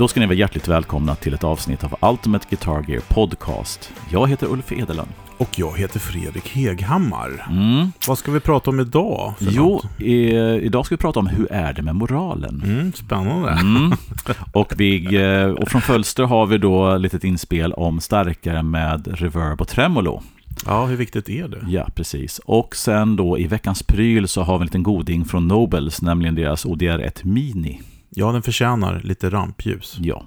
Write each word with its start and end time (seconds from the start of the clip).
Då 0.00 0.08
ska 0.08 0.20
ni 0.20 0.26
vara 0.26 0.36
hjärtligt 0.36 0.68
välkomna 0.68 1.14
till 1.14 1.34
ett 1.34 1.44
avsnitt 1.44 1.84
av 1.84 2.10
Ultimate 2.10 2.46
Guitar 2.50 2.84
Gear 2.88 3.00
Podcast. 3.08 3.92
Jag 4.10 4.28
heter 4.28 4.46
Ulf 4.46 4.72
Edelund. 4.72 5.08
Och 5.36 5.58
jag 5.58 5.78
heter 5.78 6.00
Fredrik 6.00 6.48
Heghammar. 6.48 7.46
Mm. 7.50 7.92
Vad 8.08 8.18
ska 8.18 8.30
vi 8.30 8.40
prata 8.40 8.70
om 8.70 8.80
idag? 8.80 9.34
Jo, 9.38 9.82
i, 9.98 10.36
idag 10.36 10.86
ska 10.86 10.94
vi 10.94 11.00
prata 11.00 11.20
om 11.20 11.26
hur 11.26 11.52
är 11.52 11.72
det 11.72 11.82
med 11.82 11.94
moralen? 11.94 12.62
Mm, 12.64 12.92
spännande. 12.92 13.50
Mm. 13.50 13.92
Och, 14.52 14.72
vi, 14.76 15.16
eh, 15.16 15.46
och 15.46 15.68
från 15.68 15.80
Fölster 15.80 16.24
har 16.24 16.46
vi 16.46 16.58
då 16.58 16.96
litet 16.96 17.24
inspel 17.24 17.72
om 17.72 18.00
starkare 18.00 18.62
med 18.62 19.08
reverb 19.20 19.60
och 19.60 19.68
tremolo. 19.68 20.22
Ja, 20.66 20.86
hur 20.86 20.96
viktigt 20.96 21.28
är 21.28 21.48
det? 21.48 21.66
Ja, 21.68 21.88
precis. 21.94 22.38
Och 22.38 22.76
sen 22.76 23.16
då 23.16 23.38
i 23.38 23.46
veckans 23.46 23.82
pryl 23.82 24.28
så 24.28 24.42
har 24.42 24.58
vi 24.58 24.62
en 24.62 24.66
liten 24.66 24.82
goding 24.82 25.24
från 25.24 25.48
Nobels, 25.48 26.02
nämligen 26.02 26.34
deras 26.34 26.66
ODR1 26.66 27.20
Mini. 27.22 27.80
Ja, 28.10 28.32
den 28.32 28.42
förtjänar 28.42 29.00
lite 29.04 29.30
rampljus. 29.30 29.96
Ja, 30.00 30.24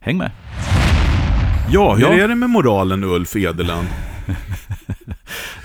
häng 0.00 0.18
med. 0.18 0.30
Ja, 1.70 1.94
hur 1.94 2.02
Ja. 2.02 2.12
är 2.12 2.28
det 2.28 2.34
med 2.34 2.50
moralen 2.50 3.04
Ulf 3.04 3.36
Edeland? 3.36 3.88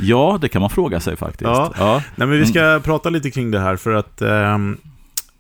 Ja, 0.02 0.38
det 0.42 0.50
kan 0.50 0.62
man 0.62 0.70
fråga 0.70 1.00
sig 1.00 1.16
faktiskt. 1.18 1.42
Ja. 1.44 1.74
Ja. 1.78 2.04
Nej, 2.16 2.28
men 2.28 2.40
vi 2.40 2.46
ska 2.46 2.82
prata 2.84 3.10
lite 3.10 3.32
kring 3.32 3.52
det 3.52 3.60
här 3.60 3.76
för 3.76 3.94
att 3.94 4.22
ehm, 4.22 4.78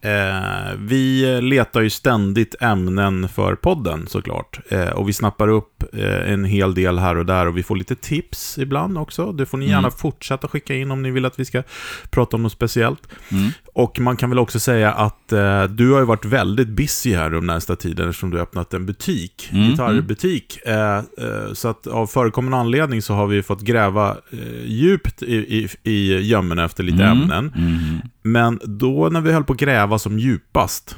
eh, 0.01 0.73
vi 0.77 1.25
letar 1.41 1.81
ju 1.81 1.89
ständigt 1.89 2.55
ämnen 2.61 3.29
för 3.29 3.55
podden 3.55 4.07
såklart. 4.07 4.59
Eh, 4.69 4.89
och 4.89 5.09
vi 5.09 5.13
snappar 5.13 5.47
upp 5.47 5.83
eh, 5.93 6.31
en 6.33 6.45
hel 6.45 6.73
del 6.75 6.99
här 6.99 7.15
och 7.17 7.25
där 7.25 7.45
och 7.47 7.57
vi 7.57 7.63
får 7.63 7.75
lite 7.75 7.95
tips 7.95 8.57
ibland 8.57 8.97
också. 8.97 9.31
Det 9.31 9.45
får 9.45 9.57
ni 9.57 9.65
gärna 9.65 9.77
Mm. 9.77 9.91
fortsätta 9.91 10.47
skicka 10.47 10.75
in 10.75 10.91
om 10.91 11.01
ni 11.01 11.11
vill 11.11 11.25
att 11.25 11.39
vi 11.39 11.45
ska 11.45 11.63
prata 12.09 12.37
om 12.37 12.43
något 12.43 12.51
speciellt. 12.51 13.07
Mm. 13.31 13.49
Och 13.79 13.99
man 13.99 14.17
kan 14.17 14.29
väl 14.29 14.39
också 14.39 14.59
säga 14.59 14.91
att 14.91 15.31
eh, 15.31 15.63
du 15.63 15.91
har 15.91 15.99
ju 15.99 16.05
varit 16.05 16.25
väldigt 16.25 16.67
busy 16.67 17.15
här 17.15 17.29
de 17.29 17.45
närmsta 17.45 17.75
tiden 17.75 18.09
eftersom 18.09 18.29
du 18.29 18.37
har 18.37 18.43
öppnat 18.43 18.73
en 18.73 18.85
butik, 18.85 19.49
Mm, 19.51 19.69
gitarrbutik. 19.69 20.57
Eh, 20.65 20.97
eh, 20.97 21.53
så 21.53 21.67
att 21.67 21.87
av 21.87 22.07
förekommande 22.07 22.57
anledning 22.57 23.01
så 23.01 23.13
har 23.13 23.27
vi 23.27 23.43
fått 23.43 23.61
gräva 23.61 24.17
eh, 24.31 24.65
djupt 24.65 25.23
i, 25.23 25.35
i, 25.35 25.67
i 25.91 26.19
gömmorna 26.19 26.65
efter 26.65 26.83
lite 26.83 27.03
Mm. 27.03 27.21
ämnen. 27.21 27.53
Mm. 27.57 27.99
Men 28.21 28.59
då 28.63 29.09
när 29.09 29.21
vi 29.21 29.31
höll 29.31 29.43
på 29.43 29.53
att 29.53 29.59
gräva 29.59 29.99
som 29.99 30.19
djupast 30.19 30.95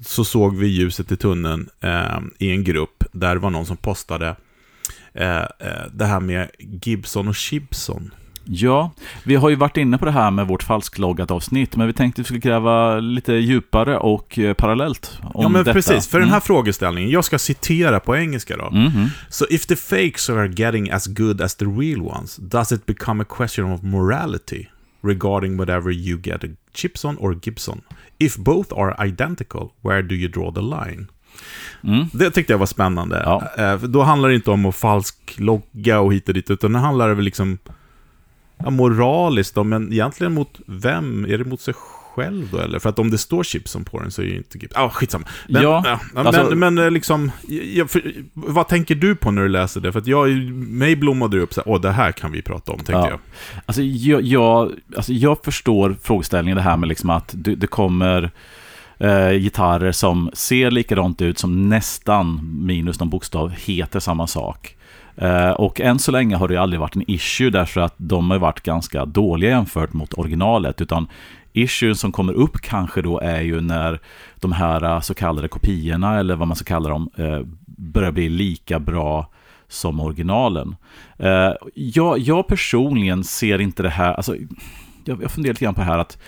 så 0.00 0.24
såg 0.24 0.56
vi 0.56 0.66
ljuset 0.66 1.12
i 1.12 1.16
tunneln 1.16 1.68
eh, 1.80 2.20
i 2.38 2.50
en 2.50 2.64
grupp 2.64 3.04
där 3.12 3.34
det 3.34 3.40
var 3.40 3.50
någon 3.50 3.66
som 3.66 3.76
postade 3.76 4.28
eh, 5.14 5.42
det 5.92 6.04
här 6.04 6.20
med 6.20 6.50
Gibson 6.58 7.28
och 7.28 7.34
Chibson. 7.34 8.10
Ja, 8.46 8.90
vi 9.24 9.34
har 9.36 9.48
ju 9.50 9.56
varit 9.56 9.76
inne 9.76 9.98
på 9.98 10.04
det 10.04 10.10
här 10.10 10.30
med 10.30 10.46
vårt 10.46 10.62
falskloggat 10.62 11.30
avsnitt, 11.30 11.76
men 11.76 11.86
vi 11.86 11.92
tänkte 11.92 12.20
att 12.20 12.24
vi 12.24 12.24
skulle 12.26 12.40
gräva 12.40 13.00
lite 13.00 13.32
djupare 13.32 13.98
och 13.98 14.38
eh, 14.38 14.54
parallellt 14.54 15.18
om 15.22 15.42
ja, 15.42 15.48
men 15.48 15.64
detta. 15.64 15.72
precis. 15.72 16.08
För 16.08 16.18
den 16.18 16.28
här 16.28 16.34
Mm. 16.36 16.40
frågeställningen, 16.42 17.10
jag 17.10 17.24
ska 17.24 17.38
citera 17.38 18.00
på 18.00 18.16
engelska 18.16 18.56
då. 18.56 18.70
Mhm. 18.70 19.08
So 19.28 19.44
if 19.50 19.66
the 19.66 19.76
fakes 19.76 20.30
are 20.30 20.52
getting 20.56 20.90
as 20.90 21.06
good 21.06 21.40
as 21.40 21.54
the 21.56 21.64
real 21.64 22.00
ones, 22.02 22.36
does 22.36 22.72
it 22.72 22.86
become 22.86 23.22
a 23.22 23.26
question 23.36 23.72
of 23.72 23.82
morality 23.82 24.66
regarding 25.02 25.56
whatever 25.56 25.90
you 25.92 26.20
get 26.22 26.44
a 26.44 26.46
Chipson 26.74 27.16
or 27.18 27.38
Gibson? 27.42 27.80
If 28.18 28.36
both 28.36 28.78
are 28.78 29.06
identical, 29.06 29.68
where 29.82 30.02
do 30.02 30.14
you 30.14 30.28
draw 30.28 30.54
the 30.54 30.60
line? 30.60 31.06
Mm. 31.84 32.06
Det 32.12 32.30
tyckte 32.30 32.52
jag 32.52 32.58
var 32.58 32.66
spännande. 32.66 33.22
Ja. 33.24 33.42
Eh, 33.58 33.76
Då 33.82 34.02
handlar 34.02 34.28
det 34.28 34.34
inte 34.34 34.50
om 34.50 34.66
att 34.66 34.74
falsklogga 34.76 36.00
och 36.00 36.14
hit 36.14 36.28
och 36.28 36.34
dit, 36.34 36.50
utan 36.50 36.72
det 36.72 36.78
handlar 36.78 37.08
det 37.08 37.14
väl 37.14 37.24
liksom 37.24 37.58
ja, 38.64 38.70
moraliskt 38.70 39.54
då, 39.54 39.64
men 39.64 39.92
egentligen 39.92 40.34
mot 40.34 40.60
vem? 40.66 41.24
Är 41.24 41.38
det 41.38 41.44
mot 41.44 41.60
sig 41.60 41.74
själv 42.14 42.48
då 42.52 42.58
eller? 42.58 42.78
För 42.78 42.88
att 42.88 42.98
om 42.98 43.10
det 43.10 43.18
står 43.18 43.44
Chipson 43.44 43.84
på 43.84 44.00
den 44.00 44.10
så 44.10 44.22
är 44.22 44.26
ju 44.26 44.36
inte 44.36 44.58
Gibson... 44.58 44.80
Ja, 44.82 44.86
ah, 44.86 44.90
skitsamma. 44.90 45.26
Men, 45.48 45.62
Ja, 45.62 45.82
ja, 45.86 46.00
men, 46.14 46.26
alltså- 46.26 46.54
men 46.54 46.78
eh, 46.78 46.90
liksom, 46.90 47.30
jag, 47.74 47.90
för, 47.90 48.12
vad 48.32 48.68
tänker 48.68 48.94
du 48.94 49.16
på 49.16 49.30
när 49.30 49.42
du 49.42 49.48
läser 49.48 49.80
det? 49.80 49.92
För 49.92 49.98
att 50.00 50.06
jag, 50.06 50.28
mig 50.54 50.96
blommade 50.96 51.36
det 51.36 51.42
upp 51.42 51.54
så 51.54 51.60
här, 51.60 51.68
åh, 51.72 51.80
det 51.80 51.90
här 51.90 52.12
kan 52.12 52.32
vi 52.32 52.42
prata 52.42 52.72
om, 52.72 52.76
tänkte 52.78 52.92
Ja. 52.92 53.08
jag. 53.10 53.18
Alltså, 53.66 53.82
jag, 53.82 54.22
jag, 54.22 54.72
alltså 54.96 55.12
jag 55.12 55.44
förstår 55.44 55.96
frågeställningen, 56.02 56.56
det 56.56 56.62
här 56.62 56.76
med 56.76 56.88
liksom 56.88 57.10
att 57.10 57.30
det, 57.36 57.54
det 57.54 57.66
kommer 57.66 58.30
eh, 58.98 59.30
gitarrer 59.30 59.92
som 59.92 60.30
ser 60.32 60.70
likadant 60.70 61.22
ut, 61.22 61.38
som 61.38 61.68
nästan, 61.68 62.40
minus 62.66 63.00
någon 63.00 63.10
bokstav, 63.10 63.50
heter 63.50 64.00
samma 64.00 64.26
sak. 64.26 64.76
Eh, 65.16 65.50
och 65.50 65.80
än 65.80 65.98
så 65.98 66.12
länge 66.12 66.36
har 66.36 66.48
det 66.48 66.56
aldrig 66.56 66.80
varit 66.80 66.96
en 66.96 67.10
issue 67.10 67.50
därför 67.50 67.80
att 67.80 67.94
de 67.96 68.30
har 68.30 68.38
varit 68.38 68.60
ganska 68.60 69.04
dåliga 69.04 69.50
jämfört 69.50 69.92
mot 69.92 70.14
originalet. 70.14 70.80
Utan 70.80 71.06
issuen 71.52 71.96
som 71.96 72.12
kommer 72.12 72.32
upp 72.32 72.56
kanske 72.62 73.02
då 73.02 73.20
är 73.20 73.40
ju 73.40 73.60
när 73.60 74.00
de 74.36 74.52
här 74.52 74.84
eh, 74.84 75.00
så 75.00 75.14
kallade 75.14 75.48
kopiorna, 75.48 76.18
eller 76.18 76.36
vad 76.36 76.48
man 76.48 76.56
ska 76.56 76.64
kalla 76.64 76.88
dem, 76.88 77.10
eh, 77.16 77.40
börjar 77.66 78.12
bli 78.12 78.28
lika 78.28 78.78
bra 78.78 79.30
som 79.68 80.00
originalen. 80.00 80.76
Jag, 81.74 82.18
jag 82.18 82.48
personligen 82.48 83.24
ser 83.24 83.60
inte 83.60 83.82
det 83.82 83.88
här, 83.88 84.14
alltså, 84.14 84.36
jag, 85.04 85.22
jag 85.22 85.30
funderar 85.30 85.52
lite 85.52 85.64
grann 85.64 85.74
på 85.74 85.80
det 85.80 85.86
här 85.86 85.98
att 85.98 86.18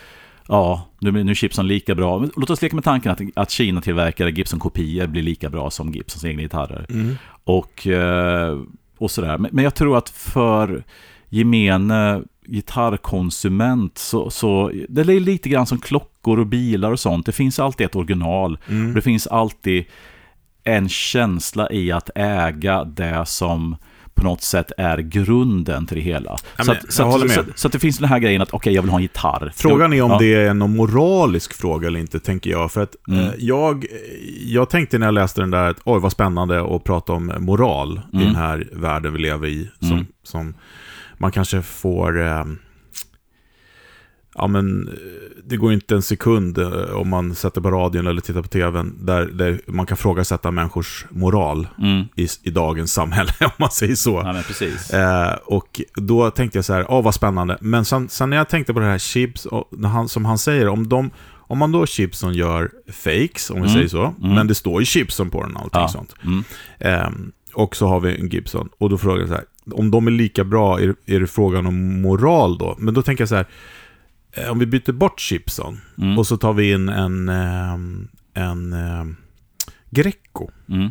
Ja, 0.48 0.88
nu, 0.98 1.12
nu 1.12 1.30
är 1.30 1.42
Gibson 1.42 1.68
lika 1.68 1.94
bra. 1.94 2.26
Låt 2.36 2.50
oss 2.50 2.62
leka 2.62 2.76
med 2.76 2.84
tanken 2.84 3.12
att, 3.12 3.20
att 3.34 3.50
Kina-tillverkade 3.50 4.30
Gibson-kopior 4.30 5.06
blir 5.06 5.22
lika 5.22 5.50
bra 5.50 5.70
som 5.70 5.92
Gibsons 5.92 6.24
egna 6.24 6.42
gitarrer. 6.42 6.86
Mm. 6.91 7.16
Och, 7.47 7.87
eh, 7.87 8.61
och 8.99 9.11
sådär. 9.11 9.39
Men, 9.39 9.51
men 9.53 9.65
jag 9.65 9.75
tror 9.75 9.99
att 9.99 10.09
för 10.09 10.84
gemene 11.29 12.23
gitarrkonsument 12.47 13.99
så, 13.99 14.31
så 14.31 14.73
det 14.89 15.01
är 15.01 15.21
lite 15.21 15.49
grann 15.49 15.67
som 15.67 15.79
klockor 15.79 16.39
och 16.39 16.47
bilar 16.47 16.93
och 16.93 17.01
sånt. 17.01 17.27
Det 17.27 17.33
finns 17.33 17.61
alltid 17.61 17.87
ett 17.87 17.97
original. 17.97 18.59
Mm. 18.69 18.95
Det 18.95 19.03
finns 19.03 19.27
alltid 19.27 19.84
en 20.65 20.89
känsla 20.89 21.71
i 21.71 21.93
att 21.93 22.11
äga 22.15 22.84
det 22.84 23.27
som 23.27 23.77
på 24.16 24.25
något 24.25 24.43
sätt 24.43 24.72
är 24.78 24.99
grunden 24.99 25.87
till 25.87 25.97
det 25.97 26.03
hela. 26.03 26.37
Ja, 26.56 26.65
så, 26.65 26.72
att, 26.72 26.93
så, 26.93 27.03
att, 27.25 27.31
så, 27.31 27.43
så 27.54 27.66
att 27.69 27.72
det 27.72 27.78
finns 27.78 27.99
den 27.99 28.09
här 28.09 28.19
grejen 28.19 28.43
att 28.43 28.50
okej, 28.54 28.75
jag 28.75 28.82
vill 28.82 28.91
ha 28.91 28.99
en 28.99 29.03
gitarr. 29.03 29.53
Frågan 29.56 29.93
är 29.93 30.03
om 30.03 30.10
Ja. 30.10 30.19
det 30.19 30.34
är 30.34 30.50
en 30.50 30.59
moralisk 30.77 31.53
fråga 31.54 31.87
eller 31.88 32.00
inte, 32.00 32.21
tänker 32.21 32.50
jag. 32.50 32.72
För 32.72 32.82
att 32.82 32.97
Mm. 33.09 33.21
eh, 33.25 33.31
jag, 33.38 33.87
jag 34.47 34.71
tänkte 34.71 34.99
när 34.99 35.06
jag 35.06 35.15
läste 35.15 35.41
den 35.41 35.50
där, 35.50 35.71
att 35.71 35.77
oj 35.84 36.00
vad 36.00 36.12
spännande 36.12 36.77
att 36.77 36.84
prata 36.84 37.12
om 37.12 37.32
moral 37.38 38.00
i 38.12 38.16
Mm. 38.16 38.27
den 38.27 38.37
här 38.37 38.69
världen 38.72 39.12
vi 39.12 39.19
lever 39.19 39.49
i. 39.49 39.71
Som, 39.81 39.93
Mm. 39.93 40.06
som 40.22 40.54
man 41.19 41.33
kanske 41.33 41.62
får... 41.62 42.27
Eh, 42.27 42.44
ja 44.36 44.47
men, 44.47 44.88
eh, 44.88 44.94
det 45.44 45.56
går 45.56 45.72
inte 45.72 45.94
en 45.94 46.02
sekund 46.02 46.58
eh, 46.58 46.70
om 46.97 47.08
man 47.08 47.34
sätter 47.34 47.60
på 47.60 47.70
radion 47.70 48.06
eller 48.06 48.20
tittar 48.20 48.42
på 48.42 48.48
tvn, 48.48 48.98
där, 49.00 49.26
där 49.26 49.60
man 49.66 49.86
kan 49.86 49.97
frågasätta 49.97 50.50
människors 50.50 51.04
moral 51.10 51.69
Mm. 51.78 52.04
i, 52.16 52.28
i 52.42 52.50
dagens 52.50 52.92
samhälle, 52.92 53.30
om 53.41 53.50
man 53.56 53.70
säger 53.70 53.94
så. 53.94 54.22
Ja. 54.24 55.28
Eh, 55.28 55.34
och 55.44 55.80
då 55.94 56.30
tänkte 56.30 56.58
jag 56.58 56.64
så 56.64 56.72
här, 56.72 56.86
åh 56.91 57.02
vad 57.04 57.14
spännande. 57.14 57.58
Men 57.60 57.84
sen, 57.84 58.08
sen 58.08 58.30
när 58.30 58.36
jag 58.36 58.48
tänkte 58.48 58.74
på 58.74 58.80
det 58.80 58.86
här 58.86 58.98
chips, 58.98 59.47
och 59.47 59.70
han, 59.84 60.08
som 60.08 60.24
han 60.24 60.38
säger, 60.38 60.68
om, 60.68 60.88
de, 60.88 61.10
om 61.48 61.58
man 61.58 61.72
då 61.72 61.86
chipson 61.86 62.34
gör 62.34 62.70
fakes, 62.92 63.50
om 63.50 63.56
vi 63.56 63.60
Mm. 63.62 63.72
säger 63.74 63.88
så, 63.88 64.14
Mm. 64.22 64.34
men 64.34 64.47
det 64.47 64.54
står 64.54 64.80
ju 64.80 64.86
chipson 64.86 65.30
på 65.30 65.42
den 65.42 65.56
och 65.56 65.62
allting 65.62 65.80
Ja. 65.80 65.88
sånt. 65.88 66.14
Ehm, 66.80 67.32
och 67.54 67.76
så 67.76 67.86
har 67.86 68.00
vi 68.00 68.20
en 68.20 68.28
Gibson, 68.28 68.68
och 68.78 68.91
då 68.91 68.98
frågar 68.98 69.18
jag 69.20 69.28
så 69.28 69.34
här, 69.34 69.44
om 69.72 69.91
de 69.91 70.06
är 70.06 70.10
lika 70.10 70.44
bra, 70.44 70.80
är, 70.80 70.94
är 71.06 71.20
det 71.20 71.26
frågan 71.26 71.66
om 71.66 72.00
moral 72.03 72.58
då? 72.58 72.74
Men 72.78 72.94
då 72.94 73.03
tänker 73.03 73.22
jag 73.22 73.28
så 73.28 73.34
här, 73.34 73.42
eh, 73.42 73.47
om 74.50 74.58
vi 74.58 74.66
byter 74.66 74.92
bort 74.92 75.21
chipson, 75.21 75.80
Mm. 75.98 76.18
och 76.18 76.27
så 76.27 76.36
tar 76.36 76.53
vi 76.53 76.72
in 76.72 76.88
en, 76.88 77.28
ehm, 77.28 78.09
en 78.34 78.72
ehm, 78.72 79.16
Greco. 79.91 80.48
Mm. 80.68 80.91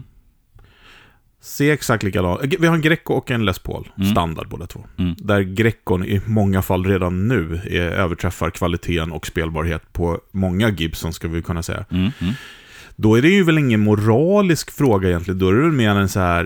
Ser 1.41 1.71
exakt 1.73 2.03
likadant. 2.03 2.41
Vi 2.59 2.67
har 2.67 2.75
en 2.75 2.81
Greco 2.81 3.13
och 3.13 3.31
en 3.31 3.45
Les 3.45 3.59
Paul, 3.59 3.91
Mm. 3.97 4.11
standard 4.11 4.47
båda 4.49 4.67
två. 4.67 4.85
Mm. 4.97 5.15
Där 5.17 5.41
Grecon 5.41 6.05
i 6.05 6.21
många 6.25 6.61
fall 6.61 6.85
redan 6.85 7.27
nu 7.27 7.61
är, 7.65 7.81
överträffar 7.81 8.49
kvaliteten 8.49 9.11
och 9.11 9.27
spelbarhet 9.27 9.93
på 9.93 10.19
många 10.31 10.69
Gibson, 10.69 11.13
ska 11.13 11.27
vi 11.27 11.41
kunna 11.41 11.63
säga. 11.63 11.85
Mm. 11.89 12.11
Mm. 12.21 12.33
Då 12.95 13.15
är 13.17 13.21
det 13.21 13.29
ju 13.29 13.43
väl 13.43 13.57
ingen 13.57 13.79
moralisk 13.79 14.71
fråga 14.71 15.09
egentligen, 15.09 15.39
då 15.39 15.49
är 15.49 15.53
det 15.53 15.61
väl 15.61 15.71
mer 15.71 15.89
en 15.89 16.09
så 16.09 16.19
här, 16.19 16.45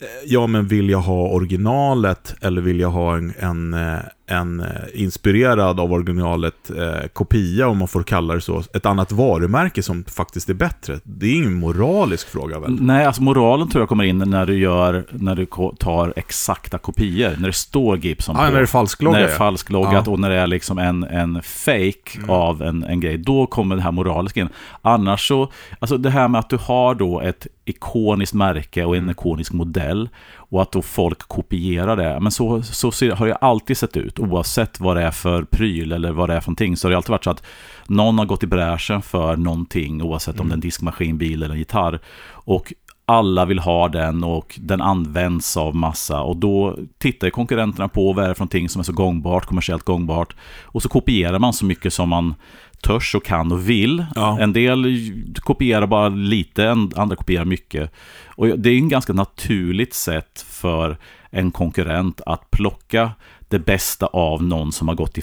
eh, 0.00 0.06
ja 0.26 0.46
men 0.46 0.66
vill 0.68 0.90
jag 0.90 1.00
ha 1.00 1.28
originalet 1.28 2.34
eller 2.40 2.60
vill 2.62 2.80
jag 2.80 2.90
ha 2.90 3.16
en, 3.16 3.32
en, 3.38 3.74
eh, 3.74 3.98
en 4.28 4.60
eh, 4.60 4.66
inspirerad 4.94 5.80
av 5.80 5.92
originalet 5.92 6.70
eh, 6.76 7.08
kopia, 7.12 7.68
om 7.68 7.78
man 7.78 7.88
får 7.88 8.02
kalla 8.02 8.34
det 8.34 8.40
så, 8.40 8.62
ett 8.74 8.86
annat 8.86 9.12
varumärke 9.12 9.82
som 9.82 10.04
faktiskt 10.04 10.48
är 10.48 10.54
bättre. 10.54 11.00
Det 11.04 11.26
är 11.26 11.34
ingen 11.34 11.54
moralisk 11.54 12.28
fråga 12.28 12.58
väl? 12.58 12.76
Nej, 12.80 13.04
alltså 13.06 13.22
moralen 13.22 13.68
tror 13.68 13.82
jag 13.82 13.88
kommer 13.88 14.04
in 14.04 14.18
när 14.18 14.46
du 14.46 14.58
gör, 14.58 15.04
när 15.10 15.34
du 15.34 15.46
tar 15.78 16.12
exakta 16.16 16.78
kopior. 16.78 17.36
När 17.38 17.46
det 17.48 17.52
står 17.52 17.96
Gibson 17.98 18.34
Ja, 18.38 18.44
på. 18.44 18.50
när 18.50 18.56
det 18.56 18.62
är 18.64 18.66
falsklogga, 18.66 19.18
När 19.18 19.26
det 19.26 19.32
är 19.32 19.36
falskloggat 19.36 20.02
Ja. 20.06 20.12
och 20.12 20.20
när 20.20 20.30
det 20.30 20.36
är 20.36 20.46
liksom 20.46 20.78
en, 20.78 21.04
en 21.04 21.42
fake 21.42 21.94
Mm. 22.18 22.30
av 22.30 22.62
en, 22.62 22.84
en 22.84 23.00
grej. 23.00 23.18
Då 23.18 23.46
kommer 23.46 23.76
det 23.76 23.82
här 23.82 23.92
moraliska 23.92 24.40
in. 24.40 24.48
Annars 24.82 25.28
så, 25.28 25.52
alltså 25.78 25.96
det 25.98 26.10
här 26.10 26.28
med 26.28 26.38
att 26.38 26.50
du 26.50 26.56
har 26.56 26.94
då 26.94 27.20
ett 27.20 27.46
ikoniskt 27.64 28.34
märke 28.34 28.84
och 28.84 28.96
en 28.96 29.02
Mm. 29.02 29.10
ikonisk 29.10 29.52
modell. 29.52 30.08
Och 30.50 30.62
att 30.62 30.72
då 30.72 30.82
folk 30.82 31.18
kopierar 31.18 31.96
det. 31.96 32.20
Men 32.20 32.32
så, 32.32 32.62
så 32.62 32.90
ser, 32.90 33.10
har 33.10 33.26
det 33.26 33.34
alltid 33.34 33.76
sett 33.76 33.96
ut. 33.96 34.18
Oavsett 34.18 34.80
vad 34.80 34.96
det 34.96 35.02
är 35.02 35.10
för 35.10 35.42
pryl 35.42 35.92
eller 35.92 36.12
vad 36.12 36.28
det 36.28 36.34
är 36.34 36.40
för 36.40 36.50
någonting. 36.50 36.76
Så 36.76 36.86
har 36.86 36.90
det 36.90 36.96
alltid 36.96 37.10
varit 37.10 37.24
så 37.24 37.30
att 37.30 37.42
någon 37.86 38.18
har 38.18 38.26
gått 38.26 38.42
i 38.42 38.46
bräschen 38.46 39.02
för 39.02 39.36
någonting. 39.36 40.02
Oavsett 40.02 40.40
om 40.40 40.48
det 40.48 40.52
är 40.52 40.54
en 40.54 40.60
diskmaskin, 40.60 41.18
bil 41.18 41.42
eller 41.42 41.54
en 41.54 41.58
gitarr. 41.58 42.00
Och 42.30 42.72
alla 43.04 43.44
vill 43.44 43.58
ha 43.58 43.88
den 43.88 44.24
och 44.24 44.58
den 44.62 44.80
används 44.80 45.56
av 45.56 45.74
massa. 45.74 46.20
Och 46.20 46.36
då 46.36 46.78
tittar 46.98 47.30
konkurrenterna 47.30 47.88
på 47.88 48.12
vad 48.12 48.24
är 48.24 48.28
det 48.28 48.34
för 48.34 48.40
någonting 48.40 48.68
som 48.68 48.80
är 48.80 48.84
så 48.84 48.92
gångbart, 48.92 49.46
kommersiellt 49.46 49.82
gångbart. 49.82 50.36
Och 50.62 50.82
så 50.82 50.88
kopierar 50.88 51.38
man 51.38 51.52
så 51.52 51.64
mycket 51.64 51.92
som 51.92 52.08
man 52.08 52.34
törs 52.82 53.14
och 53.14 53.24
kan 53.24 53.52
och 53.52 53.68
vill. 53.68 54.06
Ja. 54.14 54.38
En 54.40 54.52
del 54.52 54.96
kopierar 55.34 55.86
bara 55.86 56.08
lite, 56.08 56.70
andra 56.70 57.16
kopierar 57.16 57.44
mycket. 57.44 57.92
Och 58.26 58.46
det 58.58 58.70
är 58.70 58.78
en 58.78 58.88
ganska 58.88 59.12
naturligt 59.12 59.94
sätt 59.94 60.46
för 60.48 60.98
en 61.30 61.50
konkurrent 61.50 62.20
att 62.26 62.50
plocka 62.50 63.10
det 63.48 63.58
bästa 63.58 64.06
av 64.06 64.42
någon 64.42 64.72
som 64.72 64.88
har 64.88 64.94
gått 64.94 65.18
i 65.18 65.22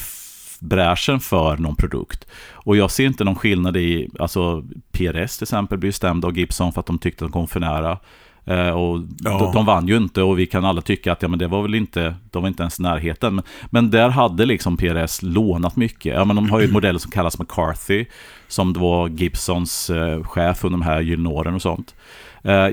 bräschen 0.60 1.20
för 1.20 1.58
någon 1.58 1.76
produkt. 1.76 2.28
Och 2.52 2.78
jag 2.78 2.92
ser 2.92 3.06
inte 3.06 3.24
någon 3.24 3.36
skillnad 3.36 3.78
i, 3.78 4.10
alltså 4.20 4.64
PRS 4.92 5.38
till 5.38 5.44
exempel 5.44 5.78
blir 5.78 5.92
stämd 5.92 6.26
av 6.26 6.38
Gibson 6.38 6.74
för 6.74 6.80
att 6.80 6.86
de 6.86 7.00
tyckte 7.00 7.26
att 7.26 7.32
de 7.32 7.34
kom 7.34 7.48
för 7.48 7.60
nära. 7.60 7.98
Eh, 8.48 8.70
och 8.70 9.00
Ja. 9.24 9.40
de, 9.40 9.52
de 9.54 9.66
vann 9.66 9.88
ju 9.88 9.98
inte 9.98 10.22
och 10.22 10.40
vi 10.40 10.46
kan 10.46 10.66
alla 10.66 10.82
tycka 10.82 11.12
att 11.12 11.22
ja, 11.22 11.28
men 11.28 11.40
det 11.40 11.48
var 11.48 11.62
väl 11.62 11.76
inte, 11.76 12.16
de 12.32 12.42
var 12.42 12.48
inte 12.50 12.64
ens 12.64 12.80
i 12.80 12.84
närheten. 12.84 13.36
Men, 13.36 13.44
men 13.70 13.90
där 13.92 14.10
hade 14.10 14.46
liksom 14.46 14.78
PRS 14.78 15.22
lånat 15.22 15.76
mycket. 15.76 16.14
Ja, 16.16 16.26
men 16.26 16.36
de 16.36 16.50
har 16.50 16.60
ju 16.60 16.66
en 16.66 16.74
modell 16.74 17.00
som 17.00 17.12
kallas 17.12 17.40
McCarthy, 17.40 18.06
som 18.48 18.74
då 18.74 18.80
var 18.80 19.08
Gibsons 19.08 19.90
eh, 19.90 20.24
chef 20.24 20.64
under 20.64 20.78
de 20.80 20.86
här 20.86 21.02
gyllene 21.02 21.30
åren 21.30 21.56
och 21.56 21.62
sånt. 21.62 21.96
Eh, 22.44 22.68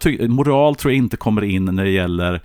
ty- 0.00 0.28
moral 0.28 0.74
tror 0.74 0.92
jag 0.92 0.96
inte 0.98 1.16
kommer 1.16 1.44
in 1.44 1.64
när 1.64 1.84
det 1.84 1.90
gäller 1.90 2.40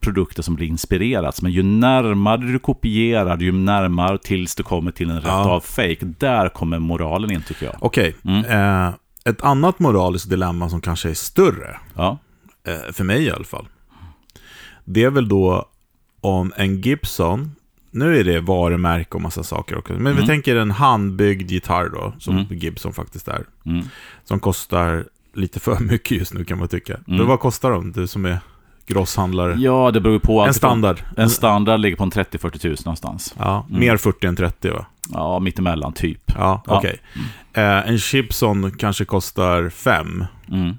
produkter 0.00 0.42
som 0.42 0.54
blir 0.54 0.66
inspirerats. 0.66 1.42
Men 1.42 1.52
ju 1.52 1.62
närmare 1.62 2.40
du 2.40 2.58
kopierar, 2.58 3.38
ju 3.38 3.52
närmare 3.52 4.18
tills 4.18 4.54
du 4.54 4.62
kommer 4.62 4.90
till 4.90 5.10
en 5.10 5.16
rätt 5.16 5.24
Ja. 5.26 5.50
av 5.50 5.60
fake. 5.60 5.98
Där 6.18 6.48
kommer 6.48 6.78
moralen 6.78 7.30
in 7.30 7.42
tycker 7.42 7.66
jag. 7.66 7.74
Okej, 7.80 8.14
Mm. 8.24 8.44
eh, 8.44 8.94
ett 9.28 9.42
annat 9.44 9.78
moraliskt 9.78 10.30
dilemma 10.30 10.68
som 10.70 10.80
kanske 10.80 11.10
är 11.10 11.14
större, 11.14 11.76
Ja, 11.94 12.18
eh, 12.66 12.92
för 12.92 13.04
mig 13.04 13.22
i 13.24 13.30
alla 13.30 13.44
fall. 13.44 13.68
Det 14.84 15.04
är 15.04 15.10
väl 15.10 15.28
då 15.28 15.68
om 16.20 16.52
en 16.56 16.80
Gibson, 16.80 17.52
nu 17.90 18.18
är 18.20 18.24
det 18.24 18.40
varumärke 18.40 19.14
och 19.14 19.22
massa 19.22 19.42
saker 19.42 19.78
också, 19.78 19.92
men 19.92 20.04
vi 20.04 20.10
Mm. 20.10 20.26
tänker 20.26 20.56
en 20.56 20.70
handbyggd 20.70 21.50
gitarr 21.50 21.88
då, 21.88 22.12
som 22.18 22.34
Mm. 22.38 22.46
Gibson 22.58 22.92
faktiskt 22.92 23.28
är. 23.28 23.44
mm. 23.66 23.84
Som 24.24 24.40
kostar 24.40 25.04
lite 25.34 25.60
för 25.60 25.78
mycket 25.80 26.18
just 26.18 26.34
nu 26.34 26.44
kan 26.44 26.58
man 26.58 26.68
tycka. 26.68 26.94
Mm. 26.94 27.02
Men 27.18 27.26
vad 27.26 27.40
kostar 27.40 27.70
de, 27.70 27.92
du 27.92 28.06
som 28.06 28.24
är 28.24 28.38
grosshandlare? 28.86 29.54
ja 29.58 29.90
det 29.90 30.00
beror 30.00 30.18
på. 30.18 30.40
en 30.40 30.54
standard. 30.54 31.00
En 31.16 31.30
standard 31.30 31.80
ligger 31.80 31.96
på 31.96 32.04
en 32.04 32.10
30-40 32.10 32.58
tusen 32.58 32.82
någonstans. 32.84 33.34
Ja, 33.38 33.66
Mm. 33.68 33.80
mer 33.80 33.96
40 33.96 34.26
än 34.26 34.36
30 34.36 34.70
va? 34.70 34.86
Ja, 35.12 35.38
mittemellan 35.38 35.92
typ. 35.92 36.20
Ja, 36.26 36.62
Ja. 36.66 36.78
okej. 36.78 37.00
Eh, 37.52 37.88
en 37.88 37.96
Gibson 37.96 38.70
kanske 38.70 39.04
kostar 39.04 39.68
5. 39.70 40.24
Mm. 40.52 40.74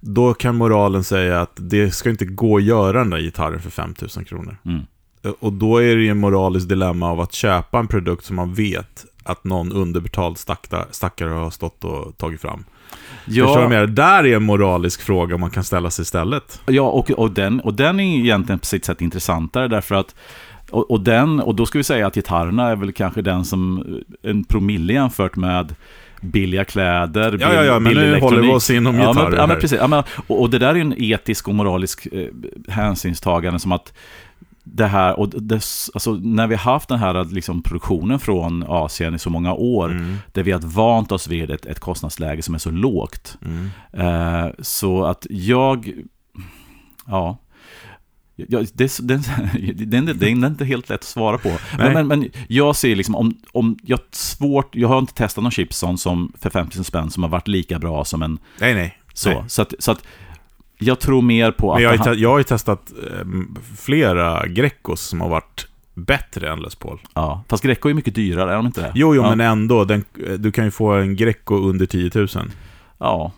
Då 0.00 0.34
kan 0.34 0.56
moralen 0.56 1.04
säga 1.04 1.40
att 1.40 1.52
det 1.56 1.90
ska 1.90 2.10
inte 2.10 2.24
gå 2.24 2.56
att 2.56 2.62
göra 2.62 2.98
den 2.98 3.10
där 3.10 3.18
gitarren 3.20 3.60
för 3.60 3.70
5000 3.70 4.24
kronor. 4.24 4.56
Mm. 4.64 4.80
Eh, 5.24 5.30
Och 5.40 5.52
då 5.52 5.78
är 5.82 5.96
det 5.96 6.02
ju 6.02 6.08
en 6.08 6.20
moraliskt 6.20 6.68
dilemma 6.68 7.10
av 7.10 7.20
att 7.20 7.32
köpa 7.32 7.78
en 7.78 7.88
produkt 7.88 8.24
som 8.24 8.36
man 8.36 8.54
vet 8.54 9.04
att 9.24 9.44
någon 9.44 9.72
underbetald 9.72 10.38
stackare, 10.38 10.84
stackare 10.90 11.28
har 11.30 11.50
stått 11.50 11.84
och 11.84 12.16
tagit 12.18 12.40
fram. 12.40 12.64
Förstår 13.24 13.56
du 13.56 13.62
Ja, 13.62 13.68
menar? 13.68 13.86
Där 13.86 14.26
är 14.26 14.36
en 14.36 14.42
moralisk 14.42 15.02
fråga 15.02 15.36
man 15.36 15.50
kan 15.50 15.64
ställa 15.64 15.90
sig 15.90 16.02
istället. 16.02 16.60
ja 16.66 16.82
och, 16.82 17.10
och, 17.10 17.30
den, 17.30 17.60
och 17.60 17.74
den 17.74 18.00
är 18.00 18.18
egentligen 18.18 18.58
på 18.58 18.66
sitt 18.66 18.84
sätt 18.84 19.00
intressantare 19.00 19.68
därför 19.68 19.94
att 19.94 20.14
och, 20.70 20.90
och, 20.90 21.00
den, 21.00 21.40
och 21.40 21.54
då 21.54 21.66
ska 21.66 21.78
vi 21.78 21.84
säga 21.84 22.06
att 22.06 22.14
gitarrerna 22.14 22.68
är 22.68 22.76
väl 22.76 22.92
kanske 22.92 23.22
den 23.22 23.44
som 23.44 23.84
en 24.22 24.44
promille 24.44 24.92
jämfört 24.92 25.36
med 25.36 25.74
billiga 26.20 26.64
kläder, 26.64 27.38
Ja, 27.40 27.52
ja, 27.54 27.64
ja, 27.64 27.78
men 27.78 27.92
billig 27.94 28.10
nu 28.10 28.20
håller 28.20 28.42
vi 28.42 28.48
oss 28.48 28.70
inom 28.70 28.98
ja, 28.98 29.08
gitarrer 29.08 29.30
men, 29.30 29.38
ja, 29.38 29.46
men 29.46 29.60
precis. 29.60 29.78
Ja, 29.80 29.86
men, 29.86 30.02
och, 30.26 30.40
och 30.40 30.50
det 30.50 30.58
där 30.58 30.68
är 30.68 30.74
ju 30.74 30.80
en 30.80 31.02
etisk 31.02 31.48
och 31.48 31.54
moralisk 31.54 32.06
eh, 32.12 32.28
hänsynstagande 32.68 33.58
som 33.58 33.72
att 33.72 33.92
det 34.68 34.86
här, 34.86 35.18
och 35.18 35.28
det, 35.28 35.54
alltså, 35.94 36.12
när 36.12 36.46
vi 36.46 36.54
har 36.54 36.72
haft 36.72 36.88
den 36.88 36.98
här 36.98 37.24
liksom, 37.24 37.62
produktionen 37.62 38.18
från 38.18 38.64
Asien 38.68 39.14
i 39.14 39.18
så 39.18 39.30
många 39.30 39.54
år, 39.54 39.90
Mm, 39.90 40.16
där 40.32 40.42
vi 40.42 40.52
har 40.52 40.60
vant 40.60 41.12
oss 41.12 41.28
vid 41.28 41.50
ett, 41.50 41.66
ett 41.66 41.80
kostnadsläge 41.80 42.42
som 42.42 42.54
är 42.54 42.58
så 42.58 42.70
lågt. 42.70 43.38
mm. 43.44 43.70
Eh, 43.92 44.50
så 44.58 45.04
att 45.04 45.26
jag, 45.30 45.92
ja, 47.06 47.36
Ja, 48.36 48.62
det, 48.74 48.98
det, 49.02 49.16
det, 49.84 50.00
det 50.12 50.26
är 50.26 50.46
inte 50.46 50.64
helt 50.64 50.88
lätt 50.88 51.00
att 51.00 51.04
svara 51.04 51.38
på. 51.38 51.52
Men, 51.78 51.92
men, 51.92 52.06
men 52.06 52.30
jag 52.48 52.76
ser 52.76 52.96
liksom, 52.96 53.14
om, 53.14 53.36
om 53.52 53.78
jag 53.82 53.98
svårt, 54.10 54.74
jag 54.74 54.88
har 54.88 54.98
inte 54.98 55.14
testat 55.14 55.42
någon 55.42 55.50
Chipson 55.50 55.98
som 55.98 56.32
för 56.38 56.50
50 56.50 56.84
spänn 56.84 57.10
som 57.10 57.22
har 57.22 57.30
varit 57.30 57.48
lika 57.48 57.78
bra 57.78 58.04
som 58.04 58.22
en 58.22 58.38
Nej, 58.60 58.74
nej. 58.74 58.98
så. 59.12 59.30
nej. 59.30 59.44
Så 59.48 59.62
att, 59.62 59.74
så 59.78 59.92
att 59.92 60.02
jag 60.78 61.00
tror 61.00 61.22
mer 61.22 61.50
på 61.50 61.72
att... 61.72 61.80
Men 61.80 61.82
jag, 61.82 61.98
har 61.98 62.14
jag 62.14 62.30
har 62.30 62.38
ju 62.38 62.44
testat 62.44 62.92
eh, 63.10 63.26
flera 63.78 64.46
Greccos 64.46 65.00
som 65.00 65.20
har 65.20 65.28
varit 65.28 65.68
bättre 65.94 66.52
än 66.52 66.60
Les 66.60 66.74
Paul. 66.74 66.98
ja, 67.14 67.44
fast 67.48 67.62
Greco 67.62 67.88
är 67.88 67.94
mycket 67.94 68.14
dyrare, 68.14 68.52
är 68.52 68.56
de 68.56 68.66
inte 68.66 68.80
det? 68.80 68.92
Jo, 68.94 69.14
jo, 69.14 69.22
ja. 69.22 69.28
men 69.34 69.40
ändå. 69.40 69.84
Den, 69.84 70.04
du 70.38 70.52
kan 70.52 70.64
ju 70.64 70.70
få 70.70 70.92
en 70.92 71.16
Greco 71.16 71.54
under 71.54 71.86
10 71.86 72.10
000. 72.14 72.28
Ja. 72.98 73.32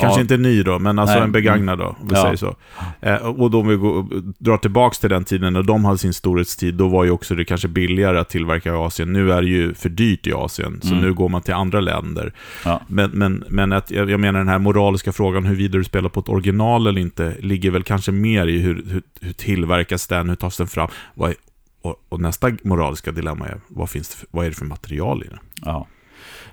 Kanske 0.00 0.18
ja. 0.18 0.22
inte 0.22 0.36
ny 0.36 0.62
då, 0.62 0.78
men 0.78 0.98
alltså 0.98 1.14
Nej. 1.14 1.24
en 1.24 1.32
begagnad 1.32 1.78
då, 1.78 1.84
om 2.00 2.08
vi 2.08 2.14
Ja. 2.14 2.22
säger 2.22 2.36
så. 2.36 2.56
Eh, 3.00 3.14
och 3.16 3.50
då 3.50 3.60
om 3.60 3.68
vi 3.68 3.76
går, 3.76 4.06
drar 4.38 4.56
tillbaka 4.56 4.94
till 5.00 5.10
den 5.10 5.24
tiden 5.24 5.52
när 5.52 5.62
de 5.62 5.84
hade 5.84 5.98
sin 5.98 6.14
storhetstid, 6.14 6.74
då 6.74 6.88
var 6.88 7.04
ju 7.04 7.10
också 7.10 7.34
det 7.34 7.44
kanske 7.44 7.68
billigare 7.68 8.18
att 8.18 8.28
tillverka 8.28 8.68
i 8.68 8.72
Asien. 8.72 9.12
Nu 9.12 9.32
är 9.32 9.42
det 9.42 9.48
ju 9.48 9.74
för 9.74 9.88
dyrt 9.88 10.26
i 10.26 10.32
Asien, 10.32 10.80
så 10.82 10.88
Mm. 10.92 11.00
nu 11.04 11.12
går 11.14 11.28
man 11.28 11.42
till 11.42 11.54
andra 11.54 11.80
länder. 11.80 12.32
Ja. 12.64 12.80
Men, 12.88 13.10
men, 13.10 13.44
men 13.48 13.72
att, 13.72 13.90
jag 13.90 14.20
menar 14.20 14.38
den 14.38 14.48
här 14.48 14.58
moraliska 14.58 15.12
frågan 15.12 15.44
huruvida 15.44 15.78
du 15.78 15.84
spelar 15.84 16.08
på 16.08 16.20
ett 16.20 16.28
original 16.28 16.86
eller 16.86 17.00
inte, 17.00 17.34
ligger 17.40 17.70
väl 17.70 17.82
kanske 17.82 18.12
mer 18.12 18.46
i 18.46 18.58
hur, 18.58 18.74
hur, 18.90 19.02
hur 19.20 19.32
tillverkas 19.32 20.06
den, 20.06 20.28
hur 20.28 20.36
tas 20.36 20.56
den 20.56 20.66
fram? 20.66 20.88
Vad 21.14 21.30
är, 21.30 21.36
och, 21.82 21.96
och 22.08 22.20
nästa 22.20 22.50
moraliska 22.62 23.12
dilemma 23.12 23.46
är, 23.46 23.60
vad, 23.68 23.90
finns 23.90 24.08
det 24.08 24.26
vad 24.30 24.44
är 24.46 24.48
det 24.50 24.56
för 24.56 24.64
material 24.64 25.22
i 25.24 25.28
den? 25.28 25.38
Ja, 25.64 25.86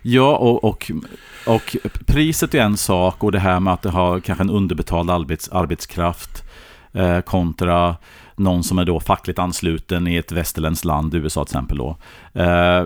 ja 0.03 0.35
och, 0.35 0.63
och, 0.63 0.91
och 1.45 1.77
priset 2.05 2.53
är 2.53 2.61
en 2.61 2.77
sak 2.77 3.23
och 3.23 3.31
det 3.31 3.39
här 3.39 3.59
med 3.59 3.73
att 3.73 3.81
det 3.81 3.89
har 3.89 4.19
kanske 4.19 4.43
en 4.43 4.49
underbetald 4.49 5.09
arbets, 5.09 5.49
arbetskraft 5.49 6.43
eh, 6.93 7.19
kontra 7.19 7.95
någon 8.35 8.63
som 8.63 8.79
är 8.79 8.85
då 8.85 8.99
fackligt 8.99 9.39
ansluten 9.39 10.07
i 10.07 10.15
ett 10.15 10.31
västerländskt 10.31 10.85
land, 10.85 11.15
USA 11.15 11.45
till 11.45 11.55
exempel. 11.55 11.77
Då. 11.77 11.97
Eh, 12.33 12.85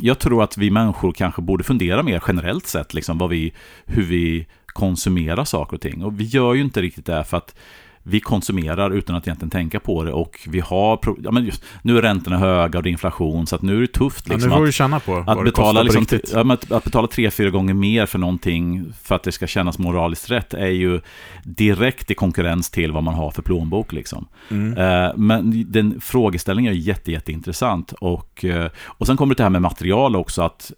jag 0.00 0.18
tror 0.18 0.42
att 0.42 0.56
vi 0.56 0.70
människor 0.70 1.12
kanske 1.12 1.42
borde 1.42 1.64
fundera 1.64 2.02
mer 2.02 2.22
generellt 2.26 2.66
sett, 2.66 2.94
liksom, 2.94 3.18
vad 3.18 3.30
vi, 3.30 3.52
hur 3.86 4.02
vi 4.02 4.46
konsumerar 4.66 5.44
saker 5.44 5.76
och 5.76 5.80
ting. 5.80 6.04
Och 6.04 6.20
vi 6.20 6.24
gör 6.24 6.54
ju 6.54 6.60
inte 6.60 6.82
riktigt 6.82 7.06
det 7.06 7.24
för 7.24 7.36
att 7.36 7.54
vi 8.02 8.20
konsumerar 8.20 8.90
utan 8.90 9.16
att 9.16 9.26
egentligen 9.26 9.50
tänka 9.50 9.80
på 9.80 10.04
det 10.04 10.12
och 10.12 10.40
vi 10.48 10.60
har, 10.60 10.98
ja, 11.22 11.30
men 11.30 11.44
just, 11.44 11.64
nu 11.82 11.98
är 11.98 12.02
räntorna 12.02 12.38
höga 12.38 12.78
och 12.78 12.82
det 12.82 12.88
är 12.88 12.90
inflation 12.90 13.46
så 13.46 13.56
att 13.56 13.62
nu 13.62 13.76
är 13.76 13.80
det 13.80 13.86
tufft 13.86 14.24
Ja, 14.28 14.34
liksom, 14.34 14.50
nu 14.50 14.56
får 14.56 14.68
att, 14.68 14.74
känna 14.74 15.00
på 15.00 15.16
att 15.26 15.44
betala, 15.44 15.80
på 15.80 15.84
liksom, 15.84 16.00
riktigt. 16.00 16.32
ja, 16.34 16.44
men 16.44 16.50
att, 16.50 16.72
att 16.72 16.84
betala 16.84 17.06
tre, 17.08 17.30
fyra 17.30 17.50
gånger 17.50 17.74
mer 17.74 18.06
för 18.06 18.18
någonting 18.18 18.92
för 19.02 19.14
att 19.14 19.22
det 19.22 19.32
ska 19.32 19.46
kännas 19.46 19.78
moraliskt 19.78 20.30
rätt 20.30 20.54
är 20.54 20.66
ju 20.66 21.00
direkt 21.44 22.10
i 22.10 22.14
konkurrens 22.14 22.70
till 22.70 22.92
vad 22.92 23.02
man 23.02 23.14
har 23.14 23.30
för 23.30 23.42
plånbok. 23.42 23.92
Liksom. 23.92 24.26
Mm. 24.50 24.78
Eh, 24.78 25.12
men 25.16 25.72
den 25.72 26.00
frågeställningen 26.00 26.72
är 26.72 26.76
jätte, 26.76 27.12
jätteintressant. 27.12 27.92
Och, 27.92 28.44
eh, 28.44 28.70
och 28.84 29.06
sen 29.06 29.16
kommer 29.16 29.34
det 29.34 29.42
här 29.42 29.50
med 29.50 29.62
material 29.62 30.16
också. 30.16 30.42
att 30.42 30.72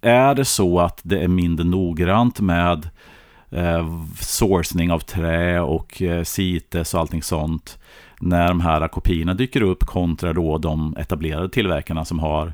Är 0.00 0.34
det 0.34 0.44
så 0.44 0.80
att 0.80 1.00
det 1.02 1.18
är 1.18 1.28
mindre 1.28 1.66
noggrant 1.66 2.40
med 2.40 2.88
eh, 3.56 4.02
sourcing 4.20 4.92
av 4.92 5.00
trä 5.00 5.60
och 5.60 6.02
eh, 6.02 6.22
CITES 6.24 6.94
och 6.94 7.00
allting 7.00 7.22
sånt 7.22 7.78
när 8.20 8.48
de 8.48 8.60
här 8.60 8.88
kopiorna 8.88 9.34
dyker 9.34 9.60
upp 9.62 9.84
kontra 9.84 10.32
då 10.32 10.58
de 10.58 10.96
etablerade 10.98 11.48
tillverkarna 11.48 12.04
som 12.04 12.18
har 12.18 12.52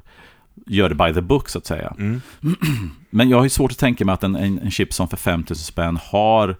gör 0.67 0.89
det 0.89 0.95
by 0.95 1.15
the 1.15 1.21
book 1.21 1.49
så 1.49 1.59
att 1.59 1.67
säga. 1.67 1.95
Mm. 1.99 2.21
Men 3.11 3.29
jag 3.29 3.37
har 3.37 3.45
ju 3.45 3.51
svårt 3.51 3.73
att 3.73 3.79
tänka 3.79 4.05
mig 4.05 4.13
att 4.13 4.23
en, 4.25 4.37
en, 4.37 4.59
en 4.59 4.71
Chipson 4.71 5.09
för 5.09 5.17
5000 5.17 5.65
spänn 5.65 5.99
har 6.05 6.57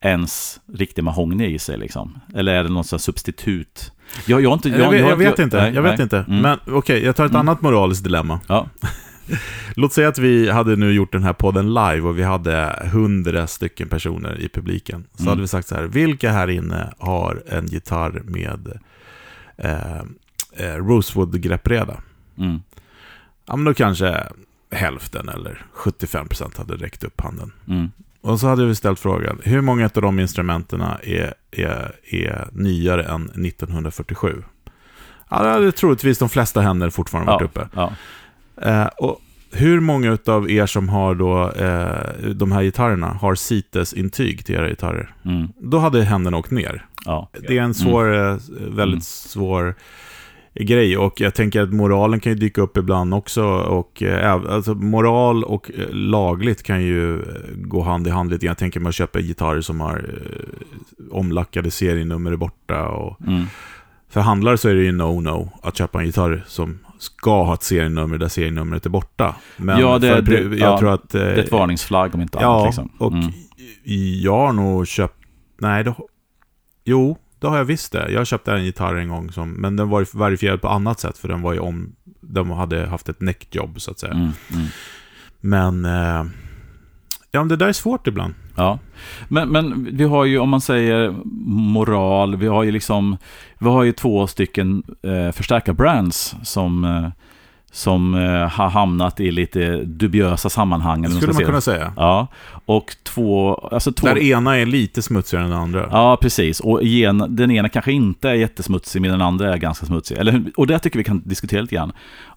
ens 0.00 0.60
riktig 0.74 1.04
mahogny 1.04 1.46
i 1.54 1.58
sig 1.58 1.78
liksom. 1.78 2.20
Eller 2.34 2.54
är 2.54 2.62
det 2.64 2.70
något 2.70 2.86
sånt 2.86 3.02
substitut? 3.02 3.92
Jag, 4.26 4.42
jag, 4.42 4.50
har 4.50 4.54
inte, 4.54 4.68
jag, 4.68 4.80
Jag, 4.80 4.90
vet, 4.90 5.00
jag 5.00 5.08
har 5.08 5.16
vet 5.16 5.38
inte, 5.38 5.56
nej, 5.56 5.74
jag 5.74 5.82
vet 5.82 5.92
nej. 5.98 6.02
inte. 6.02 6.18
Mm. 6.28 6.40
Men 6.42 6.58
okej, 6.66 7.04
jag 7.04 7.16
tar 7.16 7.24
ett 7.24 7.30
Mm. 7.32 7.40
annat 7.48 7.62
moraliskt 7.62 8.04
dilemma. 8.04 8.40
Ja, 8.46 8.66
Låt 9.76 9.92
säga 9.92 10.08
att 10.08 10.18
vi 10.18 10.50
hade 10.50 10.76
nu 10.76 10.92
gjort 10.92 11.12
den 11.12 11.22
här 11.22 11.32
podden 11.32 11.68
live 11.74 12.00
och 12.00 12.18
vi 12.18 12.22
hade 12.22 12.88
hundra 12.92 13.46
stycken 13.46 13.88
personer 13.88 14.40
i 14.40 14.48
publiken. 14.48 15.04
Så 15.14 15.22
Mm. 15.22 15.28
hade 15.30 15.40
vi 15.40 15.48
sagt 15.48 15.68
så 15.68 15.74
här, 15.74 15.82
vilka 15.84 16.30
här 16.32 16.50
inne 16.50 16.92
har 16.98 17.42
en 17.48 17.66
gitarr 17.66 18.22
med 18.24 18.78
eh, 19.56 19.98
eh, 20.56 20.76
Rosewood-greppreda? 20.76 21.96
mm, 22.38 22.60
Ja, 23.46 23.56
men 23.56 23.64
då 23.64 23.74
kanske 23.74 24.26
hälften 24.72 25.28
eller 25.28 25.64
75% 25.74 26.58
hade 26.58 26.74
räckt 26.76 27.04
upp 27.04 27.20
handen. 27.20 27.52
mm, 27.68 27.90
Och 28.20 28.40
så 28.40 28.46
hade 28.48 28.66
vi 28.66 28.74
ställt 28.74 28.98
frågan, 29.00 29.40
hur 29.44 29.60
många 29.60 29.84
av 29.94 30.02
de 30.02 30.20
instrumenten 30.20 30.80
är, 30.80 31.34
är, 31.50 31.92
är 32.10 32.48
nyare 32.52 33.02
än 33.04 33.24
1947? 33.46 34.42
Ja, 35.28 35.42
det 35.42 35.48
hade 35.48 35.72
troligtvis 35.72 36.18
de 36.18 36.28
flesta 36.28 36.60
händer 36.60 36.90
fortfarande 36.90 37.32
varit 37.32 37.42
uppe. 37.44 37.68
Ja. 37.74 37.92
Eh, 38.62 38.86
och 38.86 39.20
hur 39.52 39.80
många 39.80 40.18
av 40.26 40.50
er 40.50 40.66
som 40.66 40.88
har 40.88 41.14
då 41.14 41.50
eh, 41.50 42.30
de 42.34 42.52
här 42.52 42.62
gitarrerna 42.62 43.06
har 43.06 43.34
CITES-intyg 43.34 44.44
till 44.44 44.54
era 44.54 44.68
gitarrer? 44.68 45.14
Mm. 45.24 45.48
Då 45.58 45.78
hade 45.78 46.02
händerna 46.04 46.36
åkt 46.36 46.50
ner. 46.50 46.84
Ja. 47.04 47.30
Det 47.48 47.58
är 47.58 47.62
en 47.62 47.74
svår, 47.74 48.14
eh, 48.16 48.36
väldigt 48.58 48.94
Mm. 48.94 49.00
svår 49.00 49.74
grej 50.54 50.96
och 50.98 51.20
jag 51.20 51.34
tänker 51.34 51.60
att 51.62 51.72
moralen 51.72 52.20
kan 52.20 52.32
ju 52.32 52.38
dyka 52.38 52.60
upp 52.62 52.76
ibland 52.76 53.14
också 53.14 53.44
och 53.48 53.92
äv- 54.02 54.50
alltså 54.50 54.74
moral 54.74 55.44
och 55.44 55.70
lagligt 55.92 56.62
kan 56.62 56.82
ju 56.82 57.22
gå 57.56 57.82
hand 57.82 58.06
i 58.06 58.10
hand 58.10 58.30
lite. 58.30 58.46
Jag 58.46 58.58
tänker 58.58 58.80
man 58.80 58.92
köper 58.92 59.20
gitarrer 59.20 59.60
som 59.60 59.80
har 59.80 60.04
omlackade 61.10 61.70
serienummer 61.70 62.36
borta 62.36 62.88
och 62.88 63.20
Mm. 63.26 63.44
för 64.08 64.20
handlare 64.20 64.58
så 64.58 64.68
är 64.68 64.74
det 64.74 64.82
ju 64.82 64.92
no-no 64.92 65.48
att 65.62 65.76
köpa 65.78 66.00
en 66.00 66.06
gitarr 66.06 66.44
som 66.46 66.78
ska 67.00 67.44
ha 67.44 67.54
ett 67.54 67.62
serienummer 67.62 68.18
där 68.18 68.28
serienumret 68.28 68.86
är 68.86 68.90
borta. 68.90 69.36
Men 69.56 69.80
Ja, 69.80 69.98
det- 69.98 70.08
för, 70.14 70.22
det- 70.22 70.40
jag 70.56 70.72
ja, 70.72 70.78
tror 70.78 70.94
att... 70.94 71.14
eh, 71.14 71.20
Det 71.20 71.26
är 71.32 71.38
ett 71.38 71.52
varningsflagg 71.52 72.14
om 72.14 72.20
inte 72.20 72.38
annat. 72.38 72.48
Ja, 72.60 72.66
Liksom. 72.66 72.90
och 72.98 73.12
Mm. 73.12 73.30
jag 74.22 74.36
har 74.38 74.52
nog 74.52 74.86
köpt... 74.86 75.14
Nej, 75.58 75.84
det, 75.84 75.94
jo, 76.84 77.18
det 77.38 77.46
har 77.46 77.56
jag 77.56 77.64
visst 77.64 77.92
det. 77.92 78.10
Jag 78.12 78.26
köpte 78.26 78.52
en 78.52 78.64
gitarr 78.64 78.94
en 78.94 79.08
gång, 79.08 79.32
som, 79.32 79.50
men 79.52 79.76
den 79.76 79.88
var 79.88 80.18
verifierad 80.18 80.60
på 80.60 80.68
annat 80.68 81.00
sätt, 81.00 81.18
för 81.18 81.28
den 81.28 81.42
var 81.42 81.52
ju 81.52 81.58
om... 81.58 81.92
De 82.20 82.50
hade 82.50 82.86
haft 82.86 83.08
ett 83.08 83.20
neckjobb, 83.20 83.80
så 83.80 83.90
att 83.90 83.98
säga. 83.98 84.12
Mm. 84.12 84.30
Mm. 84.54 84.66
Men... 85.40 85.84
Eh, 85.84 86.24
ja, 87.30 87.40
men 87.40 87.48
det 87.48 87.56
där 87.56 87.68
är 87.68 87.72
svårt 87.72 88.06
ibland. 88.06 88.34
Ja, 88.60 88.78
men, 89.28 89.48
men 89.48 89.88
vi 89.92 90.04
har 90.04 90.24
ju 90.24 90.38
om 90.38 90.48
man 90.48 90.60
säger 90.60 91.14
moral, 91.46 92.36
vi 92.36 92.46
har 92.46 92.62
ju 92.62 92.70
liksom, 92.70 93.16
vi 93.58 93.68
har 93.68 93.82
ju 93.82 93.92
två 93.92 94.26
stycken 94.26 94.82
eh, 95.02 95.32
förstärkarbrands 95.32 96.34
som, 96.42 96.84
eh, 96.84 97.08
som 97.72 98.14
eh, 98.14 98.48
har 98.48 98.68
hamnat 98.68 99.20
i 99.20 99.30
lite 99.30 99.76
dubiösa 99.84 100.48
sammanhang. 100.50 101.02
Det 101.02 101.10
skulle 101.10 101.32
man 101.32 101.44
kunna 101.44 101.60
säga. 101.60 101.92
Ja, 101.96 102.26
och 102.64 102.96
två, 103.02 103.54
alltså 103.72 103.92
två... 103.92 104.06
Där 104.06 104.18
ena 104.18 104.56
är 104.56 104.66
lite 104.66 105.02
smutsigare 105.02 105.44
än 105.44 105.50
den 105.50 105.58
andra. 105.60 105.88
Ja, 105.90 106.18
precis. 106.20 106.60
Och 106.60 106.82
igen, 106.82 107.24
den 107.28 107.50
ena 107.50 107.68
kanske 107.68 107.92
inte 107.92 108.30
är 108.30 108.34
jättesmutsig, 108.34 109.00
men 109.02 109.10
den 109.10 109.22
andra 109.22 109.52
är 109.54 109.58
ganska 109.58 109.86
smutsig. 109.86 110.18
Eller, 110.18 110.42
och 110.56 110.66
det 110.66 110.78
tycker 110.78 110.98
vi 110.98 111.04
kan 111.04 111.22
diskutera 111.24 111.60
lite 111.62 111.74
grann. 111.74 111.92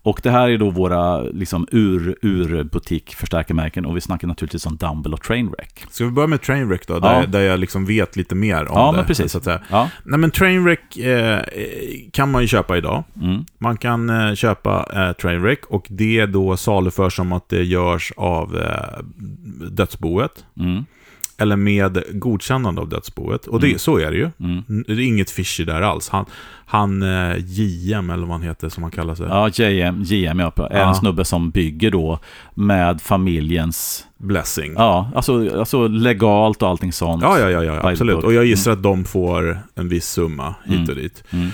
Och 0.06 0.20
det 0.24 0.32
här 0.32 0.50
är 0.50 0.58
då 0.58 0.70
våra 0.70 1.22
liksom, 1.22 1.68
ur, 1.72 2.16
ur 2.22 2.63
butikförstärkarmärken 2.63 3.86
och 3.86 3.96
vi 3.98 4.02
snackar 4.02 4.28
naturligtvis 4.28 4.66
om 4.66 4.78
Dumble 4.78 5.13
och 5.13 5.22
Trainwreck. 5.22 5.86
Ska 5.92 6.06
vi 6.06 6.12
börja 6.12 6.28
med 6.28 6.42
Trainwreck 6.42 6.88
då? 6.88 7.00
Där, 7.00 7.20
Ja. 7.22 7.25
där 7.28 7.40
jag 7.42 7.60
liksom 7.60 7.86
vet 7.86 8.16
lite 8.16 8.36
mer 8.36 8.60
om 8.68 8.78
Ja, 8.80 8.92
det. 8.92 8.98
men 8.98 9.06
precis. 9.06 9.32
Så 9.32 9.38
att 9.38 9.44
säga. 9.44 9.60
Ja, 9.70 9.90
Nej, 10.04 10.20
men 10.20 10.32
Trainwreck 10.32 10.98
eh, 10.98 11.40
kan 12.12 12.32
man 12.32 12.42
ju 12.42 12.48
köpa 12.48 12.78
idag. 12.78 13.04
mm, 13.22 13.46
Man 13.58 13.78
kan 13.78 14.10
eh, 14.10 14.34
köpa 14.36 14.86
eh, 14.94 15.13
Trainwreck 15.24 15.65
och 15.65 15.86
det 15.89 16.25
då 16.25 16.58
saluförs 16.58 17.15
som 17.15 17.32
att 17.34 17.50
det 17.50 17.63
görs 17.63 18.13
av 18.18 18.58
eh, 18.58 19.03
dödsboet. 19.72 20.46
mm, 20.60 20.86
Eller 21.38 21.56
med 21.56 22.03
godkännande 22.12 22.82
av 22.82 22.89
dödsboet. 22.89 23.48
Och 23.48 23.60
det, 23.60 23.68
Mm. 23.68 23.80
så 23.80 23.98
är 23.98 24.12
det 24.12 24.18
ju. 24.18 24.30
mm. 24.39 24.84
Det 24.88 24.94
är 24.94 25.00
inget 25.00 25.30
fishy 25.32 25.63
där 25.65 25.82
alls. 25.82 26.10
Han, 26.10 26.25
han 26.74 27.01
eh, 27.01 27.36
JM, 27.46 28.10
eller 28.10 28.24
vad 28.25 28.32
han 28.32 28.42
heter, 28.42 28.70
som 28.70 28.84
han 28.84 28.92
kallar 28.92 29.15
sig. 29.15 29.25
Ja, 29.30 29.50
JM, 29.50 30.01
JM 30.03 30.39
ja, 30.39 30.51
är 30.70 30.77
Ja. 30.80 30.88
en 30.89 30.96
snubbe 30.96 31.25
som 31.25 31.50
bygger 31.50 31.92
då 31.92 32.20
med 32.53 33.01
familjens, 33.01 34.06
Blessing. 34.18 34.74
ja, 34.77 35.12
alltså, 35.15 35.60
alltså 35.60 35.88
legalt 35.88 36.62
och 36.62 36.70
allting 36.70 36.94
sånt. 36.94 37.24
Ja, 37.24 37.39
ja, 37.39 37.50
ja, 37.50 37.63
ja 37.63 37.89
absolut. 37.89 38.24
Och 38.24 38.34
jag 38.34 38.46
gissar 38.46 38.72
att 38.72 38.84
de 38.84 39.06
får 39.06 39.60
en 39.75 39.89
viss 39.89 40.06
summa 40.10 40.56
hit 40.65 40.89
och 40.89 40.96
dit. 40.96 41.24
Mm. 41.32 41.48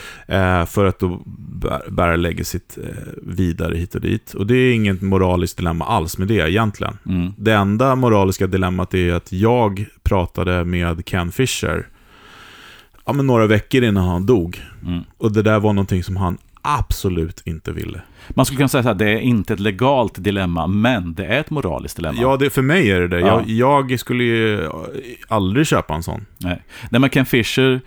Eh, 0.61 0.65
för 0.65 0.85
att 0.85 0.99
då 0.99 1.21
bär- 1.61 1.91
bära 1.91 2.15
legacyt 2.15 2.77
eh, 2.83 2.89
vidare 3.23 3.75
hit 3.77 3.95
och 3.95 4.01
dit. 4.01 4.33
Och 4.33 4.47
det 4.47 4.55
är 4.55 4.73
inget 4.73 5.01
moraliskt 5.01 5.57
dilemma 5.57 5.85
alls 5.85 6.17
med 6.17 6.27
det 6.27 6.49
egentligen. 6.51 6.97
Mm. 7.05 7.33
Det 7.37 7.53
enda 7.53 7.95
moraliska 7.95 8.47
dilemmat 8.47 8.93
är 8.93 9.13
att 9.13 9.31
jag 9.31 9.85
pratade 10.03 10.65
med 10.65 11.05
Ken 11.05 11.31
Fisher 11.31 11.87
ja, 13.09 13.13
men 13.13 13.27
några 13.27 13.47
veckor 13.47 13.83
innan 13.83 14.07
han 14.07 14.25
dog. 14.25 14.61
Mm. 14.85 15.03
Och 15.17 15.31
det 15.31 15.41
där 15.41 15.59
var 15.59 15.73
någonting 15.73 16.03
som 16.03 16.17
han 16.17 16.37
absolut 16.61 17.41
inte 17.45 17.71
ville. 17.71 18.01
Man 18.29 18.45
skulle 18.45 18.57
kunna 18.57 18.67
säga 18.67 18.83
här, 18.83 18.93
det 18.93 19.09
är 19.09 19.19
inte 19.19 19.53
ett 19.53 19.59
legalt 19.59 20.23
dilemma, 20.23 20.67
men 20.67 21.13
det 21.13 21.25
är 21.25 21.39
ett 21.39 21.49
moraliskt 21.49 21.95
dilemma. 21.95 22.21
Ja, 22.21 22.37
det, 22.37 22.49
för 22.49 22.61
mig 22.61 22.91
är 22.91 22.99
det 22.99 23.07
det. 23.07 23.19
Ja. 23.19 23.43
Jag, 23.47 23.91
jag 23.91 23.99
skulle 23.99 24.23
ju 24.23 24.69
aldrig 25.27 25.67
köpa 25.67 25.93
en 25.93 26.03
sån. 26.03 26.25
Nej, 26.37 26.63
Nej 26.89 27.01
men 27.01 27.09
Ken 27.09 27.25
Fisher, 27.25 27.81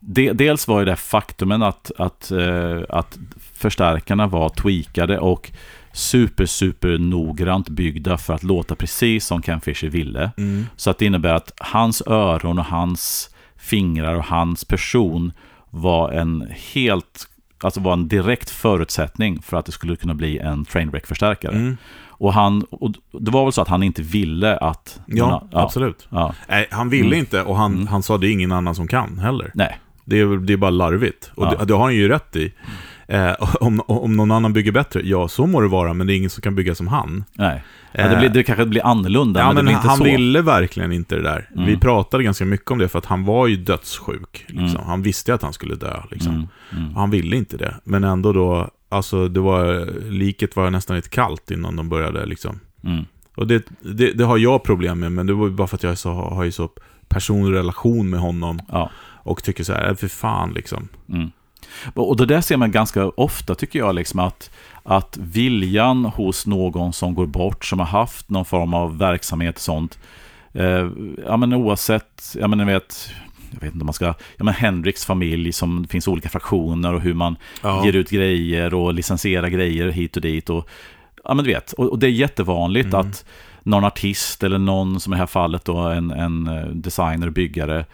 de, 0.00 0.32
dels 0.32 0.68
var 0.68 0.78
ju 0.78 0.84
det 0.84 0.96
faktumen 0.96 1.62
att, 1.62 1.90
att, 1.98 2.30
eh, 2.30 2.80
att 2.88 3.18
förstärkarna 3.54 4.26
var 4.26 4.48
tweakade 4.48 5.18
och 5.18 5.50
super, 5.92 6.46
super 6.46 6.98
noggrant 6.98 7.68
byggda 7.68 8.18
för 8.18 8.34
att 8.34 8.42
låta 8.42 8.74
precis 8.74 9.26
som 9.26 9.42
Ken 9.42 9.60
Fisher 9.60 9.88
ville. 9.88 10.30
Så 10.76 10.90
att 10.90 10.98
det 10.98 11.06
innebär 11.06 11.34
att 11.34 11.52
hans 11.56 12.02
öron 12.06 12.58
och 12.58 12.64
hans 12.64 13.30
fingrar 13.58 14.14
och 14.14 14.24
hans 14.24 14.64
person 14.64 15.32
var 15.70 16.10
en 16.12 16.48
helt, 16.74 17.28
alltså 17.62 17.80
var 17.80 17.92
en 17.92 18.08
direkt 18.08 18.50
förutsättning 18.50 19.42
för 19.42 19.56
att 19.56 19.66
det 19.66 19.72
skulle 19.72 19.96
kunna 19.96 20.14
bli 20.14 20.38
en 20.38 20.64
Trainwreck-förstärkare. 20.64 21.52
Mm. 21.56 21.76
Och, 22.20 22.32
han, 22.32 22.62
och 22.62 22.92
det 23.12 23.30
var 23.30 23.44
väl 23.44 23.52
så 23.52 23.62
att 23.62 23.68
han 23.68 23.82
inte 23.82 24.02
ville 24.02 24.56
att... 24.56 25.00
Ja, 25.06 25.48
absolut. 25.52 26.08
Ja, 26.10 26.34
Nej, 26.48 26.68
han 26.70 26.88
ville 26.90 27.06
Mm. 27.06 27.18
inte 27.18 27.42
och 27.42 27.56
han, 27.56 27.74
Mm. 27.74 27.86
han 27.86 28.02
sa 28.02 28.18
det 28.18 28.28
är 28.28 28.32
ingen 28.32 28.52
annan 28.52 28.74
som 28.74 28.88
kan 28.88 29.18
heller. 29.18 29.50
nej. 29.54 29.78
Det 30.04 30.20
är, 30.20 30.26
det 30.36 30.52
är 30.52 30.56
bara 30.56 30.70
larvigt. 30.70 31.30
Och 31.34 31.46
Ja. 31.46 31.50
det, 31.58 31.64
det 31.64 31.74
har 31.74 31.82
han 31.82 31.94
ju 31.94 32.08
rätt 32.08 32.36
i. 32.36 32.52
Eh, 33.10 33.32
om, 33.60 33.80
om 33.86 34.16
någon 34.16 34.30
annan 34.30 34.52
bygger 34.52 34.72
bättre, 34.72 35.00
ja 35.04 35.28
så 35.28 35.46
må 35.46 35.60
det 35.60 35.68
vara, 35.68 35.94
men 35.94 36.06
det 36.06 36.12
är 36.12 36.16
ingen 36.16 36.30
som 36.30 36.42
kan 36.42 36.54
bygga 36.54 36.74
som 36.74 36.88
han. 36.88 37.24
Nej. 37.34 37.64
Ja, 37.92 38.08
det, 38.08 38.16
blir, 38.16 38.28
det 38.28 38.42
kanske 38.42 38.66
blir 38.66 38.86
annorlunda, 38.86 39.40
Ja, 39.40 39.46
men, 39.46 39.54
men 39.54 39.64
det 39.64 39.68
blir 39.68 39.76
inte 39.76 39.88
han 39.88 39.98
så. 39.98 40.04
ville 40.04 40.42
verkligen 40.42 40.92
inte 40.92 41.14
det 41.16 41.22
där. 41.22 41.48
Mm. 41.54 41.66
Vi 41.66 41.76
pratade 41.76 42.24
ganska 42.24 42.44
mycket 42.44 42.70
om 42.70 42.78
det, 42.78 42.88
för 42.88 42.98
att 42.98 43.06
han 43.06 43.24
var 43.24 43.46
ju 43.46 43.56
dödssjuk. 43.56 44.44
Liksom. 44.48 44.66
Mm. 44.68 44.86
Han 44.86 45.02
visste 45.02 45.34
att 45.34 45.42
han 45.42 45.52
skulle 45.52 45.74
dö. 45.74 46.02
Liksom. 46.10 46.32
Mm, 46.34 46.48
mm. 46.84 46.94
Han 46.96 47.10
ville 47.10 47.36
inte 47.36 47.56
det. 47.56 47.74
Men 47.84 48.04
ändå 48.04 48.32
då, 48.32 48.70
alltså 48.88 49.28
det 49.28 49.40
var, 49.40 49.88
liket 50.10 50.56
var 50.56 50.70
nästan 50.70 50.96
lite 50.96 51.08
kallt 51.08 51.50
innan 51.50 51.76
de 51.76 51.88
började 51.88 52.26
liksom. 52.26 52.60
Mm. 52.84 53.04
Och 53.36 53.46
det, 53.46 53.64
det, 53.80 54.12
det 54.12 54.24
har 54.24 54.38
jag 54.38 54.62
problem 54.64 55.00
med, 55.00 55.12
men 55.12 55.26
det 55.26 55.32
var 55.32 55.48
bara 55.48 55.66
för 55.68 55.76
att 55.76 55.82
jag 55.82 55.98
så, 55.98 56.12
har 56.12 56.44
ju 56.44 56.52
så 56.52 56.70
personlig 57.08 57.58
relation 57.58 58.10
med 58.10 58.20
honom. 58.20 58.60
Ja. 58.68 58.90
Och 59.22 59.42
tycker 59.42 59.64
så 59.64 59.72
här, 59.72 59.88
"Äh, 59.88 59.94
för 59.94 60.08
fan 60.08 60.52
liksom. 60.52 60.88
Mm. 61.12 61.30
Och 61.94 62.16
det 62.16 62.26
där 62.26 62.40
ser 62.40 62.56
man 62.56 62.70
ganska 62.72 63.08
ofta 63.08 63.54
tycker 63.54 63.78
jag, 63.78 63.94
liksom 63.94 64.20
att, 64.20 64.50
att 64.82 65.16
viljan 65.20 66.04
hos 66.04 66.46
någon 66.46 66.92
som 66.92 67.14
går 67.14 67.26
bort, 67.26 67.64
som 67.64 67.78
har 67.78 67.86
haft 67.86 68.30
någon 68.30 68.44
form 68.44 68.74
av 68.74 68.98
verksamhet 68.98 69.54
och 69.54 69.60
sånt, 69.60 69.98
eh, 70.52 70.88
ja 71.26 71.36
men 71.36 71.52
oavsett, 71.54 72.36
ja 72.40 72.48
men 72.48 72.58
ni 72.58 72.64
vet, 72.64 73.10
jag 73.50 73.60
vet 73.60 73.72
inte 73.74 73.82
om 73.82 73.86
man 73.86 73.94
ska, 73.94 74.04
ja 74.36 74.44
men 74.44 74.54
Henriks 74.54 75.04
familj 75.06 75.52
som 75.52 75.82
det 75.82 75.88
finns 75.88 76.08
olika 76.08 76.28
fraktioner 76.28 76.94
och 76.94 77.00
hur 77.00 77.14
man 77.14 77.36
Ja. 77.62 77.84
ger 77.84 77.92
ut 77.96 78.10
grejer 78.10 78.74
och 78.74 78.94
licensierar 78.94 79.48
grejer 79.48 79.88
hit 79.88 80.16
och 80.16 80.22
dit 80.22 80.50
och, 80.50 80.68
ja 81.24 81.34
men 81.34 81.44
du 81.44 81.50
vet, 81.52 81.72
och, 81.72 81.86
och 81.90 81.98
det 81.98 82.06
är 82.06 82.10
jättevanligt 82.10 82.94
Mm. 82.94 83.00
att 83.00 83.24
någon 83.62 83.84
artist 83.84 84.42
eller 84.42 84.58
någon, 84.58 85.00
som 85.00 85.12
i 85.12 85.16
det 85.16 85.18
här 85.18 85.26
fallet 85.26 85.64
då, 85.64 85.76
en, 85.78 86.10
en 86.10 86.46
eh, 86.46 86.66
designer, 86.66 87.30
byggare, 87.30 87.84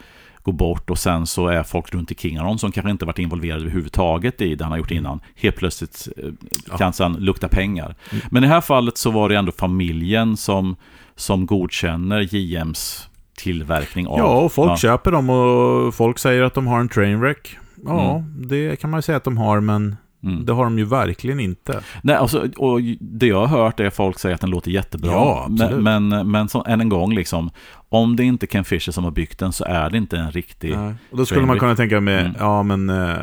går 0.45 0.53
bort 0.53 0.91
och 0.91 0.99
sen 0.99 1.27
så 1.27 1.47
är 1.49 1.63
folk 1.63 1.95
runt 1.95 2.11
omkring 2.11 2.39
honom 2.39 2.59
som 2.59 2.73
kanske 2.73 2.91
inte 2.91 3.05
varit 3.05 3.19
involverade 3.19 3.61
överhuvudtaget 3.61 4.41
i 4.41 4.55
det 4.55 4.65
han 4.65 4.73
har 4.73 4.79
gjort 4.79 4.91
innan. 4.91 5.21
Helt 5.37 5.57
plötsligt 5.57 6.09
eh, 6.17 6.25
Ja. 6.71 6.77
kan 6.77 6.93
sen 6.93 7.13
lukta 7.13 7.49
pengar. 7.49 7.95
Mm. 8.13 8.25
Men 8.31 8.45
i 8.45 8.47
det 8.47 8.53
här 8.53 8.61
fallet 8.61 8.99
så 8.99 9.11
var 9.11 9.29
det 9.29 9.37
ändå 9.37 9.53
familjen 9.53 10.37
som, 10.37 10.77
som 11.17 11.47
godkänner 11.47 12.35
JMs 12.35 13.09
tillverkning 13.37 14.07
av... 14.07 14.19
Ja, 14.19 14.25
och 14.25 14.53
folk 14.53 14.71
ja. 14.71 14.77
köper 14.77 15.13
dem 15.13 15.31
och 15.31 15.95
folk 15.95 16.19
säger 16.19 16.43
att 16.43 16.55
de 16.55 16.67
har 16.67 16.81
en 16.81 16.89
trainwreck. 16.89 17.59
Ja, 17.85 18.25
det 18.37 18.81
kan 18.81 18.91
man 18.91 18.99
ju 18.99 19.03
säga 19.03 19.17
att 19.17 19.25
de 19.25 19.39
har, 19.39 19.61
men 19.61 19.97
Mm. 20.25 20.45
det 20.45 20.53
har 20.53 20.65
de 20.65 20.79
ju 20.79 20.85
verkligen 20.85 21.41
inte. 21.41 21.81
Nej, 22.03 22.17
alltså, 22.17 22.49
och 22.57 22.81
det 23.01 23.27
jag 23.27 23.47
har 23.47 23.59
hört 23.63 23.81
är 23.81 23.87
att 23.87 23.95
folk 23.97 24.19
säger 24.19 24.35
att 24.35 24.41
den 24.41 24.51
låter 24.51 24.71
jättebra. 24.71 25.11
Ja, 25.11 25.47
absolut. 25.51 25.83
men, 25.83 26.09
men, 26.09 26.31
men 26.31 26.49
så, 26.49 26.65
än 26.69 26.81
en 26.81 26.89
gång, 26.89 27.15
liksom, 27.15 27.51
om 27.89 28.17
det 28.17 28.25
inte 28.25 28.47
är 28.47 28.49
Ken 28.49 28.65
Fisher 28.65 28.93
som 28.93 29.05
har 29.05 29.11
byggt 29.11 29.39
den 29.39 29.53
så 29.53 29.65
är 29.65 29.91
det 29.91 29.99
inte 29.99 30.17
en 30.19 30.31
riktig... 30.31 30.77
Nej. 30.77 30.95
Och 31.11 31.17
då 31.19 31.27
skulle 31.27 31.47
man 31.47 31.59
kunna 31.59 31.77
tänka 31.77 32.01
med, 32.01 32.21
Mm. 32.21 32.33
ja 32.39 32.63
men 32.63 32.91
eh, 32.91 33.17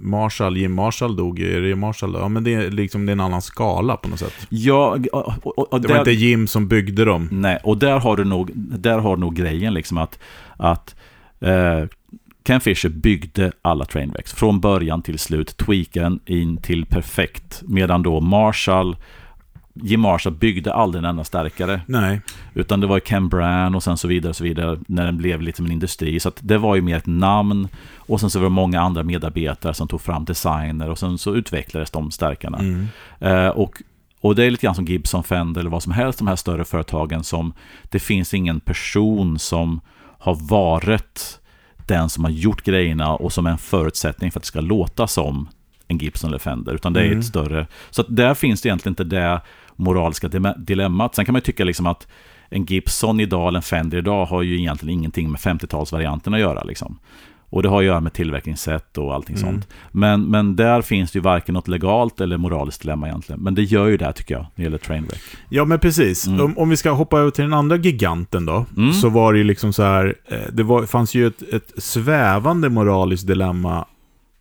Marshall, 0.00 0.56
Jim 0.56 0.72
Marshall 0.74 1.16
dog 1.16 1.38
ju, 1.38 1.56
är 1.56 1.60
det 1.60 1.76
Marshall? 1.76 2.14
Ja 2.20 2.28
men 2.28 2.44
det 2.44 2.54
är 2.54 2.70
liksom 2.70 3.06
det 3.06 3.10
är 3.10 3.14
en 3.14 3.20
annan 3.20 3.42
skala 3.42 3.96
på 3.96 4.08
något 4.08 4.18
sätt. 4.18 4.46
Ja, 4.48 4.96
och, 5.12 5.32
och, 5.58 5.72
och 5.72 5.80
Det 5.80 5.88
var 5.88 5.94
där- 5.94 5.98
inte 6.00 6.12
Jim 6.12 6.46
som 6.46 6.68
byggde 6.68 7.04
dem. 7.04 7.28
Nej, 7.32 7.58
och 7.64 7.78
där 7.78 7.98
har 7.98 8.16
du 8.16 8.24
nog, 8.24 8.50
där 8.54 8.98
har 8.98 9.16
du 9.16 9.20
nog 9.20 9.34
grejen 9.34 9.74
liksom 9.74 9.98
att, 9.98 10.18
att 10.56 10.94
eh, 11.40 11.84
Ken 12.44 12.60
Fisher 12.60 12.88
byggde 12.88 13.52
alla 13.62 13.84
Trainwrecks 13.84 14.32
från 14.32 14.60
början 14.60 15.02
till 15.02 15.18
slut, 15.18 15.56
tweakade 15.56 16.04
den 16.06 16.20
in 16.26 16.56
till 16.56 16.86
perfekt, 16.86 17.62
medan 17.66 18.02
då 18.02 18.20
Marshall 18.20 18.96
Jim 19.74 20.00
Marshall 20.00 20.32
byggde 20.32 20.72
aldrig 20.72 20.98
en 20.98 21.10
enda 21.10 21.24
stärkare. 21.24 21.80
Nej. 21.86 22.20
Utan 22.54 22.80
det 22.80 22.86
var 22.86 23.00
Ken 23.00 23.28
Brand 23.28 23.76
och 23.76 23.82
sen 23.82 23.96
så 23.96 24.08
vidare 24.08 24.30
och 24.30 24.36
så 24.36 24.44
vidare 24.44 24.78
när 24.86 25.04
den 25.04 25.16
blev 25.16 25.42
lite 25.42 25.56
som 25.56 25.66
en 25.66 25.72
industri. 25.72 26.20
Så 26.20 26.32
det 26.40 26.58
var 26.58 26.74
ju 26.76 26.82
mer 26.82 26.96
ett 26.96 27.06
namn 27.06 27.68
och 27.96 28.20
sen 28.20 28.30
så 28.30 28.38
var 28.38 28.44
det 28.44 28.50
många 28.50 28.80
andra 28.80 29.02
medarbetare 29.02 29.74
som 29.74 29.88
tog 29.88 30.00
fram 30.00 30.24
designer 30.24 30.90
och 30.90 30.98
sen 30.98 31.18
så 31.18 31.34
utvecklades 31.34 31.90
de 31.90 32.10
stärkarna. 32.10 32.58
Mm. 32.58 32.86
Eh, 33.20 33.48
och, 33.48 33.82
och 34.20 34.34
det 34.34 34.44
är 34.44 34.50
lite 34.50 34.66
grann 34.66 34.74
som 34.74 34.84
Gibson, 34.84 35.24
Fender 35.24 35.60
eller 35.60 35.70
vad 35.70 35.82
som 35.82 35.92
helst, 35.92 36.18
de 36.18 36.28
här 36.28 36.36
större 36.36 36.64
företagen 36.64 37.24
som 37.24 37.52
det 37.82 37.98
finns 37.98 38.34
ingen 38.34 38.60
person 38.60 39.38
som 39.38 39.80
har 40.18 40.34
varit 40.34 41.38
den 41.88 42.08
som 42.08 42.24
har 42.24 42.30
gjort 42.30 42.62
grejerna 42.62 43.14
och 43.14 43.32
som 43.32 43.46
är 43.46 43.50
en 43.50 43.58
förutsättning 43.58 44.30
för 44.30 44.40
att 44.40 44.42
det 44.42 44.46
ska 44.46 44.60
låta 44.60 45.06
som 45.06 45.48
en 45.88 45.98
Gibson 45.98 46.30
eller 46.30 46.38
Fender, 46.38 46.74
utan 46.74 46.92
det 46.92 47.00
är 47.00 47.04
Mm. 47.06 47.18
ett 47.18 47.24
större... 47.24 47.66
Så 47.90 48.02
där 48.02 48.34
finns 48.34 48.62
det 48.62 48.68
egentligen 48.68 48.92
inte 48.92 49.04
det 49.04 49.40
moraliska 49.76 50.28
dilemmat. 50.56 51.14
Sen 51.14 51.24
kan 51.24 51.32
man 51.32 51.42
tycka 51.42 51.64
liksom 51.64 51.86
att 51.86 52.06
en 52.48 52.64
Gibson 52.64 53.20
idag 53.20 53.48
eller 53.48 53.58
en 53.58 53.62
Fender 53.62 53.98
idag 53.98 54.26
har 54.26 54.42
ju 54.42 54.58
egentligen 54.58 54.98
ingenting 54.98 55.30
med 55.30 55.40
50-talsvarianten 55.40 56.34
att 56.34 56.40
göra. 56.40 56.62
Liksom. 56.64 56.98
Och 57.52 57.62
det 57.62 57.68
har 57.68 57.78
att 57.78 57.84
göra 57.84 58.00
med 58.00 58.12
tillverkningssätt 58.12 58.98
och 58.98 59.14
allting 59.14 59.36
Mm. 59.36 59.48
sånt. 59.52 59.68
Men, 59.90 60.24
men 60.30 60.56
där 60.56 60.82
finns 60.82 61.12
det 61.12 61.16
ju 61.16 61.22
varken 61.22 61.52
något 61.54 61.68
legalt 61.68 62.20
eller 62.20 62.36
moraliskt 62.36 62.82
dilemma 62.82 63.08
egentligen. 63.08 63.40
Men 63.40 63.54
det 63.54 63.62
gör 63.62 63.86
ju 63.86 63.96
det 63.96 64.04
här 64.04 64.12
tycker 64.12 64.34
jag, 64.34 64.40
när 64.42 64.50
det 64.56 64.62
gäller 64.62 64.78
Trainwreck. 64.78 65.20
Ja, 65.48 65.64
men 65.64 65.78
precis. 65.78 66.26
Mm. 66.26 66.40
Om, 66.40 66.58
om 66.58 66.68
vi 66.68 66.76
ska 66.76 66.90
hoppa 66.90 67.18
över 67.18 67.30
till 67.30 67.44
den 67.44 67.54
andra 67.54 67.76
giganten 67.76 68.46
då, 68.46 68.66
Mm. 68.76 68.92
så 68.92 69.08
var 69.08 69.32
det 69.32 69.38
ju 69.38 69.44
liksom 69.44 69.72
så 69.72 69.82
här, 69.82 70.14
eh, 70.28 70.38
det 70.52 70.62
var, 70.62 70.86
fanns 70.86 71.14
ju 71.14 71.26
ett, 71.26 71.42
ett 71.42 71.72
svävande 71.76 72.68
moraliskt 72.68 73.26
dilemma 73.26 73.84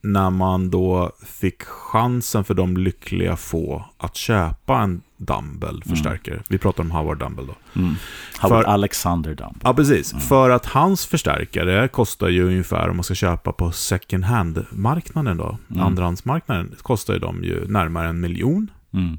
när 0.01 0.29
man 0.29 0.69
då 0.69 1.11
fick 1.25 1.63
chansen 1.63 2.43
för 2.43 2.53
de 2.53 2.77
lyckliga 2.77 3.35
få 3.35 3.85
att 3.97 4.15
köpa 4.15 4.79
en 4.81 5.01
Dumble-förstärkare. 5.17 6.41
Vi 6.49 6.57
pratar 6.57 6.83
om 6.83 6.91
Howard 6.91 7.19
Dumble 7.19 7.43
då. 7.45 7.79
Mm. 7.81 7.95
Howard 8.41 8.63
För- 8.63 8.69
Alexander 8.71 9.35
Dump. 9.35 9.57
Ja, 9.63 9.73
precis. 9.73 10.13
För 10.27 10.49
att 10.49 10.65
hans 10.65 11.05
förstärkare 11.05 11.87
kostar 11.87 12.29
ju 12.29 12.43
ungefär, 12.47 12.89
om 12.89 12.95
man 12.97 13.03
ska 13.03 13.13
köpa 13.15 13.51
på 13.51 13.71
second 13.71 14.23
hand-marknaden 14.25 15.37
då, 15.37 15.57
Mm. 15.71 15.83
andrahandsmarknaden, 15.83 16.75
kostar 16.81 17.13
ju 17.13 17.19
de 17.19 17.43
ju 17.43 17.67
närmare 17.67 18.07
en 18.09 18.19
miljon. 18.19 18.71
Mm. 18.93 19.17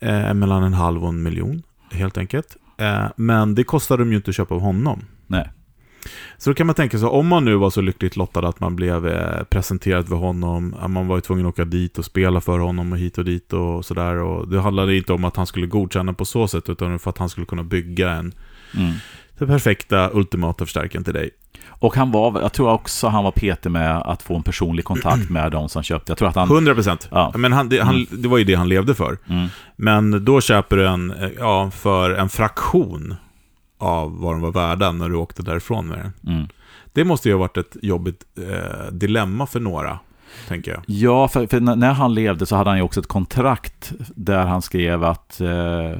Eh, 0.00 0.34
mellan 0.34 0.62
en 0.62 0.74
halv 0.74 1.02
och 1.02 1.08
en 1.08 1.22
miljon, 1.22 1.62
helt 1.92 2.18
enkelt. 2.18 2.56
Eh, 2.78 3.06
men 3.16 3.54
det 3.54 3.64
kostar 3.64 3.98
de 3.98 4.10
ju 4.10 4.16
inte 4.16 4.30
att 4.30 4.36
köpa 4.36 4.54
av 4.54 4.60
honom. 4.60 5.04
Nej. 5.26 5.50
Så 6.38 6.50
då 6.50 6.54
kan 6.54 6.66
man 6.66 6.74
tänka 6.74 6.98
sig, 6.98 7.08
om 7.08 7.26
man 7.28 7.44
nu 7.44 7.54
var 7.54 7.70
så 7.70 7.80
lyckligt 7.80 8.16
lottad 8.16 8.48
att 8.48 8.60
man 8.60 8.76
blev 8.76 9.08
eh, 9.08 9.44
presenterad 9.44 10.08
för 10.08 10.16
honom, 10.16 10.74
att 10.80 10.90
man 10.90 11.06
var 11.06 11.16
ju 11.16 11.20
tvungen 11.20 11.46
att 11.46 11.52
åka 11.52 11.64
dit 11.64 11.98
och 11.98 12.04
spela 12.04 12.40
för 12.40 12.58
honom 12.58 12.92
och 12.92 12.98
hit 12.98 13.18
och 13.18 13.24
dit 13.24 13.52
och 13.52 13.84
sådär. 13.84 14.16
Och 14.16 14.48
det 14.48 14.60
handlade 14.60 14.96
inte 14.96 15.12
om 15.12 15.24
att 15.24 15.36
han 15.36 15.46
skulle 15.46 15.66
godkänna 15.66 16.12
på 16.12 16.24
så 16.24 16.48
sätt, 16.48 16.68
utan 16.68 16.98
för 16.98 17.10
att 17.10 17.18
han 17.18 17.28
skulle 17.28 17.46
kunna 17.46 17.62
bygga 17.62 18.10
en 18.10 18.34
Mm. 18.76 18.92
den 19.38 19.48
perfekta 19.48 20.10
ultimata 20.12 20.64
förstärkaren 20.64 21.04
till 21.04 21.14
dig. 21.14 21.30
Och 21.66 21.96
han 21.96 22.10
var, 22.10 22.40
jag 22.40 22.52
tror 22.52 22.70
också 22.70 23.08
han 23.08 23.24
var 23.24 23.30
petig 23.30 23.70
med 23.70 23.96
att 23.96 24.22
få 24.22 24.36
en 24.36 24.42
personlig 24.42 24.84
kontakt 24.84 25.30
med 25.30 25.52
de 25.52 25.68
som 25.68 25.82
köpte. 25.82 26.10
Jag 26.10 26.18
tror 26.18 26.28
att 26.28 26.34
han... 26.34 26.50
100 26.50 26.74
procent. 26.74 27.08
Ja. 27.10 27.32
Men 27.36 27.52
han, 27.52 27.68
det, 27.68 27.82
han, 27.82 28.06
det 28.10 28.28
var 28.28 28.38
ju 28.38 28.44
det 28.44 28.54
han 28.54 28.68
levde 28.68 28.94
för. 28.94 29.18
Mm. 29.28 29.48
Men 29.76 30.24
då 30.24 30.40
köper 30.40 30.76
du 30.76 30.88
en, 30.88 31.10
eh, 31.10 31.30
ja, 31.38 31.70
för 31.70 32.10
en 32.10 32.28
fraktion 32.28 33.14
av 33.84 34.18
vad 34.20 34.34
de 34.34 34.40
var 34.40 34.52
värda 34.52 34.92
när 34.92 35.08
du 35.08 35.14
åkte 35.16 35.42
därifrån 35.42 35.86
med 35.86 35.98
den. 35.98 36.34
Mm. 36.36 36.48
Det 36.92 37.04
måste 37.04 37.28
ju 37.28 37.34
ha 37.34 37.38
varit 37.40 37.56
ett 37.56 37.76
jobbigt 37.82 38.24
eh, 38.38 38.92
dilemma 38.92 39.46
för 39.46 39.60
några, 39.60 39.98
tänker 40.48 40.70
jag. 40.70 40.82
Ja, 40.86 41.28
för, 41.28 41.46
för 41.46 41.60
när 41.60 41.92
han 41.92 42.14
levde 42.14 42.46
så 42.46 42.56
hade 42.56 42.70
han 42.70 42.76
ju 42.78 42.82
också 42.82 43.00
ett 43.00 43.06
kontrakt 43.06 43.92
där 44.14 44.46
han 44.46 44.62
skrev 44.62 45.04
att 45.04 45.40
eh, 45.40 45.92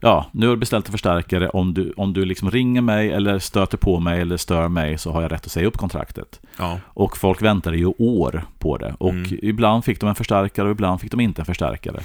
ja, 0.00 0.26
nu 0.32 0.46
har 0.46 0.54
du 0.54 0.60
beställt 0.60 0.86
en 0.86 0.92
förstärkare. 0.92 1.48
Om 1.48 1.74
du, 1.74 1.92
om 1.96 2.12
du 2.12 2.24
liksom 2.24 2.50
ringer 2.50 2.80
mig 2.80 3.12
eller 3.12 3.38
stöter 3.38 3.76
på 3.78 4.00
mig 4.00 4.20
eller 4.20 4.36
stör 4.36 4.68
mig 4.68 4.98
så 4.98 5.12
har 5.12 5.22
jag 5.22 5.32
rätt 5.32 5.46
att 5.46 5.52
säga 5.52 5.66
upp 5.66 5.76
kontraktet. 5.76 6.40
Ja. 6.58 6.78
Och 6.86 7.16
folk 7.16 7.42
väntade 7.42 7.76
ju 7.76 7.86
år 7.98 8.44
på 8.58 8.76
det. 8.78 8.94
Och 8.98 9.10
Mm. 9.10 9.38
ibland 9.42 9.84
fick 9.84 10.00
de 10.00 10.08
en 10.08 10.14
förstärkare 10.14 10.66
och 10.66 10.72
ibland 10.72 11.00
fick 11.00 11.10
de 11.10 11.20
inte 11.20 11.42
en 11.42 11.46
förstärkare. 11.46 12.00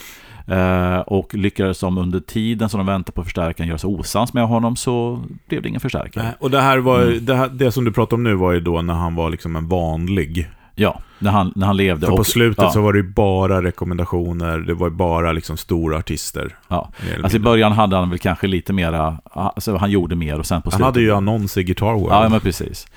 Eh, 0.48 0.98
och 0.98 1.34
lyckades 1.36 1.80
de 1.80 1.98
under 1.98 2.20
tiden 2.20 2.70
som 2.70 2.78
de 2.78 2.88
väntade 2.88 3.12
på 3.16 3.24
förstärkaren 3.24 3.68
göra 3.68 3.78
sig 3.78 3.88
osams 3.88 4.34
med 4.34 4.48
honom 4.48 4.76
så 4.76 5.24
blev 5.48 5.62
det 5.62 5.70
ingen 5.70 5.82
förstärkare. 5.82 6.36
Och 6.40 6.52
det 6.52 6.62
här 6.62 6.78
var, 6.78 7.02
Mm. 7.02 7.26
det, 7.26 7.36
här, 7.36 7.50
det 7.50 7.72
som 7.72 7.86
du 7.86 7.92
pratar 7.92 8.18
om 8.18 8.24
nu 8.24 8.36
var 8.36 8.52
ju 8.52 8.60
då 8.60 8.82
när 8.82 8.94
han 8.94 9.16
var 9.16 9.30
liksom 9.30 9.56
en 9.56 9.68
vanlig. 9.68 10.50
Ja, 10.76 11.00
när 11.20 11.32
han, 11.32 11.54
när 11.56 11.68
han 11.68 11.78
levde. 11.78 12.06
För 12.06 12.14
på 12.14 12.20
och- 12.20 12.28
slutet 12.28 12.64
ja, 12.64 12.72
så 12.72 12.82
var 12.82 12.94
det 12.94 13.00
ju 13.00 13.10
bara 13.14 13.64
rekommendationer, 13.64 14.58
det 14.58 14.74
var 14.74 14.88
ju 14.88 14.94
bara 14.96 15.32
liksom 15.32 15.58
stora 15.58 15.98
artister. 15.98 16.56
Ja. 16.68 16.90
Alltså 17.24 17.38
i 17.38 17.40
början 17.40 17.72
hade 17.72 17.96
han 17.96 18.10
väl 18.10 18.20
kanske 18.20 18.48
lite 18.48 18.74
mera, 18.74 19.18
alltså 19.34 19.76
han 19.78 19.92
gjorde 19.92 20.16
mer 20.16 20.40
och 20.40 20.46
sen 20.46 20.62
på 20.62 20.66
han 20.70 20.72
slutet. 20.72 20.86
hade 20.86 21.02
ju 21.02 21.12
annons 21.12 21.58
i 21.58 21.64
Guitar 21.64 21.94
World. 21.94 22.14
Ja, 22.14 22.30
men 22.30 22.40
precis. 22.40 22.88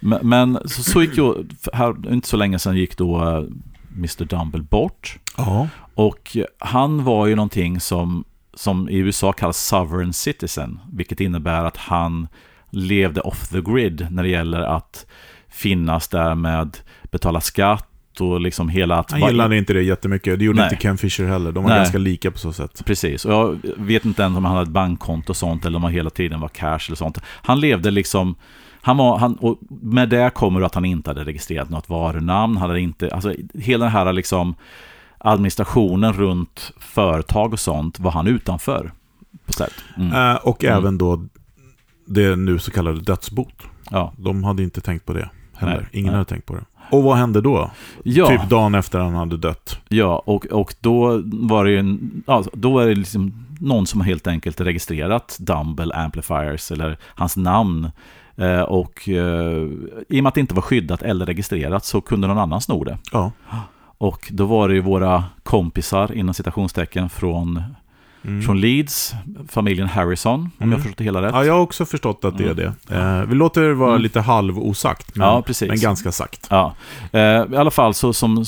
Men, 0.00 0.18
men 0.28 0.58
så, 0.64 0.82
så 0.82 1.02
gick 1.02 1.16
ju, 1.18 1.32
här, 1.72 2.12
inte 2.12 2.28
så 2.28 2.36
länge 2.36 2.58
sedan 2.58 2.76
gick 2.76 2.96
då 2.96 3.22
eh, 3.22 3.44
Mr. 3.96 4.24
Dumble 4.24 4.62
bort. 4.62 5.18
ja. 5.36 5.68
Och 5.94 6.36
han 6.58 7.04
var 7.04 7.26
ju 7.26 7.34
någonting 7.34 7.80
som, 7.80 8.24
som 8.54 8.88
i 8.88 8.96
USA 8.96 9.32
kallas 9.32 9.66
sovereign 9.66 10.12
citizen, 10.12 10.80
vilket 10.92 11.20
innebär 11.20 11.64
att 11.64 11.76
han 11.76 12.28
levde 12.70 13.20
off 13.20 13.48
the 13.48 13.60
grid 13.60 14.06
när 14.10 14.22
det 14.22 14.28
gäller 14.28 14.60
att 14.60 15.06
finnas 15.48 16.08
där 16.08 16.34
med 16.34 16.76
betala 17.02 17.40
skatt 17.40 17.88
och 18.20 18.40
liksom 18.40 18.68
hela 18.68 18.98
att... 18.98 19.10
Han 19.10 19.20
gillade 19.20 19.56
inte 19.56 19.72
det 19.72 19.82
jättemycket. 19.82 20.38
Det 20.38 20.44
gjorde 20.44 20.58
Nej. 20.58 20.66
inte 20.72 20.82
Ken 20.82 20.98
Fisher 20.98 21.24
heller. 21.24 21.52
De 21.52 21.64
var 21.64 21.70
Nej. 21.70 21.78
ganska 21.78 21.98
lika 21.98 22.30
på 22.30 22.38
så 22.38 22.52
sätt. 22.52 22.82
Precis, 22.86 23.24
och 23.24 23.32
jag 23.32 23.58
vet 23.76 24.04
inte 24.04 24.22
ens 24.22 24.36
om 24.36 24.44
han 24.44 24.54
hade 24.54 24.66
ett 24.66 24.72
bankkonto 24.72 25.30
och 25.30 25.36
sånt 25.36 25.64
eller 25.64 25.76
om 25.76 25.82
han 25.82 25.92
hela 25.92 26.10
tiden 26.10 26.40
var 26.40 26.48
cash 26.48 26.80
eller 26.86 26.96
sånt. 26.96 27.18
Han 27.26 27.60
levde 27.60 27.90
liksom, 27.90 28.34
han 28.82 28.96
var, 28.96 29.18
han, 29.18 29.34
och 29.34 29.58
med 29.68 30.08
det 30.08 30.30
kommer 30.34 30.60
att 30.60 30.74
han 30.74 30.84
inte 30.84 31.10
hade 31.10 31.24
registrerat 31.24 31.70
något 31.70 31.88
varunamn, 31.88 32.56
han 32.56 32.68
hade 32.68 32.80
inte, 32.80 33.10
alltså 33.10 33.34
hela 33.54 33.84
den 33.84 33.92
här 33.92 34.12
liksom 34.12 34.54
administrationen 35.24 36.12
runt 36.12 36.72
företag 36.78 37.52
och 37.52 37.60
sånt 37.60 38.00
var 38.00 38.10
han 38.10 38.26
utanför. 38.26 38.92
Mm. 39.96 40.12
Eh, 40.30 40.36
och 40.36 40.64
Mm. 40.64 40.76
även 40.78 40.98
då 40.98 41.24
det 42.06 42.36
nu 42.36 42.58
så 42.58 42.70
kallade 42.70 43.00
dödsbot. 43.00 43.54
Ja. 43.90 44.12
De 44.18 44.44
hade 44.44 44.62
inte 44.62 44.80
tänkt 44.80 45.06
på 45.06 45.12
det 45.12 45.28
heller. 45.56 45.76
Nej, 45.76 45.86
Ingen 45.92 46.06
nej. 46.12 46.18
hade 46.18 46.28
tänkt 46.28 46.46
på 46.46 46.54
det. 46.54 46.64
Och 46.90 47.02
vad 47.02 47.16
hände 47.16 47.40
då? 47.40 47.70
Ja, 48.02 48.26
Typ 48.28 48.48
dagen 48.50 48.74
efter 48.74 48.98
han 48.98 49.14
hade 49.14 49.36
dött. 49.36 49.80
ja 49.88 50.22
och, 50.26 50.46
och 50.46 50.74
då 50.80 51.22
var 51.24 51.64
det 51.64 51.70
ju 51.70 51.78
en, 51.78 52.22
ja, 52.26 52.44
då 52.52 52.72
var 52.72 52.86
det 52.86 52.94
liksom 52.94 53.46
någon 53.60 53.86
som 53.86 54.00
helt 54.00 54.26
enkelt 54.26 54.60
registrerat 54.60 55.36
Dumble 55.40 55.94
Amplifiers 55.94 56.70
eller 56.72 56.98
hans 57.04 57.36
namn. 57.36 57.90
Eh, 58.36 58.60
och 58.60 59.08
eh, 59.08 59.62
i 60.08 60.20
och 60.20 60.22
med 60.22 60.26
att 60.26 60.34
det 60.34 60.40
inte 60.40 60.54
var 60.54 60.62
skyddat 60.62 61.02
eller 61.02 61.26
registrerat 61.26 61.84
så 61.84 62.00
kunde 62.00 62.26
någon 62.26 62.38
annan 62.38 62.60
sno 62.60 62.84
det. 62.84 62.98
Ja. 63.12 63.32
Och 63.98 64.28
då 64.32 64.46
var 64.46 64.68
det 64.68 64.74
ju 64.74 64.80
våra 64.80 65.24
kompisar 65.42 66.12
inom 66.12 66.34
citationstecken 66.34 67.08
från, 67.08 67.62
Mm. 68.24 68.42
från 68.42 68.60
Leeds, 68.60 69.14
familjen 69.48 69.88
Harrison, 69.88 70.40
om 70.40 70.50
Mm. 70.58 70.72
jag 70.72 70.80
förstått 70.80 70.98
det 70.98 71.04
hela 71.04 71.22
rätt. 71.22 71.34
Ja, 71.34 71.44
jag 71.44 71.54
har 71.54 71.60
också 71.60 71.84
förstått 71.84 72.24
att 72.24 72.38
det 72.38 72.44
är 72.44 72.50
Mm. 72.60 72.72
det. 72.88 72.94
Eh, 72.96 73.22
vi 73.22 73.34
låter 73.34 73.60
det 73.62 73.74
vara 73.74 73.90
Mm. 73.90 74.02
lite 74.02 74.20
halvosagt, 74.20 75.16
men, 75.16 75.28
Ja, 75.28 75.42
precis. 75.42 75.68
men 75.68 75.80
ganska 75.80 76.12
sagt. 76.12 76.46
Ja, 76.50 76.74
eh, 77.12 77.20
i 77.52 77.56
alla 77.56 77.70
fall 77.70 77.94
så 77.94 78.12
som, 78.12 78.44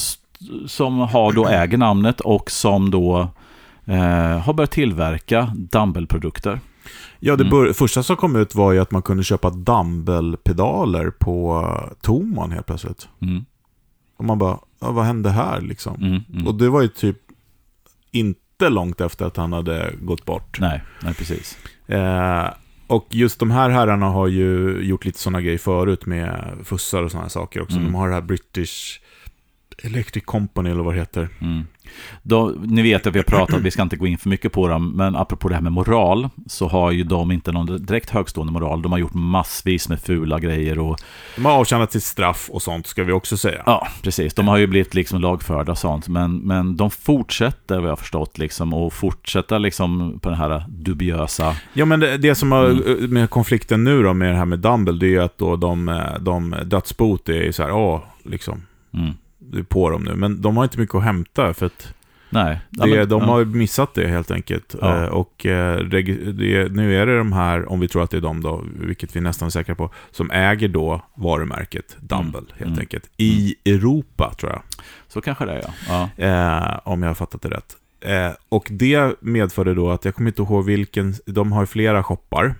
som 0.66 0.98
har 0.98 1.32
då 1.32 1.46
äger 1.48 1.78
namnet 1.78 2.20
och 2.20 2.50
som 2.50 2.90
då 2.90 3.28
eh, 3.88 4.38
har 4.38 4.52
börjat 4.52 4.70
tillverka 4.70 5.52
Dumble-produkter. 5.56 6.61
Ja, 7.20 7.37
det 7.37 7.44
Mm. 7.46 7.74
första 7.74 8.02
som 8.02 8.16
kom 8.16 8.37
ut 8.37 8.54
var 8.54 8.72
ju 8.72 8.80
att 8.80 8.90
man 8.90 9.02
kunde 9.02 9.24
köpa 9.24 9.50
dumbbell-pedaler 9.50 11.11
på 11.11 11.59
uh, 11.61 11.92
Toman 12.02 12.50
helt 12.52 12.66
plötsligt. 12.66 13.09
Mm, 13.22 13.44
Och 14.18 14.24
man 14.24 14.38
bara, 14.38 14.59
ja, 14.87 14.92
vad 14.92 15.05
hände 15.05 15.31
här 15.31 15.61
liksom? 15.61 16.03
mm, 16.03 16.22
mm. 16.33 16.46
Och 16.46 16.55
det 16.55 16.68
var 16.68 16.83
ju 16.83 16.88
typ 16.88 17.16
inte 18.11 18.68
långt 18.68 19.01
efter 19.01 19.27
att 19.27 19.37
han 19.37 19.53
hade 19.53 19.92
gått 20.01 20.25
bort. 20.25 20.61
Nej, 20.61 20.83
nej, 21.03 21.14
precis. 21.14 21.59
Eh, 21.87 22.49
och 22.87 23.07
just 23.11 23.38
de 23.38 23.51
här 23.51 23.70
herrarna 23.70 24.07
har 24.07 24.29
ju 24.29 24.81
gjort 24.83 25.05
lite 25.05 25.18
sådana 25.18 25.40
grejer 25.40 25.59
förut 25.59 26.07
med 26.07 26.55
fussar 26.64 27.03
och 27.03 27.11
sådana 27.11 27.29
saker 27.29 27.62
också. 27.62 27.77
Mm. 27.77 27.85
De 27.85 27.94
har 27.94 28.09
det 28.09 28.14
här 28.14 28.20
British 28.20 29.01
Electric 29.82 30.24
Company 30.24 30.70
eller 30.70 30.82
vad 30.82 30.94
det 30.94 30.98
heter. 31.00 31.28
Mm. 31.40 31.64
Då, 32.22 32.54
ni 32.64 32.82
vet 32.82 33.06
att 33.06 33.14
vi 33.14 33.18
har 33.18 33.24
pratat, 33.24 33.60
vi 33.60 33.70
ska 33.70 33.82
inte 33.82 33.96
gå 33.96 34.06
in 34.06 34.18
för 34.18 34.28
mycket 34.28 34.52
på 34.52 34.68
dem, 34.68 34.92
men 34.96 35.16
apropå 35.16 35.48
det 35.48 35.54
här 35.54 35.62
med 35.62 35.72
moral, 35.72 36.28
så 36.46 36.68
har 36.68 36.90
ju 36.90 37.04
de 37.04 37.30
inte 37.32 37.52
någon 37.52 37.86
direkt 37.86 38.10
högstående 38.10 38.52
moral. 38.52 38.82
De 38.82 38.92
har 38.92 38.98
gjort 38.98 39.14
massvis 39.14 39.88
med 39.88 40.00
fula 40.00 40.38
grejer 40.38 40.78
och 40.78 40.98
De 41.36 41.44
har 41.44 41.52
avtjänat 41.52 41.92
sitt 41.92 42.02
straff 42.02 42.48
och 42.50 42.62
sånt 42.62 42.86
ska 42.86 43.04
vi 43.04 43.12
också 43.12 43.36
säga. 43.36 43.62
Ja, 43.66 43.88
precis. 44.02 44.34
De 44.34 44.48
har 44.48 44.56
ju 44.56 44.66
blivit 44.66 44.94
liksom 44.94 45.20
lagförda 45.20 45.72
och 45.72 45.78
sånt. 45.78 46.08
Men, 46.08 46.36
men 46.38 46.76
de 46.76 46.90
fortsätter, 46.90 47.74
vad 47.76 47.84
jag 47.84 47.90
har 47.90 47.96
förstått, 47.96 48.38
liksom, 48.38 48.74
och 48.74 48.92
fortsätta 48.92 49.58
liksom 49.58 50.18
på 50.22 50.28
den 50.28 50.38
här 50.38 50.64
dubiösa... 50.68 51.56
Ja, 51.72 51.84
men 51.84 52.00
det, 52.00 52.16
det 52.18 52.34
som 52.34 52.52
har 52.52 52.66
Mm. 52.66 53.10
med 53.10 53.30
konflikten 53.30 53.84
nu 53.84 54.02
då 54.02 54.14
med 54.14 54.32
det 54.32 54.36
här 54.38 54.44
med 54.44 54.58
Dumble, 54.58 54.92
det 54.92 55.06
är 55.06 55.10
ju 55.10 55.22
att 55.22 55.38
då 55.38 55.56
de, 55.56 55.88
eh, 55.88 56.18
de 56.20 56.54
dödsbot 56.64 57.28
är 57.28 57.52
så 57.52 57.62
här, 57.62 57.70
ja, 57.70 58.04
liksom, 58.24 58.62
Mm. 58.94 59.14
Är 59.54 59.62
på 59.62 59.90
dem 59.90 60.02
nu. 60.02 60.14
Men 60.14 60.40
de 60.42 60.56
har 60.56 60.64
inte 60.64 60.78
mycket 60.78 60.94
att 60.94 61.02
hämta 61.04 61.54
för 61.54 61.66
att 61.66 61.92
Nej. 62.30 62.61
Ja, 62.70 62.85
Det, 62.87 62.96
men- 62.96 63.09
de 63.09 63.20
ja. 63.22 63.26
har 63.28 63.44
missat 63.44 63.94
det 63.94 64.09
helt 64.09 64.30
enkelt. 64.30 64.74
Ja. 64.80 65.02
Eh, 65.04 65.09
Och 65.09 65.46
eh, 65.46 65.78
det, 65.78 66.02
nu 66.72 66.96
är 66.96 67.06
det 67.06 67.18
de 67.18 67.32
här, 67.32 67.68
om 67.72 67.80
vi 67.80 67.88
tror 67.88 68.02
att 68.02 68.11
det 68.11 68.16
är 68.16 68.20
de 68.20 68.42
då, 68.42 68.64
vilket 68.80 69.16
vi 69.16 69.20
nästan 69.20 69.46
är 69.46 69.50
säkra 69.50 69.74
på, 69.74 69.90
som 70.11 70.30
äger 70.30 70.68
då 70.68 71.02
varumärket 71.14 71.96
Dumble 72.00 72.40
helt 72.56 72.61
Mm. 72.66 72.78
enkelt. 72.78 73.11
I 73.16 73.54
Europa 73.64 74.35
tror 74.40 74.52
jag. 74.52 74.62
Så 75.09 75.20
kanske 75.20 75.44
det 75.44 75.52
är, 75.52 75.64
ja. 75.88 76.09
ja. 76.16 76.24
Eh, 76.24 76.80
om 76.85 77.02
jag 77.02 77.11
har 77.11 77.14
fattat 77.14 77.42
det 77.42 77.48
rätt. 77.50 77.76
Eh, 78.00 78.37
och 78.48 78.68
det 78.70 79.14
medförde 79.22 79.74
då 79.74 79.90
att, 79.90 80.04
jag 80.04 80.14
kommer 80.14 80.30
inte 80.30 80.42
ihåg 80.42 80.64
vilken, 80.64 81.14
de 81.26 81.52
har 81.52 81.66
flera 81.66 82.02
shoppar. 82.02 82.54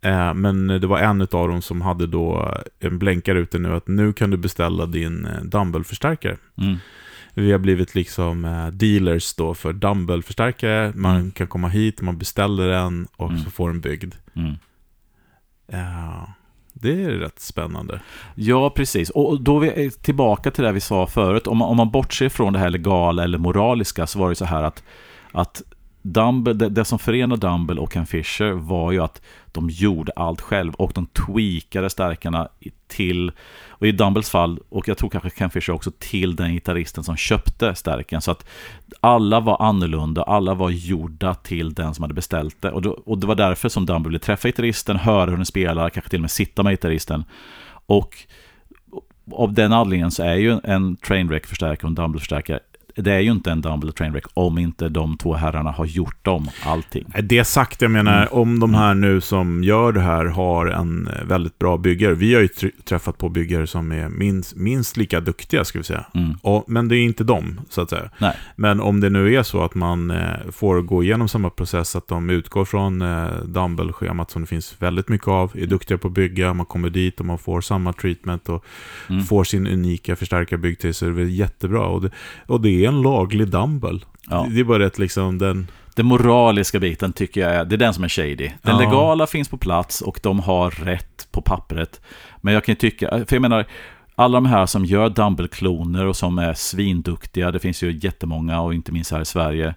Eh, 0.00 0.34
men 0.34 0.66
det 0.66 0.86
var 0.86 0.98
en 0.98 1.20
av 1.20 1.48
dem 1.48 1.62
som 1.62 1.80
hade 1.80 2.06
då 2.06 2.54
en 2.80 2.98
blänkare 2.98 3.38
ute 3.38 3.58
nu 3.58 3.74
att 3.74 3.88
nu 3.88 4.12
kan 4.12 4.30
du 4.30 4.36
beställa 4.36 4.86
din 4.86 5.24
eh, 5.26 5.42
Dumble-förstärkare. 5.42 6.36
Mm. 6.58 6.76
Vi 7.34 7.52
har 7.52 7.58
blivit 7.58 7.94
liksom 7.94 8.44
eh, 8.44 8.66
dealers 8.66 9.34
då 9.34 9.54
för 9.54 9.72
Dumble-förstärkare. 9.72 10.92
Man 10.96 11.16
Mm. 11.16 11.30
kan 11.30 11.46
komma 11.46 11.68
hit, 11.68 12.00
man 12.00 12.18
beställer 12.18 12.68
den 12.68 13.06
och 13.16 13.30
Mm. 13.30 13.42
så 13.44 13.50
får 13.50 13.68
den 13.68 13.80
byggd. 13.80 14.14
Mm. 14.36 14.54
Eh, 15.72 16.28
det 16.72 17.04
är 17.04 17.10
rätt 17.10 17.40
spännande. 17.40 18.00
Ja, 18.34 18.70
precis. 18.70 19.10
Och 19.10 19.40
då 19.40 19.56
är 19.64 19.74
vi 19.76 19.90
tillbaka 19.90 20.50
till 20.50 20.64
det 20.64 20.72
vi 20.72 20.80
sa 20.80 21.06
förut. 21.06 21.46
Om 21.46 21.56
man, 21.58 21.68
om 21.68 21.76
man 21.76 21.90
bortser 21.90 22.28
från 22.28 22.52
det 22.52 22.58
här 22.58 22.70
legala 22.70 23.24
eller 23.24 23.38
moraliska 23.38 24.06
så 24.06 24.18
var 24.18 24.28
det 24.28 24.34
så 24.34 24.44
här 24.44 24.62
att, 24.62 24.82
att 25.32 25.62
Dumble, 26.02 26.52
det, 26.52 26.68
det 26.68 26.84
som 26.84 26.98
förenade 26.98 27.46
Dumble 27.48 27.80
och 27.80 27.92
Ken 27.92 28.06
Fisher 28.06 28.50
var 28.52 28.92
ju 28.92 29.00
att 29.02 29.22
de 29.52 29.70
gjorde 29.70 30.12
allt 30.16 30.40
själv 30.40 30.74
och 30.74 30.92
de 30.94 31.06
tweakade 31.06 31.90
stärkarna 31.90 32.48
till, 32.86 33.32
och 33.68 33.86
i 33.86 33.92
Dumbles 33.92 34.30
fall, 34.30 34.58
och 34.68 34.88
jag 34.88 34.98
tror 34.98 35.10
kanske 35.10 35.30
Ken 35.30 35.50
Fisher 35.50 35.72
också, 35.72 35.90
till 35.98 36.36
den 36.36 36.52
gitarristen 36.52 37.04
som 37.04 37.16
köpte 37.16 37.74
stärken. 37.74 38.20
Så 38.20 38.30
att 38.30 38.48
alla 39.00 39.40
var 39.40 39.62
annorlunda, 39.62 40.22
alla 40.22 40.54
var 40.54 40.70
gjorda 40.70 41.34
till 41.34 41.74
den 41.74 41.94
som 41.94 42.02
hade 42.02 42.14
beställt 42.14 42.62
det. 42.62 42.70
Och, 42.70 42.82
då, 42.82 42.90
och 42.90 43.18
det 43.18 43.26
var 43.26 43.34
därför 43.34 43.68
som 43.68 43.86
Dumble 43.86 44.08
ville 44.08 44.18
träffa 44.18 44.48
gitarristen, 44.48 44.96
höra 44.96 45.30
hur 45.30 45.36
den 45.36 45.46
spelar, 45.46 45.90
kanske 45.90 46.10
till 46.10 46.18
och 46.18 46.20
med 46.20 46.30
sitta 46.30 46.62
med 46.62 46.72
gitarristen. 46.72 47.24
Och 47.86 48.16
av 49.32 49.52
den 49.52 49.72
anledningen 49.72 50.10
så 50.10 50.22
är 50.22 50.34
ju 50.34 50.60
en 50.64 50.96
Trainwreck-förstärkare 50.96 51.86
och 51.86 51.88
en 51.88 51.94
Dumble-förstärkare 51.94 52.58
det 52.98 53.12
är 53.12 53.20
ju 53.20 53.30
inte 53.30 53.50
en 53.50 53.60
Dumble 53.60 53.92
Trainwreck 53.92 54.24
om 54.34 54.58
inte 54.58 54.88
de 54.88 55.16
två 55.16 55.34
herrarna 55.34 55.70
har 55.70 55.84
gjort 55.86 56.24
dem 56.24 56.48
allting. 56.64 57.04
Det 57.22 57.44
sagt, 57.44 57.82
jag 57.82 57.90
menar, 57.90 58.16
Mm. 58.22 58.28
om 58.32 58.60
de 58.60 58.74
här 58.74 58.94
nu 58.94 59.20
som 59.20 59.64
gör 59.64 59.92
det 59.92 60.00
här 60.00 60.24
har 60.24 60.66
en 60.66 61.06
eh, 61.08 61.24
väldigt 61.24 61.58
bra 61.58 61.76
byggare. 61.76 62.14
Vi 62.14 62.34
har 62.34 62.40
ju 62.40 62.46
tr- 62.46 62.82
träffat 62.84 63.18
på 63.18 63.28
byggare 63.28 63.66
som 63.66 63.92
är 63.92 64.08
minst, 64.08 64.56
minst 64.56 64.96
lika 64.96 65.20
duktiga, 65.20 65.64
ska 65.64 65.78
vi 65.78 65.84
säga. 65.84 66.04
Mm. 66.14 66.34
Och, 66.42 66.64
men 66.66 66.88
det 66.88 66.96
är 66.96 67.02
inte 67.04 67.24
de, 67.24 67.60
så 67.70 67.80
att 67.80 67.90
säga. 67.90 68.10
Nej. 68.18 68.36
Men 68.56 68.80
om 68.80 69.00
det 69.00 69.10
nu 69.10 69.34
är 69.34 69.42
så 69.42 69.62
att 69.62 69.74
man 69.74 70.10
eh, 70.10 70.16
får 70.52 70.82
gå 70.82 71.02
igenom 71.02 71.28
samma 71.28 71.50
process, 71.50 71.96
att 71.96 72.08
de 72.08 72.30
utgår 72.30 72.64
från 72.64 73.02
eh, 73.02 73.26
Dumble-schemat 73.44 74.30
som 74.30 74.42
det 74.42 74.48
finns 74.48 74.76
väldigt 74.78 75.08
mycket 75.08 75.28
av, 75.28 75.52
är 75.54 75.66
duktiga 75.66 75.98
på 75.98 76.08
att 76.08 76.14
bygga, 76.14 76.54
man 76.54 76.66
kommer 76.66 76.90
dit 76.90 77.20
och 77.20 77.26
man 77.26 77.38
får 77.38 77.60
samma 77.60 77.92
treatment 77.92 78.48
och 78.48 78.64
Mm. 79.10 79.24
får 79.24 79.44
sin 79.44 79.66
unika 79.66 80.16
förstärkare 80.16 80.58
byggd 80.58 80.80
till 80.80 80.94
sig, 80.94 81.08
det 81.08 81.14
är 81.14 81.16
väl 81.24 81.30
jättebra. 81.38 81.86
Och 81.86 82.02
det, 82.02 82.10
och 82.46 82.60
det 82.60 82.84
är 82.84 82.87
en 82.88 83.02
laglig 83.02 83.48
Dumble. 83.48 84.00
Ja. 84.30 84.46
Det 84.50 84.60
är 84.60 84.64
bara 84.64 84.78
rätt 84.78 84.98
liksom 84.98 85.38
den... 85.38 85.70
Den 85.94 86.06
moraliska 86.06 86.78
biten 86.80 87.12
tycker 87.12 87.40
jag 87.40 87.54
är, 87.54 87.64
det 87.64 87.74
är 87.74 87.78
den 87.78 87.94
som 87.94 88.04
är 88.04 88.08
shady. 88.08 88.50
Den 88.62 88.74
Ja. 88.74 88.78
legala 88.78 89.26
finns 89.26 89.48
på 89.48 89.56
plats 89.56 90.00
och 90.00 90.20
de 90.22 90.40
har 90.40 90.70
rätt 90.70 91.28
på 91.30 91.42
pappret. 91.42 92.00
Men 92.40 92.54
jag 92.54 92.64
kan 92.64 92.72
ju 92.72 92.76
tycka, 92.76 93.08
för 93.10 93.36
jag 93.36 93.42
menar, 93.42 93.64
alla 94.14 94.36
de 94.36 94.46
här 94.46 94.66
som 94.66 94.84
gör 94.84 95.08
Dumble-kloner 95.08 96.06
och 96.06 96.16
som 96.16 96.38
är 96.38 96.54
svinduktiga, 96.54 97.50
det 97.50 97.58
finns 97.58 97.82
ju 97.82 97.98
jättemånga 98.02 98.60
och 98.60 98.74
inte 98.74 98.92
minst 98.92 99.12
här 99.12 99.20
i 99.20 99.24
Sverige. 99.24 99.74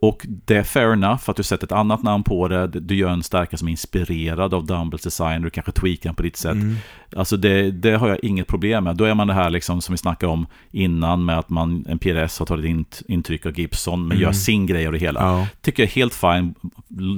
Och 0.00 0.26
det 0.28 0.56
är 0.56 0.62
fair 0.62 0.92
enough 0.92 1.30
att 1.30 1.36
du 1.36 1.42
sätter 1.42 1.66
ett 1.66 1.72
annat 1.72 2.02
namn 2.02 2.24
på 2.24 2.48
det, 2.48 2.66
du 2.66 2.94
gör 2.94 3.10
en 3.10 3.22
stärkare 3.22 3.58
som 3.58 3.68
är 3.68 3.72
inspirerad 3.72 4.54
av 4.54 4.66
Dumbles 4.66 5.02
design, 5.02 5.42
du 5.42 5.50
kanske 5.50 5.72
tweakar 5.72 6.08
den 6.08 6.14
på 6.14 6.22
ditt 6.22 6.36
sätt. 6.36 6.52
Mm. 6.52 6.76
Alltså 7.16 7.36
det, 7.36 7.70
det 7.70 7.90
har 7.92 8.08
jag 8.08 8.18
inget 8.22 8.46
problem 8.46 8.84
med. 8.84 8.96
Då 8.96 9.04
är 9.04 9.14
man 9.14 9.26
det 9.26 9.34
här 9.34 9.50
liksom 9.50 9.80
som 9.80 9.92
vi 9.92 9.98
snackade 9.98 10.32
om 10.32 10.46
innan 10.70 11.24
med 11.24 11.38
att 11.38 11.48
man, 11.48 11.84
en 11.88 11.98
PRS 11.98 12.38
har 12.38 12.46
tagit 12.46 12.64
int, 12.66 13.02
intryck 13.08 13.46
av 13.46 13.58
Gibson 13.58 14.00
men 14.00 14.16
Mm. 14.16 14.22
gör 14.22 14.32
sin 14.32 14.66
grej 14.66 14.86
av 14.86 14.92
det 14.92 14.98
hela. 14.98 15.20
Ja. 15.20 15.46
Tycker 15.62 15.82
jag 15.82 15.90
är 15.90 15.94
helt 15.94 16.14
fine 16.14 16.54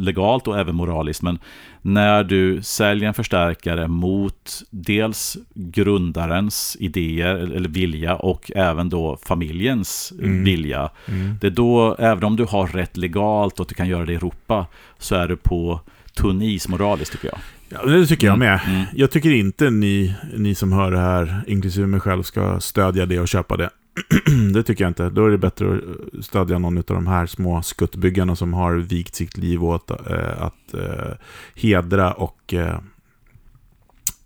legalt 0.05 0.49
och 0.49 0.59
även 0.59 0.75
moraliskt. 0.75 1.23
Men 1.23 1.39
när 1.83 2.25
du 2.25 2.63
säljer 2.63 3.09
en 3.09 3.15
förstärkare 3.15 3.89
mot 3.89 4.63
dels 4.71 5.37
grundarens 5.55 6.77
idéer 6.81 7.35
eller 7.35 7.69
vilja 7.69 8.17
och 8.17 8.51
även 8.55 8.89
då 8.89 9.19
familjens 9.27 10.13
Mm. 10.23 10.45
vilja. 10.45 10.91
Mm. 11.09 11.37
Det 11.41 11.47
är 11.47 11.51
då, 11.51 11.97
även 11.99 12.25
om 12.25 12.37
du 12.37 12.45
har 12.45 12.67
rätt 12.67 12.97
legalt 12.97 13.61
och 13.61 13.67
du 13.69 13.75
kan 13.75 13.89
göra 13.89 14.05
det 14.05 14.13
i 14.13 14.17
Europa, 14.17 14.67
så 14.99 15.15
är 15.15 15.29
du 15.29 15.37
på 15.37 15.81
tunn 16.15 16.43
is 16.43 16.69
moraliskt 16.69 17.13
tycker 17.13 17.29
jag. 17.29 17.39
Ja, 17.69 17.91
det 17.91 18.07
tycker 18.07 18.27
jag 18.27 18.39
med. 18.39 18.61
Mm. 18.67 18.83
Jag 18.95 19.11
tycker 19.11 19.31
inte 19.31 19.71
ni, 19.71 20.15
ni 20.37 20.55
som 20.55 20.73
hör 20.73 20.91
det 20.91 20.99
här, 20.99 21.43
inklusive 21.47 21.87
mig 21.87 22.01
själv, 22.01 22.23
ska 22.23 22.61
stödja 22.61 23.07
det 23.07 23.21
och 23.21 23.29
köpa 23.29 23.57
det. 23.57 23.71
det 24.55 24.63
tycker 24.63 24.85
jag 24.85 24.91
inte. 24.91 25.11
Då 25.11 25.27
är 25.27 25.31
det 25.31 25.39
bättre 25.39 25.81
att 26.19 26.25
stödja 26.25 26.59
någon 26.59 26.79
av 26.79 26.85
de 26.87 27.07
här 27.07 27.27
små 27.27 27.63
skuttbyggarna 27.63 28.37
som 28.37 28.55
har 28.55 28.75
vikt 28.75 29.15
sitt 29.15 29.37
liv 29.37 29.65
åt 29.65 29.91
eh, 29.91 30.43
att 30.43 30.75
eh, 30.75 31.13
hedra 31.55 32.13
och 32.13 32.55
eh, 32.55 32.79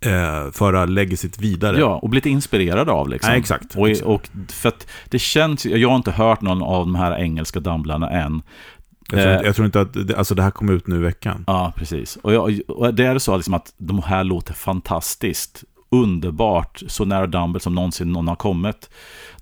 eh, 0.01 0.51
föra 0.53 0.85
legacyt 0.85 1.39
vidare. 1.39 1.79
Ja, 1.79 1.99
och 2.03 2.09
blivit 2.11 2.27
inspirerad 2.27 2.89
av 2.89 3.09
liksom. 3.09 3.31
Nej, 3.31 3.41
exakt. 3.41 3.77
Och, 3.77 4.15
och 4.15 4.29
för 4.49 4.69
att 4.69 4.87
det 5.09 5.19
känns, 5.19 5.67
jag 5.67 5.89
har 5.89 5.97
inte 5.97 6.11
hört 6.11 6.41
någon 6.41 6.63
av 6.63 6.87
de 6.87 6.95
här 6.95 7.19
engelska 7.19 7.61
dumblarna 7.61 8.11
än. 8.11 8.43
Jag, 9.11 9.21
tror 9.21 9.31
Eh. 9.31 9.35
inte, 9.35 9.47
jag 9.47 9.55
tror 9.55 9.67
inte 9.67 9.81
att, 9.81 10.15
alltså 10.15 10.35
det 10.35 10.43
här 10.43 10.51
kom 10.51 10.71
ut 10.71 10.87
nu 10.87 10.97
i 10.97 11.03
veckan. 11.03 11.45
Ja, 11.47 11.73
precis. 11.77 12.17
Och, 12.17 12.33
jag, 12.35 12.61
och 12.69 12.95
det 12.95 13.05
är 13.07 13.19
så 13.19 13.37
liksom 13.37 13.55
att 13.55 13.75
de 13.77 14.03
här 14.03 14.25
låter 14.25 14.55
fantastiskt, 14.55 15.65
underbart, 16.03 16.83
så 16.87 17.05
nära 17.05 17.27
Dumble 17.27 17.61
som 17.61 17.75
någonsin 17.75 18.13
någon 18.13 18.29
har 18.29 18.37
kommit. 18.37 18.91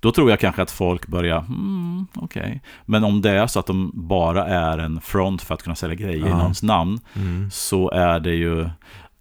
Då 0.01 0.13
tror 0.13 0.31
jag 0.31 0.41
kanske 0.41 0.63
att 0.63 0.71
folk 0.71 1.07
börjar, 1.07 1.41
hmm, 1.41 2.07
okej. 2.15 2.63
Men 2.87 3.05
om 3.05 3.23
det 3.23 3.31
är 3.31 3.47
så 3.47 3.61
att 3.61 3.67
de 3.67 3.91
bara 3.95 4.47
är 4.47 4.79
en 4.79 5.01
front 5.01 5.43
för 5.43 5.55
att 5.55 5.63
kunna 5.63 5.77
sälja 5.77 5.95
grejer 5.97 6.27
i 6.27 6.31
Ja. 6.31 6.37
någons 6.39 6.63
namn, 6.63 7.01
Mm. 7.17 7.51
så 7.53 7.91
är 7.91 8.21
det 8.21 8.35
ju 8.35 8.69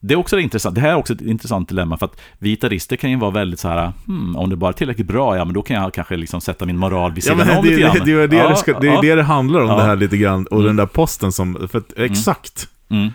det 0.04 0.14
är 0.14 0.18
också 0.18 0.40
intressant. 0.40 0.76
Det 0.76 0.82
här 0.82 0.90
är 0.90 0.96
också 0.96 1.14
ett 1.14 1.22
intressant 1.22 1.70
dilemma 1.70 1.98
för 1.98 2.06
att 2.06 2.20
gitarrister 2.40 2.96
kan 2.96 3.10
ju 3.12 3.16
vara 3.18 3.32
väldigt 3.32 3.60
så 3.60 3.68
här, 3.68 3.92
hmm, 4.06 4.36
om 4.36 4.50
det 4.50 4.56
bara 4.56 4.70
är 4.70 4.74
tillräckligt 4.74 5.08
bra, 5.08 5.38
ja 5.38 5.46
men 5.46 5.54
då 5.54 5.62
kan 5.62 5.76
jag 5.82 5.94
kanske 5.94 6.18
liksom 6.18 6.42
sätta 6.42 6.66
min 6.66 6.78
moral 6.78 7.12
vid 7.12 7.18
Ja, 7.18 7.32
sidan 7.32 7.38
men 7.48 7.58
om 7.58 7.64
det, 7.64 7.70
lite 7.70 7.82
det, 7.82 7.94
grann. 7.96 8.06
det, 8.06 8.12
är 8.12 8.28
det, 8.28 8.36
Ja, 8.36 8.50
det, 8.50 8.56
ska, 8.56 8.80
det 8.80 8.88
ja. 8.88 9.02
det 9.02 9.16
det 9.16 9.24
handlar 9.24 9.60
om 9.62 9.70
Ja. 9.70 9.76
det 9.76 9.84
här 9.84 9.96
lite 9.96 10.18
grann. 10.18 10.46
Och 10.48 10.54
Mm. 10.60 10.68
den 10.68 10.76
där 10.76 10.86
posten 10.86 11.32
som, 11.32 11.68
för 11.72 11.78
att, 11.78 11.94
exakt. 11.98 12.68
Mm. 12.90 13.10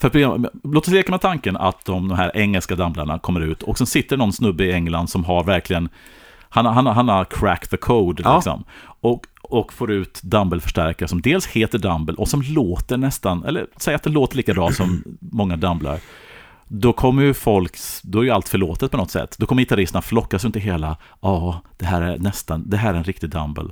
För 0.00 0.38
låt 0.68 0.86
oss 0.88 0.92
leka 0.94 1.10
med 1.10 1.20
tanken 1.20 1.56
att 1.56 1.84
de, 1.84 2.08
de 2.08 2.18
här 2.18 2.36
engelska 2.36 2.76
dammlarna 2.76 3.18
kommer 3.18 3.40
ut 3.40 3.62
och 3.62 3.78
sen 3.78 3.86
sitter 3.86 4.16
någon 4.16 4.32
snubbe 4.32 4.64
i 4.64 4.72
England 4.72 5.08
som 5.08 5.24
har 5.24 5.44
verkligen 5.44 5.88
han, 6.48 6.66
han, 6.66 6.86
han 6.86 7.08
har 7.08 7.24
cracked 7.24 7.70
the 7.70 7.76
code 7.76 8.22
Ja. 8.24 8.34
liksom. 8.34 8.64
Och, 9.00 9.26
och 9.42 9.72
får 9.72 9.90
ut 9.90 10.20
Dumble-förstärkare 10.22 11.08
som 11.08 11.20
dels 11.20 11.46
heter 11.46 11.78
Dumble 11.78 12.14
och 12.14 12.28
som 12.28 12.42
låter 12.42 12.96
nästan, 12.96 13.44
eller 13.44 13.66
säg 13.76 13.94
att 13.94 14.02
det 14.02 14.10
låter 14.10 14.36
lika 14.36 14.54
bra 14.54 14.70
som 14.72 15.04
många 15.20 15.56
Dumblar. 15.56 15.98
Då 16.72 16.92
kommer 16.92 17.22
ju 17.22 17.34
folk, 17.34 17.72
då 18.02 18.18
är 18.20 18.24
ju 18.24 18.30
allt 18.30 18.48
förlåtet 18.48 18.90
på 18.90 18.96
något 18.96 19.10
sätt. 19.10 19.36
Då 19.38 19.46
kommer 19.46 19.62
gitarristerna 19.62 20.02
flockas 20.02 20.44
runt 20.44 20.56
i 20.56 20.60
hela, 20.60 20.96
ja, 21.20 21.62
det 21.78 21.86
här 21.86 22.02
är 22.02 22.18
nästan, 22.18 22.70
det 22.70 22.76
här 22.76 22.94
är 22.94 22.98
en 22.98 23.04
riktig 23.04 23.30
Dumble. 23.30 23.64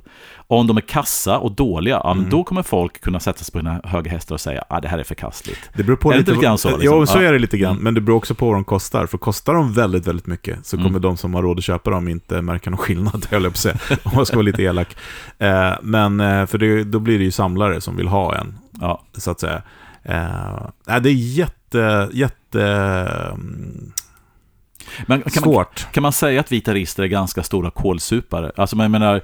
Om 0.47 0.67
de 0.67 0.77
är 0.77 0.81
kassa 0.81 1.37
och 1.39 1.51
dåliga, 1.51 2.01
ja, 2.03 2.11
Mm. 2.11 2.29
då 2.29 2.43
kommer 2.43 2.63
folk 2.63 3.01
kunna 3.01 3.19
sätta 3.19 3.43
sig 3.43 3.51
på 3.51 3.59
sina 3.59 3.81
höga 3.83 4.11
hästar 4.11 4.35
och 4.35 4.41
säga, 4.41 4.63
ja, 4.69 4.79
det 4.79 4.87
här 4.87 4.97
är 4.99 5.03
förkastligt. 5.03 5.59
Det 5.73 5.83
beror 5.83 5.95
på 5.97 6.09
Är 6.09 6.13
det 6.13 6.19
lite, 6.19 6.31
lite 6.31 6.43
grann 6.43 6.57
så, 6.57 6.77
liksom? 6.77 6.99
Ja, 6.99 7.05
så 7.05 7.19
är 7.19 7.33
det 7.33 7.39
lite 7.39 7.57
grann. 7.57 7.71
Mm. 7.71 7.83
Men 7.83 7.93
det 7.93 8.01
beror 8.01 8.17
också 8.17 8.35
på 8.35 8.45
vad 8.45 8.55
de 8.55 8.63
kostar. 8.63 9.05
För 9.05 9.17
kostar 9.17 9.53
de 9.53 9.73
väldigt, 9.73 10.07
väldigt 10.07 10.27
mycket 10.27 10.65
så 10.65 10.77
kommer 10.77 10.89
Mm. 10.89 11.01
de 11.01 11.17
som 11.17 11.33
har 11.33 11.41
råd 11.41 11.57
att 11.57 11.63
köpa 11.63 11.89
dem 11.89 12.07
inte 12.07 12.41
märka 12.41 12.69
någon 12.69 12.77
skillnad, 12.77 13.27
höll 13.31 13.43
jag 13.43 13.51
på 13.51 13.55
att 13.55 13.57
säga. 13.57 13.77
Om 14.03 14.11
man 14.15 14.25
ska 14.25 14.35
vara 14.35 14.45
lite 14.45 14.63
elak. 14.63 14.95
Eh, 15.37 15.71
men 15.81 16.19
eh, 16.19 16.45
för 16.45 16.57
det, 16.57 16.83
då 16.83 16.99
blir 16.99 17.17
det 17.17 17.23
ju 17.23 17.31
samlare 17.31 17.81
som 17.81 17.95
vill 17.95 18.07
ha 18.07 18.35
en, 18.35 18.57
Ja, 18.81 19.03
så 19.17 19.31
att 19.31 19.39
säga. 19.39 19.61
Eh, 20.03 20.99
det 20.99 21.09
är 21.09 21.13
jätte, 21.13 22.09
jätte... 22.13 22.35
mm, 22.55 23.91
men 25.07 25.21
kan 25.21 25.31
man, 25.35 25.43
svårt. 25.53 25.87
kan 25.91 26.03
man 26.03 26.13
säga 26.13 26.39
att 26.39 26.49
gitarrister 26.49 27.03
är 27.03 27.07
ganska 27.07 27.43
stora 27.43 27.71
kålsupare? 27.71 28.51
Alltså, 28.55 28.75
men 28.75 28.83
jag 28.83 28.91
menar, 28.91 29.21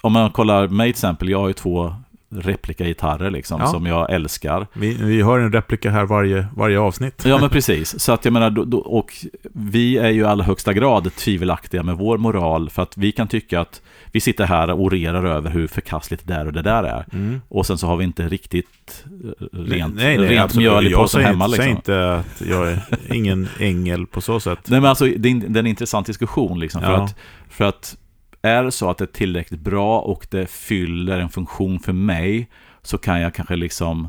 om 0.00 0.12
man 0.12 0.30
kollar 0.30 0.68
mig 0.68 0.86
till 0.86 0.90
exempel, 0.98 1.28
jag 1.28 1.38
har 1.40 1.48
ju 1.48 1.52
två 1.54 1.94
replika-gitarrer 2.30 3.30
liksom, 3.30 3.60
Ja. 3.60 3.66
som 3.66 3.86
jag 3.86 4.10
älskar. 4.12 4.66
Vi, 4.72 4.94
vi 4.94 5.20
har 5.20 5.38
en 5.38 5.52
replika 5.52 5.90
här 5.90 6.04
varje, 6.04 6.46
varje 6.56 6.78
avsnitt. 6.80 7.22
Ja, 7.26 7.38
men 7.40 7.50
precis. 7.50 8.00
Så 8.00 8.12
att 8.12 8.24
jag 8.24 8.32
menar, 8.32 8.50
då, 8.50 8.64
då, 8.64 8.78
och 8.78 9.12
vi 9.52 9.98
är 9.98 10.08
ju 10.10 10.20
i 10.20 10.24
allra 10.24 10.44
högsta 10.44 10.72
grad 10.72 11.14
tvivelaktiga 11.14 11.82
med 11.82 11.96
vår 11.96 12.18
moral, 12.18 12.70
för 12.70 12.82
att 12.82 12.96
vi 12.96 13.12
kan 13.12 13.28
tycka 13.28 13.60
att 13.60 13.82
vi 14.16 14.20
sitter 14.20 14.46
här 14.46 14.70
och 14.70 14.80
orerar 14.80 15.24
över 15.24 15.50
hur 15.50 15.66
förkastligt 15.66 16.26
det 16.26 16.34
där 16.34 16.46
och 16.46 16.52
det 16.52 16.62
där 16.62 16.82
är. 16.84 17.06
Mm. 17.12 17.40
Och 17.48 17.66
sen 17.66 17.78
så 17.78 17.86
har 17.86 17.96
vi 17.96 18.04
inte 18.04 18.28
riktigt 18.28 19.04
eh, 19.24 19.46
rent, 19.58 19.94
nej, 19.94 20.18
nej, 20.18 20.28
rent 20.28 20.54
mjöl 20.54 20.86
i 20.86 20.90
påsen 20.90 21.18
säger, 21.18 21.28
hemma. 21.28 21.48
säger 21.48 21.62
Liksom. 21.62 21.76
inte 21.76 22.14
att 22.14 22.40
jag 22.48 22.68
är 22.72 22.80
ingen 23.14 23.48
ängel 23.60 24.06
på 24.06 24.20
så 24.20 24.40
sätt. 24.40 24.58
Nej, 24.68 24.80
men 24.80 24.90
alltså, 24.90 25.04
det 25.04 25.28
är, 25.28 25.30
en- 25.32 25.52
det 25.52 25.58
är 25.58 25.60
en 25.60 25.66
intressant 25.66 26.06
diskussion, 26.06 26.60
liksom, 26.60 26.80
för, 26.80 26.92
Ja. 26.92 27.04
att, 27.04 27.14
för 27.48 27.64
att 27.64 27.96
är 28.42 28.62
det 28.64 28.72
så 28.72 28.90
att 28.90 28.98
det 28.98 29.04
är 29.04 29.06
tillräckligt 29.06 29.60
bra 29.60 30.00
och 30.00 30.26
det 30.30 30.50
fyller 30.50 31.18
en 31.20 31.28
funktion 31.28 31.80
för 31.80 31.92
mig 31.92 32.50
så 32.82 32.98
kan 32.98 33.20
jag 33.20 33.34
kanske 33.34 33.56
liksom, 33.56 34.08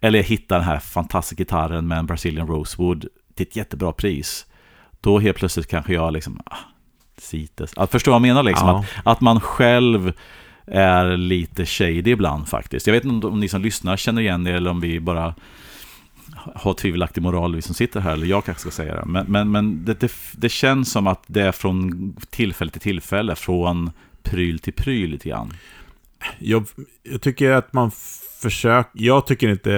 eller 0.00 0.18
jag 0.18 0.24
hittar 0.26 0.56
den 0.58 0.64
här 0.66 0.78
fantastiska 0.78 1.42
gitarren 1.42 1.88
med 1.88 1.98
en 1.98 2.06
Brazilian 2.06 2.46
Rosewood 2.48 3.06
till 3.34 3.46
ett 3.46 3.56
jättebra 3.56 3.92
pris. 3.92 4.46
Då 5.00 5.18
helt 5.18 5.36
plötsligt 5.36 5.66
kanske 5.66 5.94
jag 5.94 6.12
liksom, 6.12 6.40
ah, 6.46 6.56
cites. 7.20 7.72
Att 7.76 7.90
förstå 7.90 8.10
vad 8.10 8.14
jag 8.14 8.22
menar 8.22 8.42
liksom, 8.42 8.68
Ja. 8.68 8.84
att, 8.96 9.06
att 9.06 9.20
man 9.20 9.40
själv 9.40 10.12
är 10.66 11.16
lite 11.16 11.66
shady 11.66 12.10
ibland 12.10 12.48
faktiskt. 12.48 12.86
Jag 12.86 12.94
vet 12.94 13.04
inte 13.04 13.26
om, 13.26 13.40
ni 13.40 13.48
som 13.48 13.62
lyssnar 13.62 13.96
känner 13.96 14.22
igen 14.22 14.44
det 14.44 14.50
eller 14.52 14.70
om 14.70 14.80
vi 14.80 15.00
bara 15.00 15.34
har 16.54 16.74
tvivelaktig 16.74 17.22
moral, 17.22 17.54
vi 17.54 17.62
som 17.62 17.74
sitter 17.74 18.00
här, 18.00 18.12
eller 18.12 18.26
jag 18.26 18.44
kanske 18.44 18.60
ska 18.60 18.70
säga 18.70 18.94
det. 18.94 19.02
Men, 19.06 19.26
men, 19.28 19.50
men 19.50 19.84
det, 19.84 20.00
det, 20.00 20.12
det 20.32 20.48
känns 20.48 20.92
som 20.92 21.06
att 21.06 21.22
det 21.26 21.42
är 21.42 21.52
från 21.52 22.16
tillfälle 22.30 22.70
till 22.70 22.80
tillfälle, 22.80 23.34
från 23.34 23.90
pryl 24.22 24.58
till 24.58 24.72
pryl 24.72 25.10
lite 25.10 25.28
grann. 25.28 25.52
Jag, 26.38 26.66
jag 27.02 27.20
tycker 27.22 27.50
att 27.50 27.72
man 27.72 27.90
försöker, 28.42 28.90
jag 28.92 29.26
tycker 29.26 29.48
inte, 29.48 29.70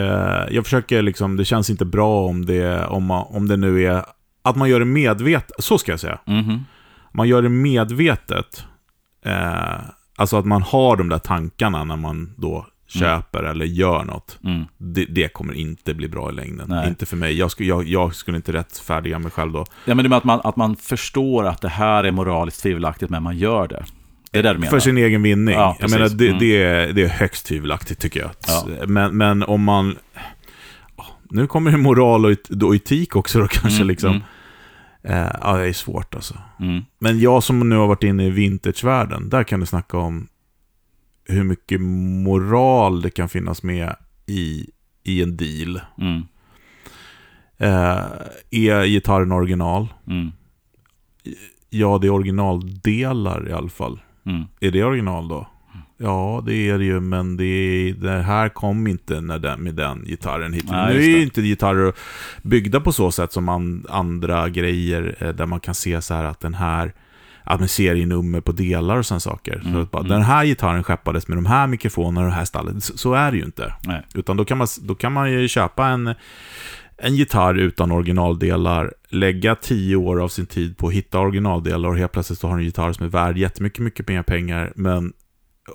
jag 0.50 0.64
försöker 0.64 1.02
liksom, 1.02 1.36
det 1.36 1.44
känns 1.44 1.70
inte 1.70 1.84
bra 1.84 2.26
om 2.26 2.46
det, 2.46 2.86
om, 2.86 3.04
man, 3.04 3.26
om 3.28 3.48
det 3.48 3.56
nu 3.56 3.84
är, 3.86 4.04
att 4.42 4.56
man 4.56 4.68
gör 4.68 4.78
det 4.78 4.84
medvetet, 4.86 5.64
så 5.64 5.78
ska 5.78 5.92
jag 5.92 6.00
säga. 6.00 6.18
Mhm. 6.26 6.64
Man 7.12 7.28
gör 7.28 7.42
det 7.42 7.48
medvetet, 7.48 8.64
eh, 9.24 9.80
alltså 10.16 10.36
att 10.36 10.44
man 10.46 10.62
har 10.62 10.96
de 10.96 11.08
där 11.08 11.18
tankarna 11.18 11.84
när 11.84 11.96
man 11.96 12.34
då 12.36 12.66
köper 12.88 13.42
eller 13.42 13.64
gör 13.64 14.04
något. 14.04 14.38
Mm. 14.44 14.64
Det, 14.78 15.04
det 15.04 15.28
kommer 15.32 15.52
inte 15.54 15.94
bli 15.94 16.08
bra 16.08 16.30
i 16.30 16.32
längden. 16.34 16.66
Nej. 16.68 16.88
Inte 16.88 17.06
för 17.06 17.16
mig. 17.16 17.38
Jag, 17.38 17.50
skulle- 17.50 17.68
jag, 17.68 17.88
jag 17.88 18.14
skulle 18.14 18.36
inte 18.36 18.52
rättfärdiga 18.52 19.18
mig 19.18 19.30
själv 19.30 19.52
då. 19.52 19.64
Ja, 19.84 19.94
men 19.94 20.02
det 20.02 20.08
med 20.08 20.18
att 20.18 20.24
man, 20.24 20.40
att 20.44 20.56
man 20.56 20.76
förstår 20.76 21.46
att 21.46 21.60
det 21.60 21.68
här 21.68 22.04
är 22.04 22.10
moraliskt 22.10 22.62
tvivelaktigt, 22.62 23.10
men 23.10 23.22
man 23.22 23.36
gör 23.38 23.68
det. 23.68 23.84
Det 24.32 24.38
är 24.38 24.42
det 24.42 24.52
du 24.52 24.58
menar? 24.58 24.70
För 24.70 24.78
sin 24.80 24.98
egen 24.98 25.22
vinning. 25.22 25.54
Ja, 25.54 25.76
jag 25.80 25.90
menar, 25.90 26.08
det, 26.08 26.26
Mm. 26.26 26.38
det, 26.38 26.62
är, 26.62 26.92
det 26.92 27.02
är 27.02 27.08
högst 27.08 27.46
tvivelaktigt 27.46 28.00
tycker 28.00 28.20
jag. 28.20 28.30
Ja. 28.48 28.66
Men, 28.86 29.16
men 29.16 29.42
om 29.42 29.62
man... 29.64 29.96
Nu 31.32 31.46
kommer 31.46 31.70
det 31.70 31.76
moral 31.76 32.24
och, 32.24 32.30
et- 32.32 32.62
och 32.62 32.74
etik 32.74 33.16
också 33.16 33.38
då 33.38 33.46
kanske 33.48 33.76
Mm, 33.78 33.88
liksom. 33.88 34.24
Eh, 35.02 35.30
ja, 35.40 35.56
det 35.56 35.68
är 35.68 35.72
svårt 35.72 36.14
alltså. 36.14 36.34
mm. 36.60 36.84
Men 36.98 37.20
jag 37.20 37.42
som 37.42 37.68
nu 37.68 37.76
har 37.76 37.86
varit 37.86 38.02
inne 38.02 38.26
i 38.26 38.30
vintagevärlden, 38.30 39.28
där 39.28 39.44
kan 39.44 39.60
du 39.60 39.66
snacka 39.66 39.98
om 39.98 40.28
hur 41.24 41.44
mycket 41.44 41.80
moral 41.80 43.02
det 43.02 43.10
kan 43.10 43.28
finnas 43.28 43.62
med 43.62 43.96
i, 44.26 44.70
i 45.04 45.22
en 45.22 45.36
deal. 45.36 45.80
Mm. 45.98 46.22
Eh, 47.56 48.04
är 48.50 48.84
gitarren 48.84 49.32
original? 49.32 49.88
Mm. 50.06 50.32
Ja, 51.70 51.98
det 51.98 52.06
är 52.06 52.10
originaldelar 52.10 53.48
i 53.48 53.52
alla 53.52 53.68
fall. 53.68 54.00
Mm. 54.26 54.44
Är 54.60 54.70
det 54.70 54.84
original 54.84 55.28
då? 55.28 55.46
Ja, 56.02 56.42
det 56.46 56.54
är 56.54 56.78
det 56.78 56.84
ju, 56.84 57.00
men 57.00 57.36
det, 57.36 57.44
är, 57.44 57.92
det 57.92 58.22
här 58.22 58.48
kom 58.48 58.86
inte 58.86 59.20
när 59.20 59.38
den, 59.38 59.60
med 59.60 59.74
den 59.74 60.04
gitarren 60.04 60.52
hit. 60.52 60.64
Nej, 60.70 60.94
nu 60.94 61.00
är 61.00 61.08
ju 61.08 61.22
inte 61.22 61.42
gitarrer 61.42 61.92
byggda 62.42 62.80
på 62.80 62.92
så 62.92 63.10
sätt 63.10 63.32
som 63.32 63.48
an, 63.48 63.86
andra 63.88 64.48
grejer, 64.48 65.16
eh, 65.18 65.28
där 65.28 65.46
man 65.46 65.60
kan 65.60 65.74
se 65.74 66.02
så 66.02 66.14
här 66.14 66.24
att 66.24 66.40
den 66.40 66.54
här, 66.54 66.92
att 67.44 67.60
med 67.60 67.70
serienummer 67.70 68.40
på 68.40 68.52
delar 68.52 68.96
och 68.96 69.06
sådana 69.06 69.20
saker. 69.20 69.60
Mm, 69.60 69.72
så 69.72 69.78
att 69.78 69.90
bara, 69.90 70.00
mm. 70.00 70.10
Den 70.10 70.22
här 70.22 70.44
gitarren 70.44 70.84
skeppades 70.84 71.28
med 71.28 71.38
de 71.38 71.46
här 71.46 71.66
mikrofonerna 71.66 72.26
och 72.26 72.30
det 72.30 72.36
här 72.36 72.44
stallet. 72.44 72.84
Så, 72.84 72.98
så 72.98 73.14
är 73.14 73.30
det 73.30 73.36
ju 73.36 73.44
inte. 73.44 73.74
Nej. 73.84 74.02
Utan 74.14 74.36
då 74.36 74.44
kan 74.44 74.58
man, 74.58 74.66
då 74.80 74.94
kan 74.94 75.12
man 75.12 75.32
ju 75.32 75.48
köpa 75.48 75.86
en, 75.86 76.14
en 76.96 77.16
gitarr 77.16 77.54
utan 77.54 77.92
originaldelar, 77.92 78.92
lägga 79.08 79.54
tio 79.54 79.96
år 79.96 80.22
av 80.22 80.28
sin 80.28 80.46
tid 80.46 80.76
på 80.76 80.88
att 80.88 80.94
hitta 80.94 81.18
originaldelar 81.18 81.88
och 81.88 81.98
helt 81.98 82.12
plötsligt 82.12 82.38
så 82.38 82.48
har 82.48 82.58
en 82.58 82.64
gitarr 82.64 82.92
som 82.92 83.06
är 83.06 83.10
värd 83.10 83.36
jättemycket 83.36 83.80
mycket 83.80 84.08
mer 84.08 84.22
pengar, 84.22 84.72
men, 84.74 85.12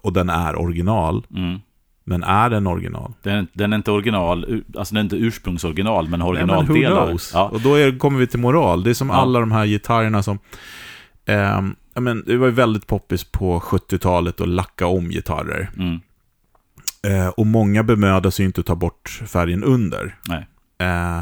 och 0.04 0.14
den 0.14 0.30
är 0.30 0.56
original. 0.60 1.26
Mm. 1.36 1.60
Men 2.04 2.24
är 2.24 2.50
den 2.50 2.68
original? 2.68 3.14
Den, 3.24 3.48
den 3.54 3.74
är 3.74 3.78
inte 3.78 3.92
original, 3.92 4.64
alltså 4.78 4.94
den 4.96 5.00
är 5.00 5.04
inte 5.04 5.16
ursprungsoriginal, 5.16 6.08
men 6.10 6.20
Nej, 6.20 6.30
men 6.30 6.50
originaldelar. 6.50 7.02
who 7.02 7.06
knows? 7.08 7.32
ja. 7.34 7.50
Och 7.50 7.62
då 7.62 7.76
är, 7.76 7.98
kommer 8.00 8.20
vi 8.20 8.28
till 8.28 8.40
moral. 8.40 8.84
Det 8.84 8.90
är 8.90 8.94
som 8.94 9.10
Ja. 9.10 9.16
alla 9.16 9.40
de 9.40 9.52
här 9.52 9.66
gitarrerna 9.66 10.24
som... 10.24 10.40
ja, 11.26 12.02
men 12.02 12.24
det 12.26 12.38
var 12.38 12.46
ju 12.48 12.54
väldigt 12.54 12.88
poppis 12.88 13.24
på 13.24 13.60
70-talet 13.60 14.42
att 14.42 14.48
lacka 14.48 14.88
om 14.88 15.10
gitarrer. 15.10 15.70
Mm. 15.78 16.00
Eh, 17.08 17.28
och 17.28 17.48
många 17.48 17.84
bemödar 17.84 18.30
sig 18.30 18.46
inte 18.46 18.62
att 18.62 18.68
ta 18.68 18.76
bort 18.76 19.22
färgen 19.28 19.64
under. 19.64 20.16
Nej. 20.28 20.48
Eh, 20.80 21.20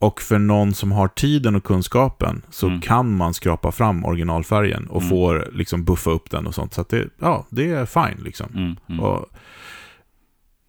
och 0.00 0.20
för 0.20 0.38
någon 0.38 0.74
som 0.74 0.92
har 0.92 1.08
tiden 1.08 1.54
och 1.56 1.64
kunskapen 1.64 2.42
så 2.50 2.66
Mm. 2.66 2.80
kan 2.80 3.16
man 3.16 3.34
skrapa 3.34 3.72
fram 3.72 4.04
originalfärgen 4.04 4.86
och 4.86 5.00
Mm. 5.02 5.10
får 5.10 5.50
liksom 5.52 5.84
buffa 5.84 6.10
upp 6.10 6.30
den 6.30 6.46
och 6.46 6.54
sånt. 6.54 6.74
Så 6.74 6.80
att 6.80 6.88
det, 6.88 7.08
ja, 7.18 7.46
det 7.50 7.70
är 7.70 7.86
fine 7.86 8.24
liksom. 8.24 8.46
Mm. 8.54 8.76
Mm. 8.88 9.00
Och, 9.04 9.26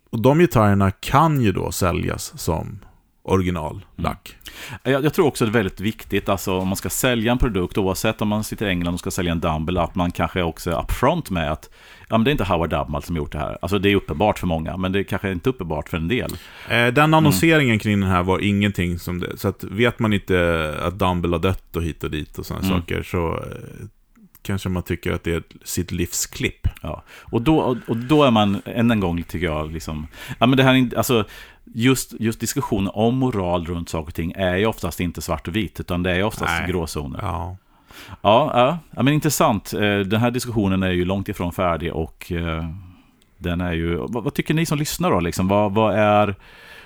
och 0.09 0.21
de 0.21 0.39
gitarrerna 0.39 0.91
kan 0.91 1.41
ju 1.41 1.51
då 1.51 1.71
säljas 1.71 2.39
som 2.41 2.79
originallack. 3.23 4.35
Jag, 4.83 5.05
jag 5.05 5.13
tror 5.13 5.27
också 5.27 5.45
det 5.45 5.49
är 5.51 5.53
väldigt 5.53 5.79
viktigt, 5.79 6.29
alltså 6.29 6.57
om 6.59 6.67
man 6.67 6.75
ska 6.77 6.89
sälja 6.89 7.31
en 7.31 7.37
produkt, 7.37 7.77
oavsett 7.77 8.21
om 8.21 8.27
man 8.27 8.43
sitter 8.43 8.65
i 8.65 8.69
England 8.69 8.93
och 8.93 8.99
ska 8.99 9.11
sälja 9.11 9.31
en 9.31 9.39
Dumble, 9.39 9.81
att 9.81 9.95
man 9.95 10.11
kanske 10.11 10.43
också 10.43 10.71
är 10.71 10.81
upfront 10.83 11.29
med 11.29 11.51
att 11.51 11.69
ja, 12.09 12.17
men 12.17 12.23
det 12.23 12.29
är 12.29 12.31
inte 12.31 12.43
Howard 12.43 12.69
Dumble 12.69 13.01
som 13.01 13.15
gjort 13.15 13.31
det 13.31 13.37
här. 13.39 13.57
Alltså 13.61 13.79
det 13.79 13.89
är 13.89 13.95
uppenbart 13.95 14.39
för 14.39 14.47
många, 14.47 14.77
men 14.77 14.91
det 14.91 14.99
är 14.99 15.03
kanske 15.03 15.31
inte 15.31 15.49
uppenbart 15.49 15.89
för 15.89 15.97
en 15.97 16.07
del. 16.07 16.31
Eh, 16.69 16.87
den 16.87 17.13
annonseringen 17.13 17.79
kring 17.79 17.99
den 17.99 18.09
här 18.09 18.23
var 18.23 18.39
ingenting 18.39 18.99
som 18.99 19.19
det. 19.19 19.37
Så 19.37 19.47
att 19.47 19.63
vet 19.63 19.99
man 19.99 20.13
inte 20.13 20.75
att 20.81 20.99
Dumble 20.99 21.31
har 21.35 21.39
dött 21.39 21.75
och 21.75 21.83
hit 21.83 22.03
och 22.03 22.11
dit 22.11 22.37
och 22.37 22.45
sådana 22.45 22.65
Mm. 22.67 22.79
saker 22.79 23.03
så 23.03 23.27
eh, 23.37 23.85
kanske 24.41 24.69
man 24.69 24.83
tycker 24.83 25.11
att 25.11 25.23
det 25.23 25.33
är 25.33 25.43
sitt 25.63 25.91
livsklipp. 25.91 26.67
Ja. 26.81 27.03
Och, 27.19 27.41
då, 27.41 27.57
och- 27.87 27.97
då 27.97 28.23
är 28.23 28.31
man, 28.31 28.61
än 28.65 28.91
en 28.91 28.99
gång 28.99 29.23
tycker 29.23 29.45
jag, 29.45 29.71
liksom, 29.71 30.07
ja 30.39 30.45
men 30.47 30.57
det 30.57 30.63
här, 30.63 30.91
alltså, 30.97 31.25
just, 31.73 32.13
just 32.19 32.39
diskussionen 32.39 32.91
om 32.93 33.17
moral 33.17 33.65
runt 33.65 33.89
saker 33.89 34.07
och 34.07 34.13
ting 34.15 34.31
är 34.35 34.55
ju 34.57 34.65
oftast 34.65 34.99
inte 34.99 35.21
svart 35.21 35.47
och 35.47 35.55
vitt, 35.55 35.79
utan 35.79 36.03
det 36.03 36.11
är 36.11 36.23
oftast 36.23 36.51
Nej. 36.59 36.71
gråzoner. 36.71 37.19
Ja. 37.21 37.57
Ja, 38.21 38.79
ja, 38.95 39.03
men 39.03 39.13
intressant. 39.13 39.73
Eh, 39.73 39.79
Den 39.99 40.19
här 40.19 40.31
diskussionen 40.31 40.83
är 40.83 40.91
ju 40.91 41.05
långt 41.05 41.29
ifrån 41.29 41.53
färdig 41.53 41.93
och 41.93 42.31
eh, 42.31 42.65
den 43.37 43.61
är 43.61 43.73
ju... 43.73 43.95
Vad, 43.95 44.23
vad 44.23 44.33
tycker 44.33 44.53
ni 44.53 44.65
som 44.65 44.77
lyssnar 44.77 45.11
då? 45.11 45.19
Liksom? 45.19 45.47
Vad, 45.47 45.73
vad 45.73 45.95
är 45.95 46.35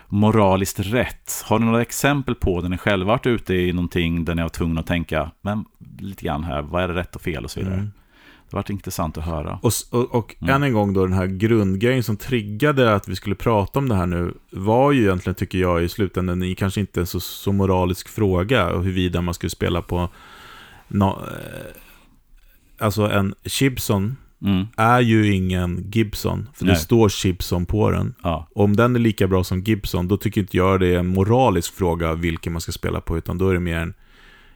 moraliskt 0.08 0.80
rätt? 0.80 1.43
Har 1.45 1.60
ni 1.60 1.65
några 1.65 1.82
exempel 1.82 2.36
på 2.36 2.62
där 2.62 2.69
ni 2.69 2.78
själva 2.78 3.06
varit 3.06 3.26
ute 3.26 3.54
i 3.54 3.73
någonting 3.73 4.26
där 4.26 4.36
ni 4.36 4.41
var 4.41 4.49
tvungna 4.49 4.80
att 4.82 4.88
tänka, 4.88 5.32
men 5.41 5.65
lite 5.99 6.26
grann 6.26 6.43
här, 6.43 6.62
vad 6.62 6.84
är 6.84 6.88
det 6.88 6.93
rätt 6.93 7.15
och 7.15 7.21
fel 7.21 7.43
och 7.43 7.52
så 7.52 7.60
vidare? 7.60 7.76
Mm. 7.76 7.91
Det 8.49 8.56
har 8.56 8.60
varit 8.60 8.69
intressant 8.69 9.17
att 9.17 9.26
höra. 9.26 9.60
Och, 9.62 9.71
och, 9.91 10.15
och 10.15 10.36
Mm. 10.41 10.56
än 10.56 10.63
en 10.63 10.73
gång 10.73 10.93
då, 10.93 11.06
den 11.06 11.13
här 11.13 11.26
grundgrejen 11.26 12.04
som 12.04 12.17
triggade 12.17 12.95
att 12.95 13.08
vi 13.08 13.15
skulle 13.15 13.36
prata 13.36 13.80
om 13.80 13.89
det 13.89 13.95
här 13.95 14.06
nu 14.06 14.34
var 14.52 14.91
ju 14.91 15.02
egentligen, 15.04 15.36
tycker 15.36 15.58
jag, 15.58 15.84
i 15.84 15.89
slutändan 15.89 16.56
kanske 16.56 16.80
inte 16.80 16.99
en 16.99 17.06
så, 17.08 17.19
så 17.19 17.52
moralisk 17.52 18.10
fråga 18.10 18.69
och 18.69 18.84
huruvida 18.84 19.21
man 19.21 19.34
skulle 19.34 19.49
spela 19.49 19.82
på 19.82 20.10
nå 20.94 21.10
eh, 21.10 21.80
Alltså 22.78 23.02
en 23.04 23.36
Gibson 23.44 24.16
Mm, 24.46 24.68
är 24.78 25.00
ju 25.02 25.36
ingen 25.36 25.92
Gibson, 25.92 26.50
för 26.54 26.66
det 26.66 26.72
Nej. 26.72 26.82
står 26.82 27.12
Gibson 27.26 27.66
på 27.66 27.92
den. 27.92 28.14
ja, 28.24 28.48
om 28.56 28.76
den 28.76 28.96
är 28.96 29.00
lika 29.00 29.28
bra 29.28 29.44
som 29.44 29.60
Gibson, 29.60 30.08
då 30.08 30.18
tycker 30.18 30.42
inte 30.42 30.58
jag 30.58 30.80
det 30.80 30.88
är 30.88 31.00
en 31.00 31.08
moralisk 31.08 31.74
fråga 31.74 32.14
vilken 32.14 32.54
man 32.54 32.62
ska 32.62 32.72
spela 32.72 33.02
på, 33.02 33.18
utan 33.18 33.38
då 33.38 33.50
är 33.50 33.54
det 33.54 33.60
mer 33.60 33.78
en 33.78 33.94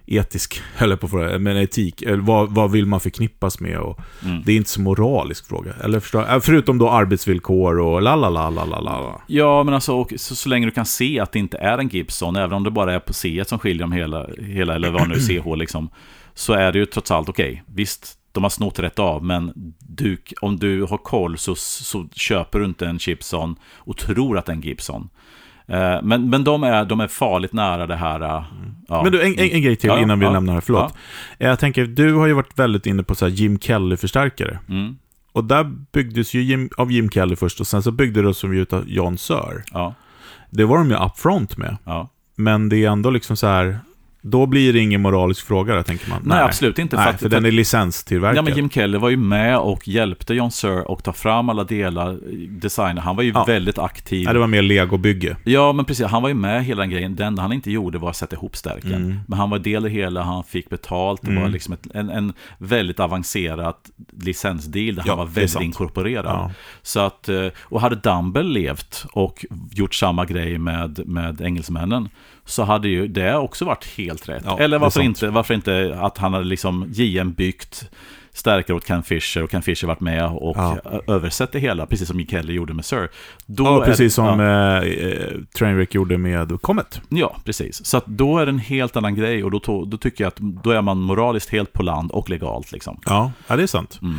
etisk, 0.06 0.62
eller 0.78 0.96
på 0.96 1.08
fråga, 1.08 1.40
men 1.40 1.58
etik. 1.58 2.02
Eller 2.02 2.18
vad, 2.18 2.56
vad 2.56 2.72
vill 2.72 2.86
man 2.86 3.00
förknippas 3.00 3.60
med? 3.60 3.80
Och 3.80 4.00
mm. 4.26 4.42
det 4.46 4.52
är 4.52 4.56
inte 4.56 4.70
så 4.70 4.82
moralisk 4.82 5.48
fråga. 5.48 5.74
Eller 5.84 6.00
förstår, 6.00 6.34
äh, 6.34 6.40
förutom 6.40 6.78
då 6.78 6.90
arbetsvillkor 6.90 7.80
och 7.80 8.02
la 8.02 8.16
la 8.16 8.30
la 8.30 8.50
la 8.50 8.66
la 8.66 8.82
la. 8.82 9.22
Ja, 9.28 9.64
men 9.64 9.74
alltså 9.74 9.94
och 9.96 10.14
så, 10.18 10.36
så 10.36 10.50
länge 10.50 10.66
du 10.66 10.72
kan 10.72 10.86
se 10.86 11.20
att 11.20 11.32
det 11.32 11.40
inte 11.40 11.58
är 11.58 11.78
en 11.78 11.88
Gibson, 11.88 12.36
även 12.36 12.54
om 12.54 12.64
det 12.64 12.72
bara 12.72 12.94
är 12.94 13.00
på 13.00 13.14
C 13.14 13.44
som 13.48 13.60
skiljer 13.60 13.82
dem 13.82 13.92
hela, 13.92 14.28
hela 14.38 14.76
eller 14.76 14.92
vad 14.92 15.10
nu 15.10 15.20
CH 15.20 15.56
liksom, 15.56 15.90
så 16.38 16.54
är 16.54 16.72
det 16.72 16.80
ju 16.80 16.86
trots 16.86 17.12
allt 17.12 17.30
okej. 17.30 17.64
Visst, 17.66 18.14
de 18.32 18.44
har 18.44 18.50
snott 18.50 18.80
rätt 18.80 19.00
av, 19.00 19.24
men 19.26 19.52
du, 19.80 20.18
om 20.42 20.58
du 20.58 20.84
har 20.84 20.98
koll 20.98 21.38
så, 21.38 21.56
så 21.56 22.08
köper 22.14 22.60
du 22.60 22.66
inte 22.66 22.86
en 22.88 22.98
Gibson 22.98 23.56
och 23.76 23.98
tror 23.98 24.38
att 24.38 24.46
det 24.46 24.52
är 24.52 24.56
en 24.56 24.62
Gibson. 24.62 25.10
Eh, 25.68 26.02
Men, 26.04 26.30
men 26.30 26.44
de, 26.44 26.64
är, 26.64 26.86
de 26.86 27.00
är 27.00 27.08
farligt 27.08 27.54
nära 27.54 27.88
det 27.88 27.96
här. 27.96 28.22
eh, 28.22 28.44
Ja. 28.88 29.04
Men 29.04 29.12
du, 29.12 29.22
en, 29.22 29.34
en, 29.40 29.50
en 29.52 29.62
grej 29.62 29.76
till 29.76 29.88
Ja, 29.90 30.00
innan 30.00 30.20
vi 30.20 30.26
ja, 30.26 30.32
lämnar 30.32 30.54
det 30.54 30.56
här, 30.56 30.62
förlåt. 30.62 30.94
Jag 31.38 31.60
tänker, 31.60 31.86
du 31.86 32.14
har 32.14 32.28
ju 32.28 32.34
varit 32.34 32.60
väldigt 32.60 32.86
inne 32.86 33.04
på 33.04 33.16
så 33.16 33.28
Jim 33.28 33.60
Kelly-förstärkare. 33.60 34.60
Mm, 34.70 34.98
Och 35.32 35.44
där 35.44 35.64
byggdes 35.92 36.34
ju 36.34 36.42
Jim, 36.42 36.70
av 36.78 36.92
Jim 36.92 37.10
Kelly 37.10 37.36
först, 37.36 37.60
och 37.60 37.68
sen 37.68 37.84
så 37.84 37.92
byggde 37.92 38.22
det 38.22 38.34
som 38.34 38.54
utav 38.54 38.84
John 38.90 39.18
ja, 39.74 39.94
Det 40.50 40.66
var 40.66 40.78
de 40.78 40.90
ju 40.90 40.96
upfront 41.06 41.58
med. 41.58 41.78
Men 42.36 42.70
det 42.70 42.78
är 42.86 42.90
ändå 42.90 43.10
liksom 43.10 43.38
så 43.38 43.48
här, 43.48 43.80
Då 44.30 44.46
blir 44.46 44.74
det 44.74 44.80
ingen 44.80 45.02
moralisk 45.02 45.48
fråga 45.48 45.76
då, 45.76 45.84
tänker 45.84 46.10
man. 46.10 46.22
Nej, 46.26 46.42
absolut 46.42 46.80
inte. 46.80 46.96
Nej, 46.96 47.06
för, 47.06 47.14
att, 47.14 47.20
för 47.20 47.30
den 47.30 47.46
är 47.46 47.52
licenstillverkad. 47.52 48.38
Ja, 48.38 48.42
men 48.42 48.56
Jim 48.56 48.70
Kelly 48.70 48.98
var 48.98 49.10
ju 49.10 49.18
med 49.18 49.58
och 49.58 49.88
hjälpte 49.88 50.34
John 50.34 50.52
Sir 50.52 50.94
att 50.94 51.04
ta 51.04 51.14
fram 51.14 51.50
alla 51.50 51.64
delar, 51.64 52.18
designer. 52.50 53.02
Han 53.02 53.16
var 53.16 53.24
ju 53.24 53.32
Ja. 53.36 53.44
väldigt 53.44 53.78
aktiv. 53.78 54.26
Nej, 54.26 54.34
det 54.34 54.40
var 54.40 54.48
mer 54.48 54.62
legobygge. 54.62 55.38
Ja, 55.44 55.74
men 55.74 55.86
precis. 55.86 56.06
Han 56.06 56.22
var 56.22 56.30
ju 56.30 56.36
med 56.36 56.66
hela 56.66 56.82
den 56.82 56.90
grejen. 56.90 57.16
Det 57.16 57.26
enda 57.26 57.42
han 57.42 57.54
inte 57.54 57.72
gjorde 57.72 57.98
var 57.98 58.10
att 58.10 58.16
sätta 58.16 58.36
ihop 58.36 58.56
stärken. 58.56 58.94
Mm. 58.94 59.20
Men 59.28 59.40
han 59.40 59.50
var 59.50 59.60
del 59.60 59.86
i 59.86 59.90
hela, 59.90 60.22
han 60.24 60.44
fick 60.44 60.70
betalt. 60.70 61.22
Det 61.22 61.36
var 61.36 61.50
liksom 61.50 61.74
ett, 61.74 61.88
en, 61.94 62.10
en 62.10 62.34
väldigt 62.58 63.00
avancerad 63.00 63.76
licensdeal 64.22 64.96
där 64.96 65.04
Ja, 65.06 65.12
han 65.12 65.18
var 65.18 65.26
väldigt 65.26 65.62
inkorporerad. 65.62 66.26
Ja. 66.26 66.52
Så 66.82 67.00
att, 67.00 67.30
eh, 67.30 67.48
och 67.62 67.82
hade 67.82 67.96
Dumble 67.96 68.44
levt 68.44 69.06
och 69.12 69.46
gjort 69.72 69.96
samma 69.96 70.26
grej 70.26 70.58
med, 70.58 71.08
med 71.08 71.42
engelsmännen 71.42 72.10
så 72.48 72.64
hade 72.64 72.88
ju 72.90 73.08
det 73.08 73.36
också 73.36 73.66
varit 73.66 73.86
helt 73.98 74.30
rätt. 74.30 74.44
Ja, 74.46 74.60
Eller 74.60 74.78
det 74.78 74.82
varför 74.82 75.02
inte, 75.02 75.30
varför 75.30 75.54
inte 75.54 75.98
att 76.02 76.18
han 76.18 76.34
hade 76.34 76.46
liksom 76.46 76.86
JM 76.92 77.34
byggt 77.34 77.90
stärkare 78.34 78.78
åt 78.78 78.88
Ken 78.88 79.04
Fisher 79.04 79.44
och 79.44 79.52
Ken 79.52 79.62
Fisher 79.62 79.88
varit 79.88 80.00
med 80.00 80.26
och 80.26 80.58
Ja. 80.58 80.78
översatt 81.08 81.52
det 81.52 81.60
hela, 81.60 81.86
precis 81.86 82.08
som 82.08 82.20
Jim 82.20 82.28
Kelly 82.30 82.54
gjorde 82.54 82.74
med 82.74 82.86
Sir. 82.86 83.10
Då 83.46 83.64
Ja, 83.64 83.86
precis 83.86 84.14
som 84.14 84.40
ja. 84.40 84.84
eh, 84.84 85.08
eh, 85.08 85.32
Trainwreck 85.58 85.96
gjorde 85.96 86.18
med 86.18 86.62
Comet. 86.62 87.02
Ja, 87.10 87.38
precis. 87.46 87.86
Så 87.86 87.98
att 87.98 88.06
då 88.06 88.38
är 88.38 88.46
det 88.46 88.50
en 88.52 88.60
helt 88.60 88.96
annan 88.98 89.16
grej 89.16 89.44
och 89.44 89.52
då, 89.52 89.58
to- 89.60 89.86
då 89.90 89.98
tycker 89.98 90.24
jag 90.24 90.28
att 90.28 90.38
då 90.64 90.72
är 90.72 90.82
man 90.82 90.98
moraliskt 91.02 91.50
helt 91.50 91.74
på 91.74 91.84
land 91.84 92.12
och 92.12 92.30
legalt. 92.30 92.72
Liksom. 92.72 93.02
Ja, 93.06 93.32
ja 93.48 93.56
det 93.56 93.64
är 93.64 93.68
sant. 93.68 94.00
Mm. 94.02 94.18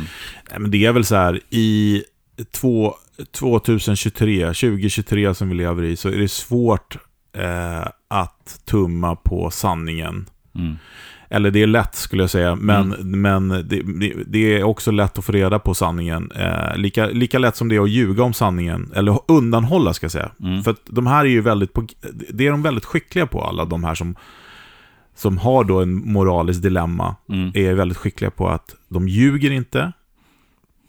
Men 0.59 0.71
det 0.71 0.85
är 0.85 0.91
väl 0.91 1.05
så 1.05 1.15
här, 1.15 1.39
i 1.49 2.03
två, 2.51 2.95
2023, 3.31 4.45
2023 4.53 5.33
som 5.35 5.49
vi 5.49 5.55
lever 5.55 5.83
i, 5.83 5.95
så 5.95 6.09
är 6.09 6.17
det 6.17 6.27
svårt 6.27 6.97
eh, 7.39 7.87
att 8.07 8.59
tumma 8.65 9.15
på 9.15 9.51
sanningen. 9.51 10.25
Mm. 10.55 10.75
Eller 11.31 11.51
det 11.51 11.63
är 11.63 11.67
lätt 11.67 11.95
skulle 11.95 12.23
jag 12.23 12.29
säga, 12.29 12.55
men, 12.55 12.89
men 12.89 13.49
det, 13.49 13.81
det, 13.99 14.13
det 14.27 14.59
är 14.59 14.63
också 14.63 14.91
lätt 14.91 15.17
att 15.17 15.25
få 15.25 15.31
reda 15.31 15.59
på 15.59 15.73
sanningen. 15.73 16.31
Eh, 16.35 16.77
lika, 16.77 17.05
lika 17.05 17.39
lätt 17.39 17.55
som 17.55 17.69
det 17.69 17.75
är 17.75 17.81
att 17.81 17.89
ljuga 17.89 18.23
om 18.23 18.33
sanningen, 18.33 18.91
eller 18.95 19.19
undanhålla 19.27 19.93
ska 19.93 20.03
jag 20.03 20.11
säga. 20.11 20.31
Mm. 20.39 20.63
För 20.63 20.75
de 20.85 21.07
här 21.07 21.25
är 21.25 21.29
ju 21.29 21.41
väldigt, 21.41 21.73
på, 21.73 21.87
det 22.29 22.47
är 22.47 22.51
de 22.51 22.61
väldigt 22.61 22.85
skickliga 22.85 23.27
på, 23.27 23.43
alla 23.43 23.65
de 23.65 23.83
här 23.83 23.95
som, 23.95 24.15
som 25.15 25.37
har 25.37 25.63
då 25.63 25.81
en 25.81 26.11
moralisk 26.11 26.61
dilemma. 26.61 27.15
Mm. 27.29 27.51
Är 27.53 27.73
väldigt 27.73 27.97
skickliga 27.97 28.31
på 28.31 28.49
att 28.49 28.75
de 28.87 29.07
ljuger 29.07 29.51
inte, 29.51 29.91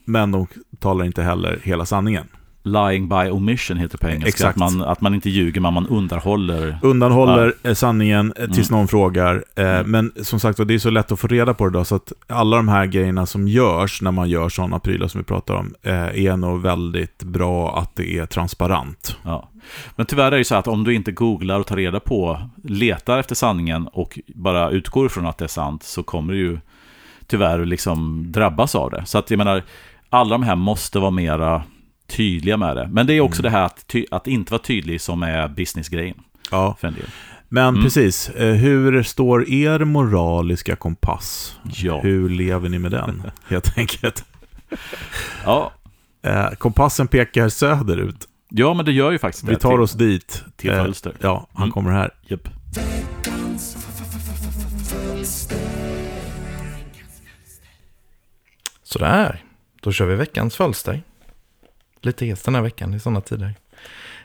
men 0.04 0.30
de 0.30 0.46
talar 0.78 1.04
inte 1.04 1.22
heller 1.22 1.60
hela 1.62 1.86
sanningen. 1.86 2.26
Lying 2.62 3.08
by 3.08 3.14
omission 3.30 3.76
heter 3.76 3.98
det 3.98 4.04
på 4.04 4.08
engelska. 4.08 4.28
Exakt. 4.28 4.50
Att 4.50 4.72
man, 4.72 4.82
att 4.82 5.00
man 5.00 5.14
inte 5.14 5.30
ljuger, 5.30 5.60
men 5.60 5.74
man 5.74 5.86
underhåller. 5.86 6.78
Undanhåller 6.82 7.54
eh, 7.62 7.74
sanningen 7.74 8.32
eh, 8.36 8.46
tills 8.50 8.70
Mm. 8.70 8.78
någon 8.78 8.88
frågar. 8.88 9.44
Eh, 9.56 9.84
Men 9.84 10.12
som 10.22 10.40
sagt 10.40 10.68
det 10.68 10.74
är 10.74 10.78
så 10.78 10.90
lätt 10.90 11.12
att 11.12 11.20
få 11.20 11.26
reda 11.26 11.54
på 11.54 11.68
det 11.68 11.78
då, 11.78 11.84
så 11.84 11.94
att 11.94 12.12
alla 12.28 12.56
de 12.56 12.68
här 12.68 12.86
grejerna 12.86 13.26
som 13.26 13.48
görs 13.48 14.02
när 14.02 14.10
man 14.10 14.28
gör 14.28 14.48
sådana 14.48 14.78
prylar 14.78 15.08
som 15.08 15.20
vi 15.20 15.24
pratar 15.24 15.54
om, 15.54 15.74
är 15.82 16.36
nog 16.36 16.62
väldigt 16.62 17.22
bra 17.22 17.78
att 17.78 17.96
det 17.96 18.18
är 18.18 18.26
transparent. 18.26 19.16
Ja. 19.22 19.48
Men 19.96 20.06
tyvärr 20.06 20.26
är 20.26 20.30
det 20.30 20.38
ju 20.38 20.44
så 20.44 20.54
att 20.54 20.68
om 20.68 20.84
du 20.84 20.94
inte 20.94 21.12
googlar 21.12 21.60
och 21.60 21.66
tar 21.66 21.76
reda 21.76 22.00
på, 22.00 22.40
letar 22.64 23.18
efter 23.18 23.34
sanningen 23.34 23.86
och 23.86 24.18
bara 24.34 24.70
utgår 24.70 25.08
från 25.08 25.26
att 25.26 25.38
det 25.38 25.44
är 25.44 25.48
sant, 25.48 25.82
så 25.82 26.02
kommer 26.02 26.32
du 26.32 26.38
ju 26.38 26.58
tyvärr 27.26 27.64
liksom 27.64 28.24
drabbas 28.32 28.74
av 28.74 28.90
det. 28.90 29.02
Så 29.06 29.18
att 29.18 29.30
jag 29.30 29.38
menar, 29.38 29.62
alla 30.10 30.30
de 30.30 30.42
här 30.42 30.56
måste 30.56 30.98
vara 30.98 31.10
mera 31.10 31.62
tydliga 32.10 32.56
med 32.56 32.76
det. 32.76 32.88
Men 32.92 33.06
det 33.06 33.14
är 33.14 33.20
också 33.20 33.42
Mm. 33.42 33.52
det 33.52 33.58
här 33.58 33.66
att, 33.66 33.86
ty- 33.86 34.06
att 34.10 34.26
inte 34.26 34.52
vara 34.52 34.62
tydlig 34.62 35.00
som 35.00 35.22
är 35.22 35.48
businessgrejen 35.48 36.16
Ja. 36.50 36.76
för 36.80 36.88
en 36.88 36.94
del. 36.94 37.06
Men 37.48 37.68
Mm. 37.68 37.82
precis, 37.82 38.28
eh, 38.28 38.54
hur 38.54 39.02
står 39.02 39.50
er 39.50 39.78
moraliska 39.84 40.76
kompass? 40.76 41.56
Ja. 41.74 42.00
Hur 42.00 42.28
lever 42.28 42.68
ni 42.68 42.78
med 42.78 42.90
den, 42.90 43.22
helt 43.48 43.78
enkelt? 43.78 44.24
Ja. 45.44 45.72
Eh, 46.22 46.50
Kompassen 46.50 47.08
pekar 47.08 47.48
söderut. 47.48 48.26
ja, 48.48 48.74
men 48.74 48.84
det 48.84 48.92
gör 48.92 49.10
ju 49.10 49.18
faktiskt 49.18 49.46
det. 49.46 49.50
Vi 49.52 49.56
tar 49.58 49.70
till, 49.70 49.80
oss 49.80 49.92
dit. 49.92 50.44
till 50.56 50.70
Eh, 50.70 50.76
fönster. 50.76 51.12
Ja, 51.20 51.46
han 51.52 51.62
Mm. 51.62 51.72
kommer 51.72 51.90
här. 51.90 52.10
Japp. 52.28 52.48
Sådär, 58.82 59.44
då 59.82 59.92
kör 59.92 60.06
vi 60.06 60.14
veckans 60.14 60.56
fölster. 60.56 61.02
Lite 62.02 62.26
hes 62.26 62.42
den 62.42 62.54
här 62.54 62.62
veckan 62.62 62.94
i 62.94 63.00
sådana 63.00 63.20
tider. 63.20 63.54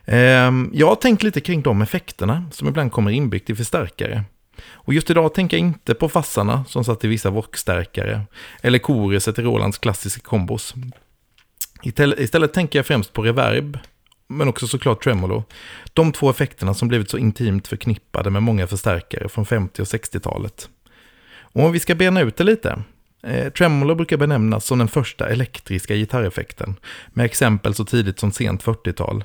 Ehm, 0.06 0.72
jag 0.74 0.88
har 0.88 0.96
tänkt 0.96 1.24
lite 1.24 1.42
kring 1.42 1.62
de 1.62 1.82
effekterna 1.82 2.46
som 2.52 2.68
ibland 2.68 2.92
kommer 2.92 3.12
inbyggt 3.12 3.50
i 3.50 3.56
förstärkare. 3.56 4.24
Och 4.72 4.94
just 4.94 5.10
idag 5.10 5.34
tänker 5.34 5.58
jag 5.58 5.68
inte 5.68 5.94
på 5.94 6.10
fassarna 6.10 6.66
som 6.66 6.84
satt 6.84 7.04
i 7.04 7.08
vissa 7.08 7.30
voxstärkare 7.30 8.22
eller 8.62 8.80
koruset 8.80 9.40
i 9.40 9.42
Rolands 9.42 9.78
klassiska 9.78 10.22
kombos. 10.22 10.76
Istället 11.84 12.54
tänker 12.54 12.80
jag 12.80 12.86
främst 12.86 13.14
på 13.14 13.24
reverb, 13.24 13.80
men 14.28 14.48
också 14.48 14.68
såklart 14.68 15.04
tremolo. 15.04 15.44
De 15.94 16.12
två 16.12 16.30
effekterna 16.30 16.74
som 16.74 16.88
blivit 16.88 17.10
så 17.10 17.18
intimt 17.18 17.68
förknippade 17.68 18.30
med 18.30 18.44
många 18.44 18.68
förstärkare 18.68 19.30
från 19.30 19.46
50 19.46 19.82
och 19.82 19.88
60-talet. 19.88 20.70
Och 21.38 21.64
om 21.64 21.72
vi 21.72 21.80
ska 21.80 21.96
bena 21.96 22.22
ut 22.22 22.38
det 22.38 22.44
lite. 22.44 22.84
Eh, 23.26 23.50
tremolo 23.50 23.96
brukar 23.96 24.18
benämnas 24.18 24.66
som 24.66 24.80
den 24.80 24.88
första 24.88 25.30
elektriska 25.30 25.96
gitarreffekten, 25.96 26.76
med 27.08 27.26
exempel 27.26 27.74
så 27.74 27.86
tidigt 27.86 28.20
som 28.20 28.32
sent 28.32 28.64
40-tal. 28.64 29.24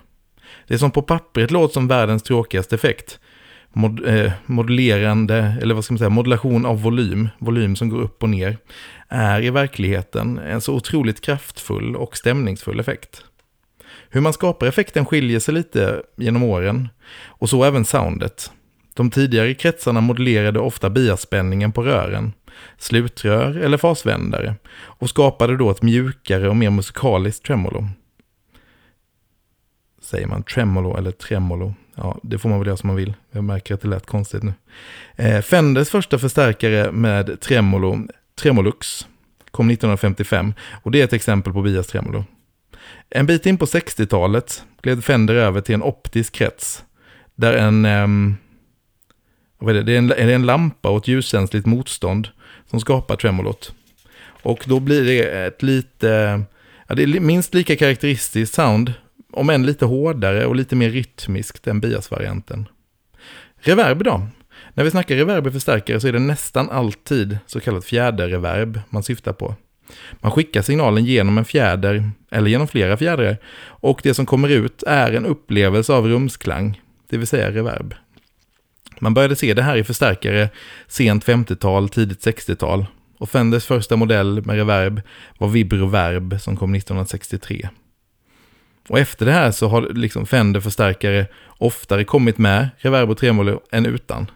Det 0.66 0.78
som 0.78 0.90
på 0.90 1.02
pappret 1.02 1.50
låter 1.50 1.72
som 1.72 1.88
världens 1.88 2.22
tråkigaste 2.22 2.74
effekt, 2.74 3.20
mod, 3.72 4.08
eh, 4.08 4.32
modulerande, 4.46 5.54
eller 5.62 5.74
vad 5.74 5.84
ska 5.84 5.94
man 5.94 5.98
säga, 5.98 6.10
modulation 6.10 6.66
av 6.66 6.82
volym, 6.82 7.28
volym 7.38 7.76
som 7.76 7.88
går 7.88 8.00
upp 8.00 8.22
och 8.22 8.30
ner, 8.30 8.58
är 9.08 9.42
i 9.42 9.50
verkligheten 9.50 10.38
en 10.38 10.60
så 10.60 10.74
otroligt 10.74 11.20
kraftfull 11.20 11.96
och 11.96 12.16
stämningsfull 12.16 12.80
effekt. 12.80 13.24
Hur 14.08 14.20
man 14.20 14.32
skapar 14.32 14.66
effekten 14.66 15.06
skiljer 15.06 15.40
sig 15.40 15.54
lite 15.54 16.02
genom 16.16 16.42
åren, 16.42 16.88
och 17.26 17.48
så 17.50 17.64
även 17.64 17.84
soundet. 17.84 18.50
De 18.94 19.10
tidigare 19.10 19.54
kretsarna 19.54 20.00
modellerade 20.00 20.60
ofta 20.60 20.90
biaspänningen 20.90 21.72
på 21.72 21.82
rören, 21.82 22.32
slutrör 22.79 23.57
eller 23.57 23.77
fasvändare, 23.77 24.55
och 24.73 25.09
skapade 25.09 25.57
då 25.57 25.70
ett 25.70 25.83
mjukare 25.83 26.49
och 26.49 26.57
mer 26.57 26.70
musikaliskt 26.70 27.44
tremolo. 27.44 27.88
Säger 30.03 30.27
man 30.27 30.42
tremolo 30.42 30.96
eller 30.96 31.11
tremolo? 31.11 31.75
Ja, 31.94 32.18
det 32.23 32.38
får 32.38 32.49
man 32.49 32.59
väl 32.59 32.66
göra 32.66 32.77
som 32.77 32.87
man 32.87 32.96
vill. 32.96 33.14
Jag 33.31 33.44
märker 33.44 33.75
att 33.75 33.81
det 33.81 33.88
lät 33.88 34.07
konstigt 34.07 34.42
nu. 34.42 34.53
Eh, 35.16 35.42
Fenders 35.42 35.88
första 35.88 36.18
förstärkare 36.18 36.92
med 36.92 37.40
tremolo, 37.40 37.99
Tremolux, 38.40 39.07
kom 39.51 39.70
1955 39.70 40.55
och 40.83 40.90
det 40.90 41.01
är 41.01 41.05
ett 41.05 41.12
exempel 41.12 41.53
på 41.53 41.62
bias 41.62 41.87
tremolo. 41.87 42.25
En 43.11 43.27
bit 43.27 43.46
in 43.46 43.59
på 43.59 43.64
60-talet 43.64 44.64
gled 44.83 45.05
Fender 45.05 45.35
över 45.35 45.61
till 45.61 45.75
en 45.75 45.83
optisk 45.83 46.35
krets, 46.35 46.85
där 47.35 47.53
en, 47.53 47.85
ehm, 47.85 48.37
vad 49.59 49.70
är 49.70 49.75
det? 49.75 49.83
Det, 49.83 49.92
är 49.92 49.99
en, 49.99 50.09
det 50.09 50.14
är 50.14 50.29
en 50.29 50.46
lampa 50.46 50.88
och 50.88 50.99
ett 50.99 51.09
ljuskänsligt 51.09 51.66
motstånd 51.66 52.29
som 52.70 52.80
skapar 52.80 53.16
tremolot. 53.16 53.74
Och 54.42 54.64
då 54.66 54.80
blir 54.80 55.04
det 55.04 55.46
ett 55.46 55.62
lite, 55.62 56.42
ja, 56.87 56.94
det 56.94 57.02
är 57.02 57.20
minst 57.20 57.54
lika 57.54 57.76
karaktäristiskt 57.76 58.54
sound, 58.54 58.92
om 59.33 59.50
än 59.50 59.66
lite 59.66 59.85
hårdare 59.85 60.46
och 60.46 60.56
lite 60.56 60.76
mer 60.76 60.90
rytmiskt 60.90 61.66
än 61.66 61.80
bias-varianten. 61.80 62.68
Reverb 63.61 64.04
då? 64.04 64.26
När 64.74 64.85
vi 64.85 64.90
snackar 64.90 65.16
reverb 65.16 65.46
i 65.46 65.50
förstärkare 65.50 66.00
så 66.00 66.09
är 66.09 66.12
det 66.12 66.18
nästan 66.18 66.70
alltid 66.70 67.38
så 67.46 67.61
kallat 67.61 67.85
fjäderreverb 67.85 68.80
man 68.90 69.02
syftar 69.02 69.33
på. 69.33 69.54
Man 70.20 70.33
skickar 70.33 70.62
signalen 70.62 71.04
genom 71.04 71.38
en 71.38 71.44
fjäder, 71.44 72.11
eller 72.30 72.50
genom 72.50 72.68
flera 72.68 72.96
fjädrar, 72.96 73.37
och 73.62 74.00
det 74.02 74.14
som 74.14 74.26
kommer 74.26 74.48
ut 74.48 74.83
är 74.83 75.12
en 75.12 75.26
upplevelse 75.26 75.92
av 75.92 76.09
rumsklang, 76.09 76.80
det 77.09 77.16
vill 77.16 77.26
säga 77.26 77.50
reverb. 77.50 77.94
Man 79.02 79.14
började 79.14 79.36
se 79.36 79.54
det 79.54 79.62
här 79.62 79.76
i 79.76 79.84
förstärkare 79.84 80.48
sent 80.88 81.24
50-tal, 81.24 81.88
tidigt 81.88 82.26
60-tal, 82.26 82.86
och 83.18 83.30
Fenders 83.30 83.64
första 83.64 83.96
modell 83.96 84.46
med 84.46 84.56
reverb 84.56 85.02
var 85.38 85.48
Vibro 85.48 85.86
Verb 85.86 86.40
som 86.40 86.56
kom 86.56 86.74
1963. 86.74 87.68
Och 88.88 88.98
efter 88.98 89.26
det 89.26 89.32
här 89.32 89.50
så 89.50 89.68
har 89.68 89.82
liksom 89.82 90.26
Fender-förstärkare 90.26 91.26
oftare 91.46 92.04
kommit 92.04 92.38
med 92.38 92.68
reverb 92.78 93.10
och 93.10 93.18
tremolo 93.18 93.60
än 93.70 93.86
utan. 93.86 94.30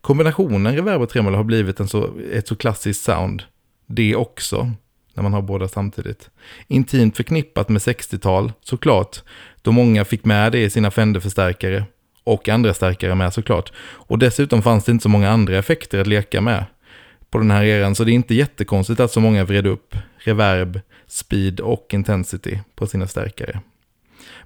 Kombinationen 0.00 0.74
reverb 0.74 1.02
och 1.02 1.08
tremolo 1.08 1.36
har 1.36 1.44
blivit 1.44 1.80
en 1.80 1.88
så, 1.88 2.10
ett 2.32 2.48
så 2.48 2.56
klassiskt 2.56 3.04
sound, 3.04 3.42
det 3.86 4.16
också, 4.16 4.70
när 5.14 5.22
man 5.22 5.32
har 5.32 5.42
båda 5.42 5.68
samtidigt. 5.68 6.30
Intimt 6.66 7.16
förknippat 7.16 7.68
med 7.68 7.80
60-tal, 7.80 8.52
såklart, 8.60 9.22
då 9.62 9.72
många 9.72 10.04
fick 10.04 10.24
med 10.24 10.52
det 10.52 10.62
i 10.62 10.70
sina 10.70 10.90
Fender-förstärkare 10.90 11.84
och 12.24 12.48
andra 12.48 12.74
stärkare 12.74 13.14
med 13.14 13.34
såklart. 13.34 13.72
Och 13.80 14.18
dessutom 14.18 14.62
fanns 14.62 14.84
det 14.84 14.92
inte 14.92 15.02
så 15.02 15.08
många 15.08 15.30
andra 15.30 15.58
effekter 15.58 16.00
att 16.00 16.06
leka 16.06 16.40
med 16.40 16.64
på 17.30 17.38
den 17.38 17.50
här 17.50 17.64
eran, 17.64 17.94
så 17.94 18.04
det 18.04 18.10
är 18.10 18.14
inte 18.14 18.34
jättekonstigt 18.34 19.00
att 19.00 19.12
så 19.12 19.20
många 19.20 19.44
vred 19.44 19.66
upp 19.66 19.96
reverb, 20.16 20.80
speed 21.06 21.60
och 21.60 21.86
intensity 21.90 22.58
på 22.74 22.86
sina 22.86 23.06
stärkare. 23.06 23.60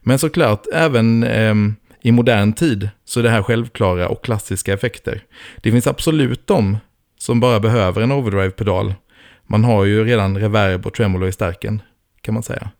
Men 0.01 0.18
såklart, 0.18 0.66
även 0.72 1.22
eh, 1.22 1.55
I 2.01 2.12
modern 2.12 2.53
tid 2.53 2.91
så 3.05 3.20
är 3.20 3.24
det 3.24 3.31
här 3.31 3.43
självklara 3.43 4.09
och 4.09 4.24
klassiska 4.24 4.74
effekter. 4.74 5.22
Det 5.57 5.72
finns 5.72 5.87
absolut 5.87 6.47
de 6.47 6.79
som 7.18 7.41
bara 7.41 7.61
behöver 7.61 8.03
en 8.03 8.12
overdrive-pedal. 8.12 8.95
Man 9.47 9.64
har 9.64 9.85
ju 9.85 10.05
redan 10.05 10.39
reverb 10.39 10.87
och 10.87 10.95
tremolo 10.95 11.29
i 11.29 11.33
stärken, 11.33 11.83
kan 12.27 12.35
man 12.35 12.43
säga. 12.43 12.70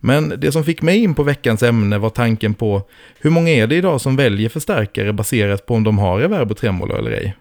Men 0.00 0.34
det 0.38 0.52
som 0.52 0.64
fick 0.64 0.82
mig 0.82 0.98
in 0.98 1.14
på 1.14 1.22
veckans 1.22 1.62
ämne 1.62 1.98
var 1.98 2.10
tanken 2.10 2.54
på 2.54 2.82
hur 3.20 3.30
många 3.30 3.50
är 3.50 3.66
det 3.66 3.76
idag 3.76 4.00
som 4.00 4.16
väljer 4.16 4.48
förstärkare 4.48 5.12
baserat 5.12 5.66
på 5.66 5.74
om 5.74 5.84
de 5.84 5.98
har 5.98 6.18
reverb 6.18 6.50
och 6.50 6.56
tremolo 6.56 6.94
eller 6.94 7.10
ej? 7.10 7.36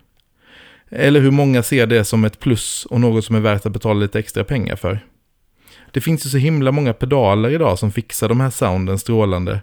Eller 0.91 1.19
hur 1.19 1.31
många 1.31 1.63
ser 1.63 1.87
det 1.87 2.05
som 2.05 2.25
ett 2.25 2.39
plus 2.39 2.85
och 2.85 3.01
något 3.01 3.25
som 3.25 3.35
är 3.35 3.39
värt 3.39 3.65
att 3.65 3.73
betala 3.73 3.99
lite 3.99 4.19
extra 4.19 4.43
pengar 4.43 4.75
för? 4.75 4.99
Det 5.91 6.01
finns 6.01 6.25
ju 6.25 6.29
så 6.29 6.37
himla 6.37 6.71
många 6.71 6.93
pedaler 6.93 7.49
idag 7.49 7.79
som 7.79 7.91
fixar 7.91 8.29
de 8.29 8.39
här 8.39 8.49
sounden 8.49 8.99
strålande. 8.99 9.61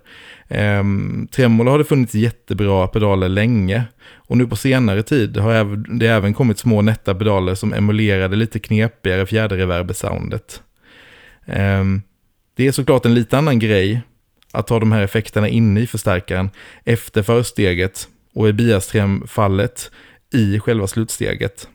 Ehm, 0.49 1.29
tremolo 1.33 1.71
har 1.71 1.79
det 1.79 1.85
funnits 1.85 2.15
jättebra 2.15 2.89
pedaler 2.89 3.29
länge. 3.29 3.85
Och 4.15 4.37
nu 4.37 4.47
på 4.47 4.57
senare 4.57 5.03
tid 5.03 5.37
har 5.37 5.77
det 5.99 6.07
även 6.07 6.35
kommit 6.35 6.59
små 6.59 6.83
nätta 6.83 7.15
pedaler 7.15 7.55
som 7.55 7.73
emulerade 7.73 8.37
lite 8.37 8.59
knepigare 8.59 9.27
fjäderreverb-soundet. 9.27 10.63
Ehm, 11.47 12.03
det 12.55 12.67
är 12.67 12.73
såklart 12.73 13.07
en 13.07 13.15
lite 13.15 13.39
annan 13.39 13.59
grej 13.59 14.03
att 14.53 14.69
ha 14.69 14.81
de 14.81 14.93
här 14.93 15.03
effekterna 15.03 15.49
inne 15.49 15.81
i 15.81 15.87
förstärkaren 15.87 16.51
efter 16.85 17.23
försteget 17.23 18.09
och 18.35 18.49
i 18.49 18.53
biastrem-fallet 18.53 19.91
i 20.33 20.61
själva 20.61 20.87
slutsteget. 20.87 21.69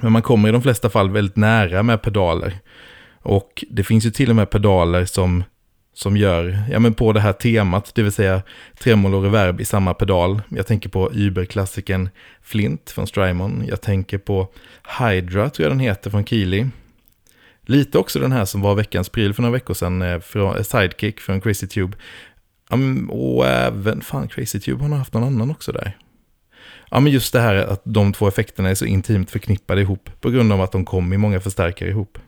Men 0.00 0.12
man 0.12 0.22
kommer 0.22 0.48
i 0.48 0.52
de 0.52 0.62
flesta 0.62 0.90
fall 0.90 1.10
väldigt 1.10 1.36
nära 1.36 1.82
med 1.82 2.02
pedaler. 2.02 2.58
Och 3.22 3.64
det 3.70 3.84
finns 3.84 4.06
ju 4.06 4.10
till 4.10 4.30
och 4.30 4.36
med 4.36 4.50
pedaler 4.50 5.04
som, 5.04 5.44
som 5.94 6.16
gör, 6.16 6.62
ja 6.70 6.78
men 6.78 6.94
på 6.94 7.12
det 7.12 7.20
här 7.20 7.32
temat, 7.32 7.94
det 7.94 8.02
vill 8.02 8.12
säga 8.12 8.42
tremolo 8.78 9.16
och 9.16 9.24
reverb 9.24 9.60
i 9.60 9.64
samma 9.64 9.94
pedal. 9.94 10.42
Jag 10.48 10.66
tänker 10.66 10.88
på 10.88 11.10
Uber-klassikern 11.12 12.08
Flint 12.42 12.90
från 12.90 13.06
Strymon. 13.06 13.64
Jag 13.68 13.80
tänker 13.80 14.18
på 14.18 14.48
Hydra, 14.98 15.50
tror 15.50 15.64
jag 15.64 15.72
den 15.72 15.80
heter, 15.80 16.10
från 16.10 16.26
Keely. 16.26 16.66
Lite 17.66 17.98
också 17.98 18.18
den 18.18 18.32
här 18.32 18.44
som 18.44 18.60
var 18.60 18.74
veckans 18.74 19.08
pryl 19.08 19.34
för 19.34 19.42
några 19.42 19.52
veckor 19.52 19.74
sedan, 19.74 20.02
eh, 20.02 20.20
från 20.20 20.56
eh, 20.56 20.62
Sidekick 20.62 21.20
från 21.20 21.40
Crazy 21.40 21.66
Tube. 21.66 21.96
och 23.08 23.46
även, 23.46 24.00
fan 24.00 24.28
Crazy 24.28 24.60
Tube 24.60 24.82
har 24.82 24.88
nog 24.88 24.98
haft 24.98 25.14
någon 25.14 25.24
annan 25.24 25.50
också 25.50 25.72
där. 25.72 25.96
Ja, 26.90 27.00
men 27.00 27.12
just 27.12 27.32
det 27.32 27.40
här 27.40 27.54
att 27.54 27.82
de 27.84 28.12
två 28.12 28.28
effekterna 28.28 28.70
är 28.70 28.74
så 28.74 28.84
intimt 28.84 29.30
förknippade 29.30 29.80
ihop 29.80 30.10
på 30.20 30.30
grund 30.30 30.52
av 30.52 30.60
att 30.60 30.72
de 30.72 30.84
kom 30.84 31.12
i 31.12 31.16
många 31.16 31.40
förstärkare 31.40 31.88
ihop. 31.88 32.18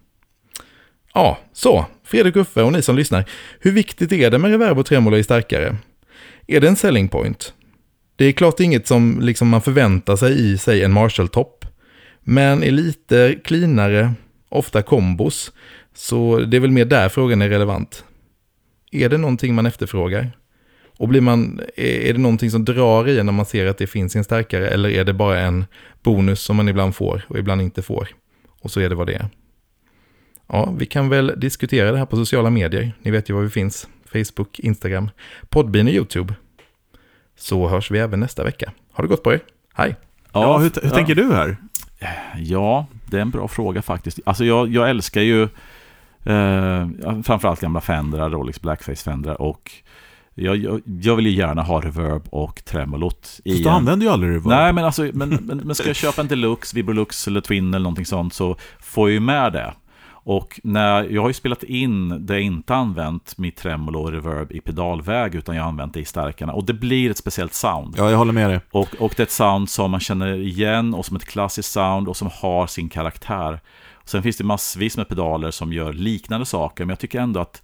Ja, 1.14 1.39
så, 1.53 1.87
Fredrik 2.05 2.37
Uffe 2.37 2.62
och 2.62 2.72
ni 2.72 2.82
som 2.82 2.97
lyssnar. 2.97 3.24
Hur 3.61 3.72
viktigt 3.72 4.12
är 4.12 4.30
det 4.30 4.39
med 4.39 4.51
reverb 4.51 4.78
och 4.78 4.87
tremolo 4.87 5.16
i 5.16 5.24
starkare? 5.24 5.76
Är 6.47 6.61
det 6.61 6.68
en 6.68 6.76
selling 6.76 7.09
point? 7.09 7.55
Det 8.16 8.24
är 8.24 8.32
klart 8.32 8.61
inget 8.61 8.87
som 8.87 9.20
liksom 9.20 9.49
man 9.49 9.62
förväntar 9.62 10.16
sig 10.16 10.41
i, 10.41 10.59
sig 10.59 10.85
en 10.85 10.93
Marshall-topp. 10.93 11.66
Men 12.20 12.62
är 12.62 12.70
lite 12.70 13.39
cleanare, 13.45 14.14
ofta 14.55 14.82
kombos, 14.82 15.52
så 15.94 16.38
det 16.38 16.57
är 16.57 16.61
väl 16.61 16.70
mer 16.70 16.84
där 16.84 17.09
frågan 17.09 17.42
är 17.42 17.48
relevant. 17.48 18.05
Är 18.90 19.09
det 19.09 19.18
någonting 19.18 19.55
man 19.55 19.66
efterfrågar? 19.66 20.32
Och 20.98 21.09
blir 21.09 21.20
man, 21.20 21.61
är 21.76 22.12
det 22.12 22.18
någonting 22.18 22.50
som 22.50 22.64
drar 22.64 23.09
i 23.09 23.22
när 23.22 23.32
man 23.32 23.46
ser 23.46 23.66
att 23.66 23.78
det 23.78 23.86
finns 23.86 24.16
en 24.16 24.24
starkare 24.24 24.68
eller 24.68 24.88
är 24.88 25.05
det 25.05 25.12
bara 25.12 25.40
en 25.40 25.64
bonus 26.02 26.40
som 26.40 26.57
man 26.57 26.68
ibland 26.68 26.94
får 26.94 27.24
och 27.28 27.38
ibland 27.38 27.62
inte 27.62 27.82
får? 27.82 28.09
Och 28.61 28.70
så 28.70 28.80
är 28.80 28.88
det 28.88 28.94
vad 28.94 29.07
det 29.07 29.14
är. 29.14 29.28
Ja, 30.46 30.74
vi 30.78 30.86
kan 30.86 31.09
väl 31.09 31.32
diskutera 31.36 31.92
det 31.92 31.98
här 31.98 32.07
på 32.07 32.16
sociala 32.16 32.50
medier. 32.50 32.92
Ni 33.02 33.11
vet 33.11 33.30
ju 33.30 33.34
var 33.34 33.42
vi 33.42 33.50
finns. 33.50 33.88
Facebook, 34.12 34.59
Instagram, 34.59 35.11
Podbean 35.48 35.86
och 35.86 35.92
YouTube. 35.92 36.34
Så 37.36 37.68
hörs 37.68 37.90
vi 37.90 37.98
även 37.98 38.20
nästa 38.20 38.44
vecka. 38.44 38.72
Ha 38.92 39.02
det 39.02 39.09
gott 39.09 39.22
på 39.22 39.32
er. 39.32 39.40
Hej! 39.74 39.96
Ja, 40.32 40.42
ja 40.42 40.59
hur, 40.59 40.70
hur 40.82 40.88
ja. 40.88 40.94
tänker 40.94 41.14
du 41.14 41.32
här? 41.32 41.57
Ja, 42.36 42.86
det 43.15 43.19
är 43.19 43.23
en 43.23 43.31
bra 43.31 43.49
fråga 43.49 43.83
faktiskt. 43.83 44.21
Alltså 44.27 44.45
jag, 44.45 44.69
jag 44.73 44.91
älskar 44.91 45.21
ju 45.21 45.43
eh, 46.25 46.89
framförallt 47.25 47.61
gamla 47.61 47.81
Fendrar, 47.81 48.31
Rolex 48.31 48.61
Blackface 48.61 49.05
Fendrar 49.05 49.41
och 49.41 49.73
jag, 50.35 50.57
jag, 50.57 50.83
jag, 51.01 51.17
vill 51.17 51.27
ju 51.27 51.33
gärna 51.33 51.62
ha 51.62 51.81
reverb 51.81 52.23
och 52.31 52.65
tremolot. 52.65 53.41
I 53.45 53.62
du 53.62 53.69
använder 53.69 54.07
ju 54.07 54.12
aldrig 54.12 54.31
reverb. 54.31 54.47
Nej, 54.47 54.73
men, 54.73 54.85
alltså, 54.85 55.11
men, 55.12 55.29
men, 55.29 55.59
men 55.65 55.75
ska 55.75 55.87
jag 55.87 55.97
köpa 55.97 56.21
en 56.21 56.29
deluxe, 56.29 56.77
Vibrolux 56.77 57.29
eller 57.29 57.41
Twin 57.41 57.75
eller 57.75 57.85
någonting 57.85 58.07
sånt 58.07 58.35
så 58.35 58.57
får 58.81 59.09
jag 59.09 59.15
ju 59.15 59.21
med 59.21 59.53
det. 59.53 59.75
Och 60.27 60.61
när, 60.64 61.05
jag 61.05 61.22
har 61.22 61.29
ju 61.29 61.35
spelat 61.35 61.62
in 61.62 62.27
det 62.27 62.33
jag 62.33 62.43
inte 62.43 62.75
använt 62.75 63.39
mitt 63.39 63.57
tremolo 63.57 64.01
och 64.01 64.12
reverb 64.12 64.53
i 64.53 64.61
pedalväg 64.61 65.35
utan 65.35 65.57
jag 65.57 65.62
har 65.62 65.68
använt 65.68 65.95
det 65.95 66.01
i 66.01 66.05
stärkarna. 66.05 66.53
Och 66.53 66.64
det 66.64 66.72
blir 66.72 67.11
ett 67.11 67.18
speciellt 67.18 67.55
sound. 67.55 67.95
Ja, 67.99 68.11
jag 68.11 68.18
håller 68.18 68.33
med 68.33 68.51
dig. 68.51 68.61
Och, 68.70 68.95
och 68.99 69.14
det 69.16 69.22
är 69.22 69.25
ett 69.25 69.31
sound 69.31 69.70
som 69.70 69.91
man 69.91 70.01
känner 70.01 70.41
igen 70.41 70.95
och 70.95 71.07
som 71.07 71.16
ett 71.16 71.25
klassiskt 71.25 71.72
sound 71.72 72.09
och 72.09 72.16
som 72.16 72.31
har 72.33 72.66
sin 72.66 72.89
karaktär. 72.89 73.61
Sen 74.05 74.22
finns 74.22 74.37
det 74.37 74.45
massvis 74.45 74.97
med 74.97 75.09
pedaler 75.09 75.51
som 75.51 75.72
gör 75.72 75.93
liknande 75.93 76.47
saker, 76.47 76.85
men 76.85 76.91
jag 76.91 76.99
tycker 76.99 77.20
ändå 77.20 77.41
att 77.41 77.62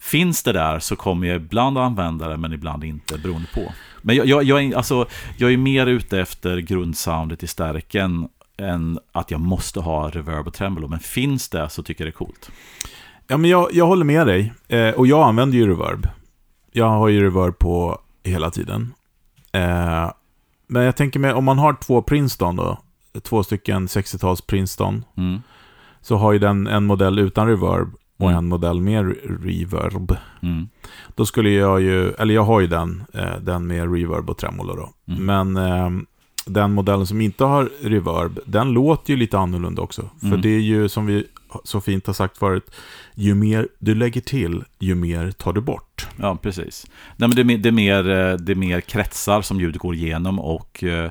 Finns 0.00 0.42
det 0.42 0.52
där 0.52 0.78
så 0.78 0.96
kommer 0.96 1.26
jag 1.26 1.36
ibland 1.36 1.78
använda 1.78 2.28
det 2.28 2.36
men 2.36 2.52
ibland 2.52 2.84
inte 2.84 3.18
beroende 3.18 3.48
på. 3.54 3.72
Men 4.02 4.16
jag, 4.16 4.26
jag, 4.26 4.42
jag, 4.42 4.64
är, 4.64 4.76
alltså, 4.76 5.06
jag 5.36 5.52
är 5.52 5.56
mer 5.56 5.86
ute 5.86 6.20
efter 6.20 6.58
grundsoundet 6.58 7.42
i 7.42 7.46
stärken 7.46 8.28
än 8.58 8.98
att 9.12 9.30
jag 9.30 9.40
måste 9.40 9.80
ha 9.80 10.10
reverb 10.10 10.46
och 10.46 10.54
tremolo. 10.54 10.88
Men 10.88 11.00
finns 11.00 11.48
det 11.48 11.68
så 11.68 11.82
tycker 11.82 12.04
jag 12.04 12.12
det 12.12 12.16
är 12.16 12.18
coolt. 12.18 12.50
Ja, 13.26 13.36
men 13.36 13.50
jag, 13.50 13.68
jag 13.72 13.86
håller 13.86 14.04
med 14.04 14.26
dig. 14.26 14.52
Eh, 14.68 14.90
och 14.90 15.06
jag 15.06 15.28
använder 15.28 15.58
ju 15.58 15.68
reverb. 15.68 16.08
Jag 16.72 16.88
har 16.88 17.08
ju 17.08 17.22
reverb 17.22 17.58
på 17.58 18.00
hela 18.24 18.50
tiden. 18.50 18.94
Eh, 19.52 20.10
men 20.66 20.82
jag 20.82 20.96
tänker 20.96 21.20
mig, 21.20 21.32
om 21.32 21.44
man 21.44 21.58
har 21.58 21.74
två 21.74 22.02
Princeton 22.02 22.56
då, 22.56 22.78
två 23.22 23.42
stycken 23.42 23.86
60-tals 23.86 24.40
Princeton, 24.40 25.04
mm. 25.16 25.42
så 26.00 26.16
har 26.16 26.32
ju 26.32 26.38
den 26.38 26.66
en 26.66 26.84
modell 26.84 27.18
utan 27.18 27.48
reverb 27.48 27.94
och 28.18 28.30
mm. 28.30 28.38
en 28.38 28.48
modell 28.48 28.80
med 28.80 29.16
reverb. 29.44 30.16
Mm. 30.42 30.68
Då 31.14 31.26
skulle 31.26 31.50
jag 31.50 31.80
ju, 31.80 32.10
eller 32.12 32.34
jag 32.34 32.44
har 32.44 32.60
ju 32.60 32.66
den, 32.66 33.04
eh, 33.14 33.36
den 33.40 33.66
med 33.66 33.94
reverb 33.94 34.30
och 34.30 34.38
tremolo 34.38 34.74
då. 34.74 35.12
Mm. 35.12 35.24
Men 35.26 35.56
eh, 35.56 36.04
den 36.48 36.72
modellen 36.72 37.06
som 37.06 37.20
inte 37.20 37.44
har 37.44 37.70
reverb, 37.82 38.40
den 38.46 38.70
låter 38.70 39.12
ju 39.12 39.16
lite 39.16 39.38
annorlunda 39.38 39.82
också. 39.82 40.10
För 40.20 40.26
mm. 40.26 40.40
det 40.40 40.48
är 40.48 40.60
ju 40.60 40.88
som 40.88 41.06
vi 41.06 41.24
så 41.64 41.80
fint 41.80 42.06
har 42.06 42.14
sagt 42.14 42.38
förut, 42.38 42.70
ju 43.14 43.34
mer 43.34 43.68
du 43.78 43.94
lägger 43.94 44.20
till, 44.20 44.64
ju 44.78 44.94
mer 44.94 45.30
tar 45.30 45.52
du 45.52 45.60
bort. 45.60 46.08
Ja, 46.16 46.36
precis. 46.42 46.86
Nej, 47.16 47.28
men 47.28 47.36
det, 47.36 47.54
är, 47.54 47.58
det, 47.58 47.68
är 47.68 47.72
mer, 47.72 48.10
eh, 48.10 48.34
det 48.34 48.52
är 48.52 48.56
mer 48.56 48.80
kretsar 48.80 49.42
som 49.42 49.60
ljudet 49.60 49.80
går 49.80 49.94
igenom 49.94 50.40
och 50.40 50.84
eh, 50.84 51.10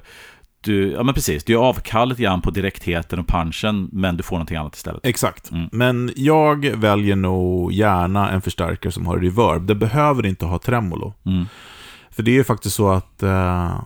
du, 0.61 0.91
ja 0.91 1.03
men 1.03 1.13
precis, 1.13 1.43
du 1.43 1.53
är 1.53 1.57
avkall 1.57 2.09
lite 2.09 2.21
grann 2.21 2.41
på 2.41 2.51
direktheten 2.51 3.19
och 3.19 3.27
punchen, 3.27 3.89
men 3.91 4.17
du 4.17 4.23
får 4.23 4.35
någonting 4.35 4.57
annat 4.57 4.75
istället. 4.75 5.05
Exakt. 5.05 5.51
Mm. 5.51 5.69
Men 5.71 6.11
jag 6.15 6.65
väljer 6.65 7.15
nog 7.15 7.71
gärna 7.71 8.31
en 8.31 8.41
förstärkare 8.41 8.91
som 8.91 9.07
har 9.07 9.17
reverb. 9.17 9.67
Det 9.67 9.75
behöver 9.75 10.25
inte 10.25 10.45
ha 10.45 10.59
tremolo. 10.59 11.13
Mm. 11.25 11.45
För 12.11 12.23
det 12.23 12.31
är 12.31 12.35
ju 12.35 12.43
faktiskt 12.43 12.75
så 12.75 12.89
att, 12.89 13.23
uh, 13.23 13.79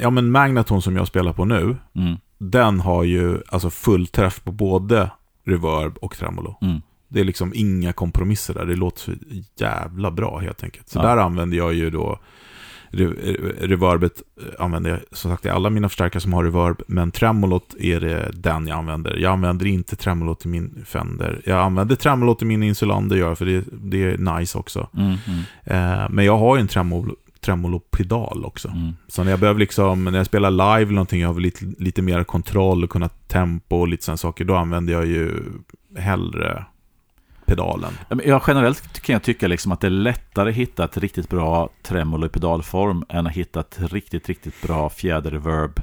ja 0.00 0.10
men 0.10 0.30
Magnaton 0.30 0.82
som 0.82 0.96
jag 0.96 1.06
spelar 1.06 1.32
på 1.32 1.44
nu, 1.44 1.76
mm. 1.94 2.16
den 2.38 2.80
har 2.80 3.04
ju 3.04 3.38
alltså 3.48 3.70
full 3.70 4.06
träff 4.06 4.44
på 4.44 4.52
både 4.52 5.10
reverb 5.44 5.96
och 5.96 6.16
tremolo. 6.16 6.58
Mm. 6.62 6.80
Det 7.08 7.20
är 7.20 7.24
liksom 7.24 7.52
inga 7.54 7.92
kompromisser 7.92 8.54
där, 8.54 8.66
det 8.66 8.76
låter 8.76 9.00
så 9.00 9.12
jävla 9.56 10.10
bra 10.10 10.38
helt 10.38 10.64
enkelt. 10.64 10.88
Så 10.88 10.98
ja. 10.98 11.02
där 11.02 11.16
använder 11.16 11.56
jag 11.56 11.74
ju 11.74 11.90
då 11.90 12.18
reverbet 12.92 14.22
eh, 14.40 14.64
använder 14.64 14.90
jag 14.90 15.00
som 15.12 15.30
sagt 15.30 15.46
i 15.46 15.48
alla 15.48 15.70
mina 15.70 15.88
förstärkare 15.88 16.20
som 16.20 16.32
har 16.32 16.44
reverb, 16.44 16.82
men 16.86 17.10
tremolot 17.10 17.74
är 17.80 18.00
det 18.00 18.30
den 18.34 18.66
jag 18.66 18.78
använder. 18.78 19.16
Jag 19.16 19.32
använder 19.32 19.66
inte 19.66 19.96
tremolot 19.96 20.44
i 20.44 20.48
min 20.48 20.84
Fender. 20.86 21.42
Jag 21.44 21.58
använder 21.58 21.96
tremolot 21.96 22.42
i 22.42 22.44
min 22.44 22.62
Insulander, 22.62 23.16
gör 23.16 23.34
för 23.34 23.46
det, 23.46 23.64
det 23.72 24.04
är 24.04 24.38
nice 24.38 24.58
också. 24.58 24.88
Mm, 24.96 25.14
mm. 25.26 25.42
Eh, 25.64 26.08
men 26.10 26.24
jag 26.24 26.38
har 26.38 26.56
ju 26.56 26.60
en 26.60 26.68
tremolo, 26.68 27.14
tremolopedal 27.44 28.44
också. 28.44 28.68
Mm. 28.68 28.96
Så 29.08 29.24
när 29.24 29.30
jag 29.30 29.40
behöver 29.40 29.60
liksom, 29.60 30.04
när 30.04 30.16
jag 30.18 30.26
spelar 30.26 30.50
live 30.50 30.82
eller 30.82 30.92
någonting, 30.92 31.20
jag 31.20 31.32
har 31.32 31.40
lite, 31.40 31.64
lite 31.78 32.02
mer 32.02 32.24
kontroll 32.24 32.84
och 32.84 32.90
kunna 32.90 33.08
tempo 33.08 33.76
och 33.76 33.88
lite 33.88 34.04
sådana 34.04 34.16
saker, 34.16 34.44
då 34.44 34.56
använder 34.56 34.92
jag 34.92 35.06
ju 35.06 35.42
hellre 35.96 36.64
pedalen. 37.46 37.92
Ja, 38.24 38.42
generellt 38.46 39.00
kan 39.00 39.12
jag 39.12 39.22
tycka 39.22 39.48
liksom 39.48 39.72
att 39.72 39.80
det 39.80 39.86
är 39.86 39.90
lättare 39.90 40.50
att 40.50 40.56
hitta 40.56 40.84
ett 40.84 40.96
riktigt 40.96 41.28
bra 41.28 41.68
tremolo 41.82 42.26
i 42.26 42.28
pedalform 42.28 43.04
än 43.08 43.26
att 43.26 43.32
hitta 43.32 43.60
ett 43.60 43.78
riktigt, 43.92 44.28
riktigt 44.28 44.62
bra 44.62 44.90
fjäderreverb 44.90 45.80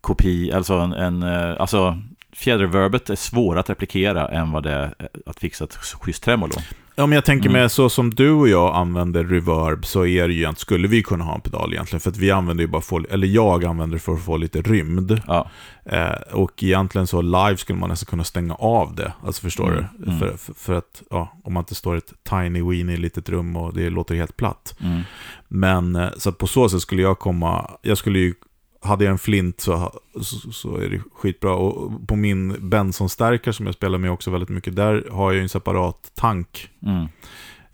kopi, 0.00 0.52
alltså 0.52 0.74
en, 0.74 0.92
en 0.92 1.22
alltså 1.58 1.98
fjäderreverbet 2.32 3.10
är 3.10 3.14
svårare 3.14 3.60
att 3.60 3.70
replikera 3.70 4.28
än 4.28 4.52
vad 4.52 4.62
det 4.62 4.72
är 4.72 4.94
att 5.26 5.40
fixa 5.40 5.64
ett 5.64 5.74
schysst 5.74 6.22
tremolo. 6.22 6.54
Ja, 7.00 7.06
men 7.06 7.14
jag 7.16 7.24
tänker 7.24 7.48
Mm. 7.48 7.60
mig 7.60 7.70
så 7.70 7.88
som 7.88 8.10
du 8.14 8.30
och 8.30 8.48
jag 8.48 8.74
använder 8.76 9.24
reverb 9.24 9.86
så 9.86 10.06
är 10.06 10.28
det 10.28 10.34
ju 10.34 10.52
skulle 10.56 10.88
vi 10.88 11.02
kunna 11.02 11.24
ha 11.24 11.34
en 11.34 11.40
pedal 11.40 11.72
egentligen. 11.72 12.00
För 12.00 12.10
att 12.10 12.16
vi 12.16 12.30
använder 12.30 12.64
ju 12.64 12.68
bara, 12.68 12.82
få, 12.82 13.04
eller 13.10 13.26
jag 13.26 13.64
använder 13.64 13.96
det 13.96 14.02
för 14.02 14.12
att 14.14 14.24
få 14.24 14.36
lite 14.36 14.62
rymd. 14.62 15.20
Ja, 15.26 15.50
Eh, 15.84 16.10
och 16.32 16.62
egentligen 16.62 17.06
så 17.06 17.22
live 17.22 17.56
skulle 17.56 17.78
man 17.78 17.88
nästan 17.88 18.06
kunna 18.10 18.24
stänga 18.24 18.54
av 18.54 18.94
det. 18.94 19.12
Alltså 19.26 19.42
förstår 19.42 19.68
Mm, 19.72 19.84
du? 19.98 20.06
mm. 20.06 20.18
För, 20.18 20.36
för, 20.36 20.54
för 20.54 20.74
att, 20.74 21.02
ja, 21.10 21.40
om 21.44 21.52
man 21.52 21.60
inte 21.60 21.74
står 21.74 21.94
i 21.94 21.98
ett 21.98 22.12
tiny 22.30 22.62
weeny 22.62 22.96
litet 22.96 23.28
rum 23.28 23.56
och 23.56 23.74
det 23.74 23.90
låter 23.90 24.14
helt 24.14 24.36
platt. 24.36 24.74
mm. 24.80 25.00
Men 25.48 25.96
eh, 25.96 26.08
så 26.16 26.28
att 26.28 26.38
på 26.38 26.46
så 26.46 26.68
sätt 26.68 26.80
skulle 26.80 27.02
jag 27.02 27.18
komma, 27.18 27.70
jag 27.82 27.98
skulle 27.98 28.18
ju, 28.18 28.34
hade 28.82 29.04
jag 29.04 29.12
en 29.12 29.18
flint 29.18 29.60
så, 29.60 29.92
så, 30.22 30.52
så 30.52 30.76
är 30.76 30.88
det 30.88 31.00
skitbra. 31.14 31.54
Och 31.54 32.08
på 32.08 32.16
min 32.16 32.68
Benson-stärkare 32.70 33.54
som 33.54 33.66
jag 33.66 33.74
spelar 33.74 33.98
med 33.98 34.10
också 34.12 34.30
väldigt 34.30 34.48
mycket, 34.48 34.76
där 34.76 35.04
har 35.12 35.32
jag 35.32 35.42
en 35.42 35.48
separat 35.48 36.10
tank. 36.14 36.68
Mm. 36.86 37.06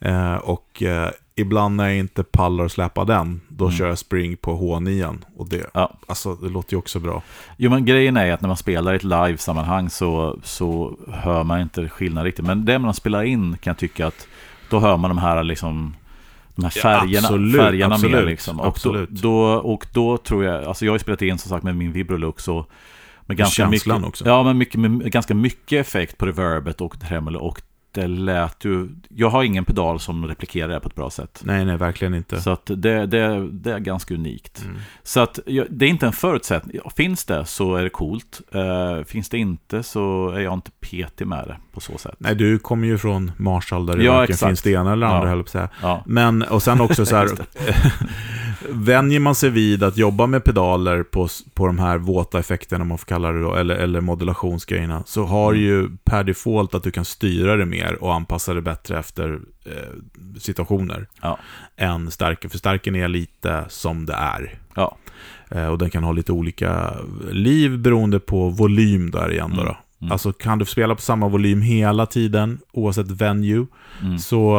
Eh, 0.01 0.35
och 0.37 0.83
eh, 0.83 1.11
ibland 1.35 1.77
när 1.77 1.89
jag 1.89 1.97
inte 1.99 2.23
pallar 2.25 2.65
att 2.65 2.73
släppa 2.73 3.05
den, 3.05 3.41
då 3.49 3.65
Mm. 3.65 3.77
kör 3.77 3.89
jag 3.89 3.99
spring 3.99 4.37
på 4.37 4.57
H9. 4.57 5.17
Och 5.37 5.49
det, 5.49 5.71
Ja. 5.75 5.93
alltså, 6.07 6.35
det 6.35 6.49
låter 6.49 6.73
ju 6.73 6.79
också 6.79 6.99
bra. 7.01 7.23
Jo 7.57 7.71
men 7.71 7.85
grejen 7.85 8.17
är 8.17 8.33
att 8.33 8.41
när 8.41 8.49
man 8.49 8.57
spelar 8.57 8.93
i 8.93 8.97
ett 8.97 9.05
live-sammanhang 9.05 9.91
så, 9.91 10.39
så 10.43 10.97
hör 11.09 11.45
man 11.45 11.61
inte 11.61 11.89
skillnad 11.89 12.25
riktigt. 12.25 12.45
Men 12.45 12.65
det 12.65 12.79
man 12.79 12.95
spelar 12.95 13.23
in 13.23 13.57
kan 13.61 13.71
jag 13.71 13.79
tycka 13.79 14.07
att 14.07 14.27
då 14.71 14.79
hör 14.81 14.97
man 14.97 15.11
de 15.11 15.19
här 15.19 15.45
liksom 15.45 15.95
de 16.57 16.65
här 16.65 16.73
Ja, 16.77 16.83
färgerna, 16.83 17.27
absolut, 17.27 17.57
färgerna 17.57 17.95
absolut, 17.95 18.27
liksom. 18.27 18.61
Och, 18.61 18.67
absolut. 18.67 19.11
Då, 19.11 19.21
då, 19.23 19.53
och 19.55 19.87
då 19.93 20.19
tror 20.19 20.45
jag, 20.45 20.65
alltså 20.65 20.85
jag 20.85 20.93
har 20.93 20.97
ju 20.97 21.01
spelat 21.01 21.23
in 21.23 21.39
som 21.39 21.49
sagt 21.49 21.65
med 21.65 21.77
min 21.77 21.93
Vibrolux 21.93 22.49
och 22.49 22.71
med 23.27 23.37
ganska 23.37 23.69
mycket, 23.69 24.05
också. 24.05 24.27
Ja, 24.27 24.43
men 24.43 24.59
mycket, 24.59 24.81
med 24.81 25.13
ganska 25.13 25.35
mycket 25.35 25.87
effekt 25.87 26.19
på 26.19 26.27
reverbet 26.27 26.81
och 26.81 27.01
tremolo 27.01 27.39
och 27.39 27.63
det 28.01 28.07
lät 28.09 28.65
ju, 28.65 28.89
jag 29.09 29.31
har 29.31 29.43
ingen 29.43 29.65
pedal 29.65 30.01
som 30.01 30.27
replikerar 30.27 30.69
det 30.69 30.81
på 30.81 30.89
ett 30.89 30.95
bra 30.95 31.11
sätt. 31.11 31.41
Nej, 31.45 31.65
nej, 31.65 31.77
verkligen 31.77 32.15
inte. 32.15 32.41
Så 32.41 32.51
att 32.51 32.67
det, 32.67 33.07
det, 33.07 33.49
det 33.53 33.73
är 33.73 33.79
ganska 33.79 34.15
unikt. 34.15 34.63
Mm. 34.65 34.77
Så 35.03 35.21
att 35.21 35.39
det 35.71 35.85
är 35.87 35.89
inte 35.89 36.07
en 36.07 36.13
förutsättning. 36.13 36.81
Finns 36.97 37.25
det 37.25 37.45
så 37.45 37.77
är 37.77 37.83
det 37.83 37.91
coolt. 37.91 38.41
Eh, 38.55 39.05
finns 39.05 39.29
det 39.29 39.39
inte 39.39 39.83
så 39.83 40.31
är 40.31 40.41
jag 40.41 40.55
inte 40.55 40.71
petig 40.71 41.27
med 41.27 41.45
det 41.49 41.57
på 41.73 41.81
så 41.81 41.99
sätt. 41.99 42.15
Nej, 42.19 42.35
du 42.35 42.59
kommer 42.59 42.87
ju 42.87 42.99
från 42.99 43.33
Marshall 43.37 43.87
där 43.87 43.97
det 43.97 44.05
Ja, 44.05 44.13
varken 44.15 44.37
finns 44.37 44.63
det 44.63 44.71
ena 44.71 44.93
eller 44.93 45.07
andra, 45.07 45.23
Ja. 45.23 45.29
höll 45.29 45.39
på 45.39 45.47
att 45.47 45.51
säga. 45.51 45.69
Ja, 45.83 46.03
Men, 46.07 46.43
och 46.43 46.63
sen 46.63 46.81
också 46.81 47.07
så 47.07 47.17
här, 47.17 47.29
vänjer 48.69 49.21
man 49.21 49.35
sig 49.35 49.51
vid 49.51 49.83
att 49.83 49.97
jobba 49.97 50.27
med 50.27 50.45
pedaler 50.45 51.03
på, 51.03 51.29
på 51.55 51.67
de 51.67 51.79
här 51.79 51.99
våta 51.99 52.39
effekterna, 52.39 52.83
om 52.83 52.89
man 52.89 52.99
får 52.99 53.07
kalla 53.07 53.33
det 53.33 53.41
då, 53.43 53.55
eller, 53.55 53.75
eller 53.75 54.01
modulationsgrejerna, 54.01 55.03
så 55.07 55.25
har 55.25 55.53
Mm. 55.53 55.65
ju 55.65 55.89
per 56.05 56.25
default 56.25 56.75
att 56.75 56.83
du 56.83 56.91
kan 56.91 57.05
styra 57.05 57.57
det 57.57 57.67
mer 57.67 58.03
och 58.03 58.15
anpassa 58.15 58.55
det 58.55 58.63
bättre 58.63 58.99
efter 58.99 59.41
eh, 59.65 59.73
situationer 60.39 61.07
Ja. 61.23 61.39
än 61.77 62.11
stärken. 62.11 62.51
För 62.51 62.59
stärken 62.59 62.95
är 62.97 63.09
lite 63.09 63.65
som 63.69 64.07
det 64.07 64.15
är. 64.15 64.59
ja. 64.75 64.97
Eh, 65.51 65.67
och 65.67 65.79
den 65.79 65.91
kan 65.91 66.05
ha 66.05 66.13
lite 66.13 66.33
olika 66.33 66.93
liv 67.31 67.79
beroende 67.79 68.21
på 68.21 68.49
volym 68.49 69.11
där 69.11 69.33
igen 69.33 69.51
då. 69.57 69.61
Mm. 69.63 69.67
då. 69.67 69.77
Mm. 70.01 70.13
Alltså 70.13 70.33
kan 70.33 70.59
du 70.59 70.65
spela 70.65 70.95
på 70.95 71.01
samma 71.01 71.29
volym 71.29 71.63
hela 71.63 72.07
tiden, 72.07 72.59
oavsett 72.73 73.11
venue, 73.11 73.67
Mm. 74.03 74.19
så 74.19 74.57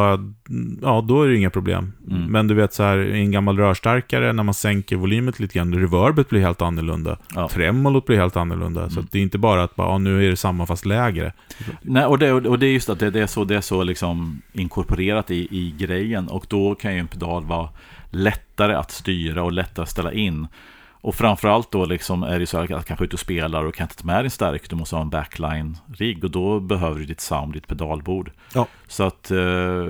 ja, 0.82 1.06
då 1.08 1.24
är 1.24 1.28
det 1.30 1.38
inga 1.38 1.50
problem. 1.50 1.94
Mm. 2.12 2.24
Men 2.24 2.48
du 2.48 2.54
vet 2.56 2.74
så 2.74 2.84
här, 2.84 2.98
i 2.98 3.20
en 3.20 3.32
gammal 3.32 3.58
rörstärkare, 3.58 4.34
när 4.34 4.44
man 4.44 4.54
sänker 4.54 4.96
volymet 4.96 5.40
lite 5.40 5.54
grann, 5.58 5.74
reverbet 5.74 6.30
blir 6.30 6.42
helt 6.42 6.62
annorlunda. 6.62 7.18
Ja. 7.36 7.50
Tremolot 7.50 8.06
blir 8.06 8.18
helt 8.18 8.38
annorlunda. 8.38 8.90
Så 8.90 9.00
Mm. 9.00 9.08
det 9.12 9.18
är 9.20 9.24
inte 9.24 9.38
bara 9.38 9.64
att 9.64 9.76
bara, 9.76 9.88
ja, 9.88 9.98
nu 9.98 10.26
är 10.26 10.30
det 10.30 10.36
samma 10.36 10.66
fast 10.66 10.86
lägre. 10.86 11.34
Nej, 11.82 12.06
och, 12.06 12.20
det, 12.20 12.32
och 12.34 12.60
det 12.60 12.66
är 12.68 12.72
just 12.74 12.90
att 12.90 13.00
det, 13.00 13.10
det 13.10 13.22
är 13.22 13.28
så, 13.28 13.44
det 13.44 13.56
är 13.56 13.62
så 13.62 13.84
liksom 13.84 14.42
inkorporerat 14.54 15.32
i, 15.32 15.48
i 15.52 15.74
grejen. 15.78 16.28
Och 16.28 16.46
då 16.50 16.76
kan 16.76 16.94
ju 16.94 17.00
en 17.00 17.08
pedal 17.08 17.46
vara 17.46 17.70
lättare 18.12 18.74
att 18.74 18.92
styra 18.92 19.44
och 19.44 19.52
lättare 19.52 19.84
att 19.84 19.90
ställa 19.90 20.14
in. 20.14 20.48
Och 21.08 21.16
framförallt 21.16 21.72
då 21.72 21.86
liksom 21.86 22.24
är 22.24 22.39
det 22.39 22.47
så 22.47 22.58
att 22.58 22.86
kanske 22.86 23.05
ut 23.05 23.14
och 23.14 23.20
spelar 23.20 23.64
och 23.64 23.76
kan 23.76 23.84
inte 23.84 23.95
ta 23.95 24.05
med 24.08 24.24
din 24.24 24.32
stärk. 24.32 24.70
Du 24.70 24.76
måste 24.76 24.95
ha 24.95 25.01
en 25.01 25.10
backline-rigg 25.10 26.24
och 26.24 26.32
då 26.32 26.60
behöver 26.60 26.99
du 26.99 27.05
ditt 27.05 27.20
sound, 27.22 27.53
ditt 27.53 27.68
pedalbord. 27.68 28.32
Ja. 28.53 28.68
Så 28.88 29.03
att, 29.03 29.32
eh, 29.32 29.38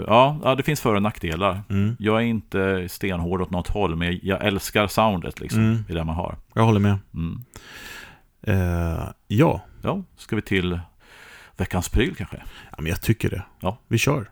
ja, 0.07 0.55
det 0.57 0.63
finns 0.63 0.81
för 0.81 0.95
och 0.95 1.01
nackdelar. 1.01 1.61
Mm. 1.69 1.95
Jag 1.99 2.17
är 2.17 2.25
inte 2.25 2.89
stenhård 2.89 3.41
åt 3.41 3.49
något 3.51 3.67
håll, 3.67 3.95
men 3.95 4.19
jag 4.23 4.45
älskar 4.45 4.87
soundet 4.87 5.39
liksom, 5.39 5.59
Mm. 5.59 5.83
i 5.89 5.93
det 5.93 6.03
man 6.03 6.15
har. 6.15 6.35
Jag 6.53 6.63
håller 6.63 6.79
med. 6.79 6.97
Mm. 7.13 7.43
Eh, 8.41 9.03
ja. 9.27 9.61
Ja, 9.81 10.03
ska 10.17 10.35
vi 10.35 10.41
till 10.41 10.79
veckans 11.57 11.89
pryl 11.89 12.15
kanske? 12.15 12.37
ja, 12.71 12.75
men 12.77 12.87
jag 12.87 13.01
tycker 13.01 13.29
det. 13.29 13.43
Ja. 13.59 13.77
Vi 13.87 13.97
kör. 13.97 14.29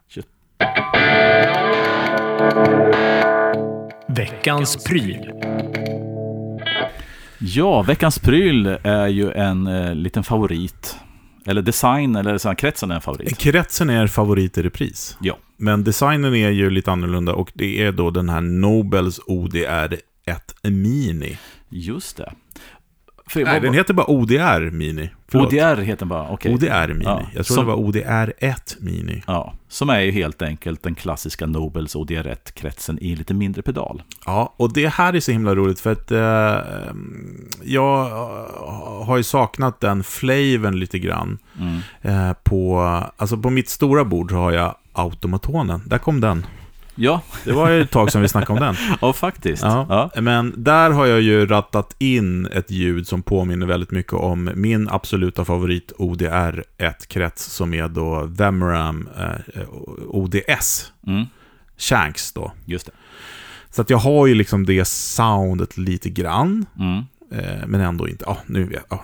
Veckans 4.07 4.83
pryl. 4.83 5.31
Ja, 7.39 7.81
veckans 7.81 8.19
pryl 8.19 8.77
är 8.83 9.07
ju 9.07 9.31
en 9.31 9.67
eh, 9.67 9.95
liten 9.95 10.23
favorit. 10.23 10.95
Eller 11.45 11.61
design, 11.61 12.15
eller 12.15 12.37
så 12.37 12.47
här, 12.47 12.55
kretsen 12.55 12.91
är 12.91 12.95
en 12.95 13.01
favorit. 13.01 13.37
Kretsen 13.37 13.89
är 13.89 14.07
favorit 14.07 14.57
i 14.57 14.61
repris. 14.61 15.17
Ja. 15.21 15.37
Men 15.57 15.83
designen 15.83 16.35
är 16.35 16.49
ju 16.49 16.69
lite 16.69 16.91
annorlunda 16.91 17.33
och 17.33 17.51
det 17.53 17.83
är 17.83 17.91
då 17.91 18.09
den 18.09 18.29
här 18.29 18.41
Nobels 18.41 19.19
ODR 19.27 19.95
1 20.25 20.55
Mini. 20.63 21.37
Just 21.69 22.17
det. 22.17 22.33
För, 23.27 23.43
Nej, 23.43 23.53
vad- 23.53 23.61
den 23.63 23.73
heter 23.73 23.93
bara 23.93 24.09
ODR 24.09 24.69
Mini. 24.71 25.09
Förlåt. 25.27 25.47
ODR 25.53 25.81
heter 25.81 25.99
den 25.99 26.07
bara, 26.09 26.29
okej. 26.29 26.53
ODR 26.53 26.87
Mini. 26.93 27.03
Ja, 27.05 27.21
Jag 27.35 27.45
tror 27.45 27.55
som- 27.55 27.65
det 27.65 27.71
var 27.71 27.77
ODR 27.79 28.33
1 28.37 28.75
Mini. 28.79 29.23
Ja, 29.27 29.53
som 29.67 29.89
är 29.89 29.99
ju 29.99 30.11
helt 30.11 30.41
enkelt 30.41 30.83
den 30.83 30.95
klassiska 30.95 31.45
Nobels 31.45 31.95
ODR1-kretsen 31.95 32.99
i 32.99 33.15
lite 33.15 33.33
mindre 33.33 33.61
pedal. 33.61 34.03
Ja, 34.25 34.53
och 34.57 34.73
det 34.73 34.87
här 34.87 35.13
är 35.15 35.19
så 35.19 35.31
himla 35.31 35.55
roligt 35.55 35.79
för 35.79 35.91
att 35.91 36.11
eh, 36.11 36.17
jag 37.63 38.07
eh, 38.07 39.05
har 39.05 39.17
ju 39.17 39.23
saknat 39.23 39.79
den 39.79 40.03
flavern 40.03 40.79
lite 40.79 40.99
grann. 40.99 41.37
Mm. 41.59 41.79
Eh, 42.29 42.33
på, 42.43 42.79
alltså 43.17 43.37
på 43.37 43.49
mitt 43.49 43.69
stora 43.69 44.05
bord 44.05 44.31
har 44.31 44.51
jag 44.51 44.75
automatonen. 44.93 45.81
Där 45.85 45.97
kom 45.97 46.21
den. 46.21 46.45
Ja, 46.95 47.21
Det 47.43 47.51
var 47.51 47.69
ju 47.69 47.81
ett 47.81 47.91
tag 47.91 48.11
sedan 48.11 48.21
vi 48.21 48.27
snackade 48.27 48.59
om 48.59 48.65
den. 48.65 48.75
ja, 49.01 49.13
faktiskt. 49.13 49.63
Ja. 49.63 50.11
Ja. 50.13 50.21
Men 50.21 50.53
där 50.57 50.89
har 50.91 51.05
jag 51.05 51.21
ju 51.21 51.45
rattat 51.45 51.95
in 51.99 52.45
ett 52.45 52.71
ljud 52.71 53.07
som 53.07 53.21
påminner 53.21 53.65
väldigt 53.65 53.91
mycket 53.91 54.13
om 54.13 54.49
min 54.55 54.89
absoluta 54.89 55.45
favorit 55.45 55.91
ODR1-krets 55.97 57.43
som 57.43 57.73
är 57.73 57.87
då 57.87 58.23
Vemram 58.25 59.09
eh, 59.19 59.61
ODS. 60.07 60.91
Mm. 61.07 61.25
Shanks 61.77 62.31
då. 62.31 62.51
Just 62.65 62.85
det. 62.85 62.91
Så 63.69 63.81
att 63.81 63.89
jag 63.89 63.97
har 63.97 64.27
ju 64.27 64.35
liksom 64.35 64.65
det 64.65 64.85
soundet 64.85 65.77
lite 65.77 66.09
grann. 66.09 66.65
Mm. 66.79 67.03
Eh, 67.31 67.67
men 67.67 67.81
ändå 67.81 68.07
inte. 68.07 68.23
Ja, 68.27 68.37
nu 68.45 68.63
vet 68.63 68.85
jag. 68.89 68.99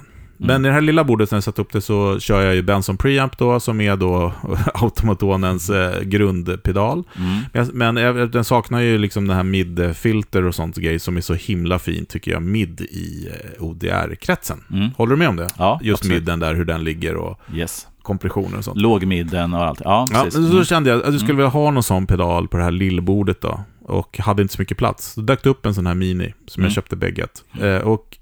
Men 0.48 0.66
i 0.66 0.68
det 0.68 0.74
här 0.74 0.82
lilla 0.82 1.04
bordet 1.04 1.32
när 1.32 1.36
jag 1.36 1.44
satt 1.44 1.60
upp 1.60 1.72
det 1.74 1.82
så 1.82 2.20
kör 2.20 2.42
jag 2.42 2.56
ju 2.56 2.62
Benson 2.62 2.98
Preamp 2.98 3.38
då, 3.38 3.60
som 3.60 3.82
är 3.82 3.96
då 3.96 4.34
automatonens 4.74 5.70
eh, 5.70 6.02
grundpedal. 6.02 7.04
Mm. 7.18 7.70
Men, 7.74 7.96
men 7.96 8.32
den 8.32 8.44
saknar 8.44 8.80
ju 8.80 8.98
liksom 8.98 9.28
den 9.28 9.36
här 9.38 9.44
mid-filter 9.44 10.46
och 10.46 10.56
sånt 10.56 10.78
grej 10.78 11.00
som 11.00 11.18
är 11.18 11.22
så 11.22 11.34
himla 11.34 11.80
fint 11.80 12.10
tycker 12.10 12.32
jag, 12.32 12.42
mid 12.44 12.82
i 12.82 13.28
eh, 13.58 13.64
ODR-kretsen. 13.64 14.64
Mm. 14.72 14.90
Håller 14.98 15.12
du 15.12 15.18
med 15.20 15.30
om 15.30 15.36
det? 15.36 15.48
Ja, 15.58 15.80
Just 15.84 16.02
absolut. 16.02 16.18
midden 16.22 16.40
där, 16.40 16.56
hur 16.56 16.66
den 16.66 16.84
ligger 16.84 17.16
och 17.16 17.40
Yes. 17.56 17.88
kompressioner 18.02 18.58
och 18.58 18.64
sånt. 18.64 18.78
Lågmidden 18.78 19.54
och 19.54 19.66
allt. 19.66 19.82
Ja, 19.84 20.08
Ja, 20.14 20.24
precis. 20.24 20.40
men 20.40 20.48
så 20.50 20.54
Mm. 20.54 20.66
kände 20.66 20.90
jag 20.90 21.04
att 21.04 21.12
du 21.12 21.20
skulle 21.20 21.34
vilja 21.38 21.50
ha 21.50 21.72
någon 21.72 21.84
sån 21.84 22.08
pedal 22.08 22.48
på 22.48 22.58
det 22.58 22.64
här 22.64 22.72
lillbordet 22.72 23.42
då. 23.42 23.60
Och 23.86 24.18
hade 24.20 24.42
inte 24.42 24.54
så 24.54 24.62
mycket 24.62 24.78
plats. 24.78 25.14
Så 25.14 25.22
dök 25.22 25.44
det 25.44 25.50
upp 25.50 25.66
en 25.66 25.74
sån 25.74 25.88
här 25.88 25.96
mini 25.96 26.34
som 26.48 26.62
Mm. 26.62 26.66
jag 26.68 26.74
köpte 26.74 26.96
bägget. 26.96 27.44
Eh, 27.62 27.76
och 27.78 28.18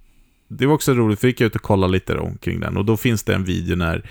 det 0.49 0.65
var 0.65 0.73
också 0.73 0.93
roligt, 0.93 1.19
för 1.19 1.27
jag 1.27 1.31
gick 1.31 1.41
ut 1.41 1.55
och 1.55 1.61
kollade 1.61 1.93
lite 1.93 2.17
omkring 2.17 2.59
den. 2.59 2.77
Och 2.77 2.85
då 2.85 2.97
finns 2.97 3.23
det 3.23 3.35
en 3.35 3.43
video 3.43 3.75
när, 3.75 4.01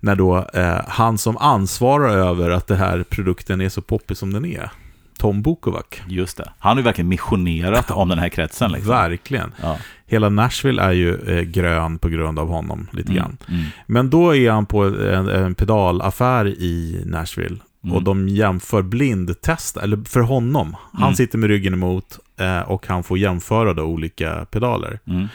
när 0.00 0.16
då 0.16 0.46
eh, 0.54 0.80
han 0.88 1.18
som 1.18 1.36
ansvarar 1.36 2.08
över 2.16 2.50
att 2.50 2.66
den 2.66 2.78
här 2.78 3.04
produkten 3.08 3.60
är 3.60 3.68
så 3.68 3.82
poppig 3.82 4.16
som 4.16 4.32
den 4.32 4.44
är, 4.44 4.70
Tom 5.18 5.42
Bukovac. 5.42 5.84
Just 6.08 6.36
det. 6.36 6.52
Han 6.58 6.70
har 6.70 6.76
ju 6.76 6.82
verkligen 6.84 7.08
missionerat 7.08 7.90
om 7.90 8.08
den 8.08 8.18
här 8.18 8.28
kretsen. 8.28 8.72
Liksom. 8.72 8.90
Verkligen. 8.90 9.52
Ja. 9.62 9.78
Hela 10.06 10.28
Nashville 10.28 10.82
är 10.82 10.92
ju 10.92 11.14
eh, 11.38 11.42
grön 11.42 11.98
på 11.98 12.08
grund 12.08 12.38
av 12.38 12.48
honom 12.48 12.86
lite 12.92 13.12
grann. 13.12 13.36
Mm. 13.48 13.60
Mm. 13.60 13.70
Men 13.86 14.10
då 14.10 14.36
är 14.36 14.50
han 14.50 14.66
på 14.66 14.84
en, 14.84 15.28
en 15.28 15.54
pedalaffär 15.54 16.46
i 16.46 17.02
Nashville. 17.06 17.56
Mm. 17.84 17.96
Och 17.96 18.02
de 18.02 18.28
jämför 18.28 18.82
blindtest, 18.82 19.76
eller 19.76 20.04
för 20.08 20.20
honom. 20.20 20.76
Han 20.92 21.02
Mm. 21.02 21.14
sitter 21.14 21.38
med 21.38 21.48
ryggen 21.48 21.72
emot 21.74 22.18
eh, 22.40 22.60
och 22.60 22.86
han 22.86 23.02
får 23.02 23.18
jämföra 23.18 23.72
då 23.74 23.82
olika 23.82 24.46
pedaler. 24.50 24.98
Mm. 25.06 25.28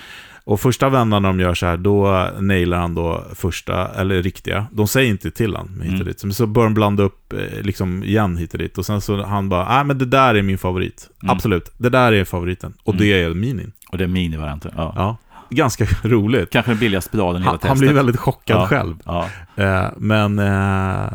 Och 0.49 0.59
första 0.59 0.89
vändan 0.89 1.21
när 1.21 1.29
de 1.29 1.39
gör 1.39 1.53
så 1.53 1.65
här, 1.65 1.77
då 1.77 2.27
nailar 2.39 2.77
han 2.77 2.95
då 2.95 3.23
första, 3.35 3.87
eller 3.87 4.23
riktiga. 4.23 4.65
De 4.71 4.87
säger 4.87 5.09
inte 5.09 5.31
till 5.31 5.55
han 5.55 5.67
hit 5.67 5.79
och 5.89 5.93
Mm. 5.95 6.05
dit. 6.07 6.23
Men 6.23 6.33
så 6.33 6.47
börjar 6.47 6.65
de 6.69 6.73
blanda 6.73 7.03
upp 7.03 7.33
eh, 7.33 7.61
liksom 7.61 8.03
igen 8.03 8.37
hit 8.37 8.53
och 8.53 8.59
dit. 8.59 8.77
Och 8.77 8.85
sen 8.85 9.01
så 9.01 9.23
han 9.23 9.49
bara, 9.49 9.75
nej 9.75 9.83
men 9.83 9.97
det 9.97 10.05
där 10.05 10.35
är 10.35 10.41
min 10.41 10.57
favorit. 10.57 11.09
Mm. 11.23 11.35
Absolut, 11.35 11.71
det 11.77 11.89
där 11.89 12.11
är 12.11 12.23
favoriten. 12.25 12.73
Och 12.83 12.93
Mm. 12.93 13.05
det 13.05 13.23
är 13.23 13.33
minin. 13.33 13.71
Och 13.91 13.97
det 13.97 14.03
är 14.03 14.07
minivarianten. 14.07 14.71
Ja. 14.77 14.93
Ja, 14.95 15.17
ganska 15.49 15.85
roligt. 16.03 16.49
Kanske 16.49 16.71
den 16.71 16.79
billigaste 16.79 17.11
pedalen 17.11 17.41
i 17.41 17.45
hela 17.45 17.51
Han, 17.51 17.57
testet. 17.59 17.69
han 17.69 17.79
blir 17.79 17.93
väldigt 17.93 18.17
chockad 18.19 18.57
Ja. 18.57 18.67
själv. 18.67 18.95
Ja. 19.05 19.29
Eh, 19.55 19.87
men 19.97 20.39
eh, 20.39 21.09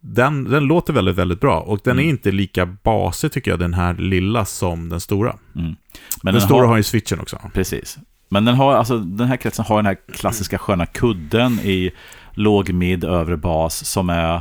den, 0.00 0.44
den 0.44 0.64
låter 0.64 0.92
väldigt, 0.92 1.16
väldigt 1.16 1.40
bra. 1.40 1.60
Och 1.60 1.80
den 1.84 1.92
Mm. 1.92 2.04
är 2.04 2.08
inte 2.10 2.30
lika 2.30 2.66
basig 2.66 3.32
tycker 3.32 3.50
jag, 3.50 3.60
den 3.60 3.74
här 3.74 3.94
lilla, 3.94 4.44
som 4.44 4.88
den 4.88 5.00
stora. 5.00 5.34
Mm. 5.56 5.74
den, 6.22 6.32
den 6.34 6.42
stora 6.42 6.66
har 6.66 6.76
ju 6.76 6.82
switchen 6.82 7.20
också. 7.20 7.38
Precis. 7.54 7.98
Men 8.28 8.44
den, 8.44 8.54
har, 8.54 8.74
alltså, 8.74 8.98
den 8.98 9.28
här 9.28 9.36
kretsen 9.36 9.64
har 9.68 9.76
den 9.76 9.86
här 9.86 9.96
klassiska 10.12 10.58
sköna 10.58 10.86
kudden 10.86 11.52
i 11.52 11.90
låg, 12.32 12.72
mid, 12.72 13.04
övre 13.04 13.36
bas 13.36 13.84
som 13.84 14.10
är, 14.10 14.40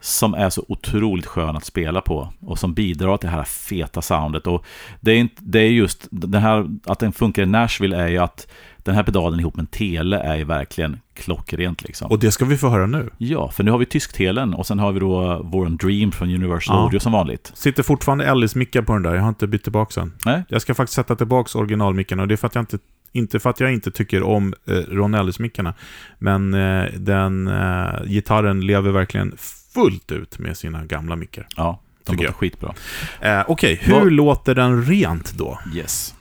som 0.00 0.34
är 0.34 0.50
så 0.50 0.64
otroligt 0.68 1.26
skön 1.26 1.56
att 1.56 1.64
spela 1.64 2.00
på 2.00 2.32
och 2.40 2.58
som 2.58 2.74
bidrar 2.74 3.16
till 3.16 3.28
det 3.28 3.36
här 3.36 3.44
feta 3.44 4.02
soundet. 4.02 4.46
Och 4.46 4.64
det 5.00 5.12
är, 5.12 5.16
inte, 5.16 5.42
det 5.44 5.58
är 5.58 5.68
just 5.68 6.08
den 6.10 6.42
här, 6.42 6.66
att 6.84 6.98
den 6.98 7.12
funkar 7.12 7.42
i 7.42 7.46
Nashville 7.46 7.96
är 7.96 8.08
ju 8.08 8.18
att 8.18 8.46
den 8.84 8.94
här 8.94 9.02
pedalen 9.02 9.40
ihop 9.40 9.56
med 9.56 9.62
en 9.62 9.66
tele 9.66 10.18
är 10.18 10.36
ju 10.36 10.44
verkligen 10.44 11.00
klockrent 11.14 11.82
liksom. 11.82 12.10
Och 12.10 12.18
det 12.18 12.30
ska 12.30 12.44
vi 12.44 12.56
få 12.56 12.68
höra 12.68 12.86
nu. 12.86 13.10
Ja, 13.18 13.50
för 13.50 13.64
nu 13.64 13.70
har 13.70 13.78
vi 13.78 13.86
tysktelen 13.86 14.54
och 14.54 14.66
sen 14.66 14.78
har 14.78 14.92
vi 14.92 15.00
då 15.00 15.40
vår 15.44 15.66
Dream 15.66 16.12
från 16.12 16.34
Universal 16.34 16.76
Ja. 16.76 16.82
Audio 16.82 16.98
som 16.98 17.12
vanligt. 17.12 17.52
Sitter 17.54 17.82
fortfarande 17.82 18.24
Ellis-mickar 18.24 18.82
på 18.82 18.92
den 18.92 19.02
där, 19.02 19.14
jag 19.14 19.22
har 19.22 19.28
inte 19.28 19.46
bytt 19.46 19.62
tillbaka 19.62 20.00
den. 20.00 20.12
Nej? 20.24 20.44
Jag 20.48 20.62
ska 20.62 20.74
faktiskt 20.74 20.96
sätta 20.96 21.16
tillbaka 21.16 21.58
originalmicken 21.58 22.20
och 22.20 22.28
det 22.28 22.34
är 22.34 22.36
för 22.36 22.46
att 22.46 22.54
jag 22.54 22.62
inte, 22.62 22.78
inte 23.12 23.40
för 23.40 23.50
att 23.50 23.60
jag 23.60 23.72
inte 23.72 23.90
tycker 23.90 24.22
om 24.22 24.54
eh, 24.66 24.72
Ron 24.74 25.14
Ellis-mickarna. 25.14 25.74
Men 26.18 26.54
eh, 26.54 26.92
den 26.92 27.48
eh, 27.48 28.02
gitarren 28.06 28.60
lever 28.60 28.90
verkligen 28.90 29.36
fullt 29.74 30.12
ut 30.12 30.38
med 30.38 30.56
sina 30.56 30.84
gamla 30.84 31.16
mickar. 31.16 31.46
Ja, 31.56 31.80
de 32.04 32.12
låter 32.12 32.24
jag. 32.24 32.34
skitbra. 32.34 32.74
Eh, 33.20 33.44
Okej, 33.48 33.78
hur 33.82 33.92
Vad- 33.94 34.12
låter 34.12 34.54
den 34.54 34.84
rent 34.84 35.32
då? 35.32 35.58
Yes. 35.74 36.14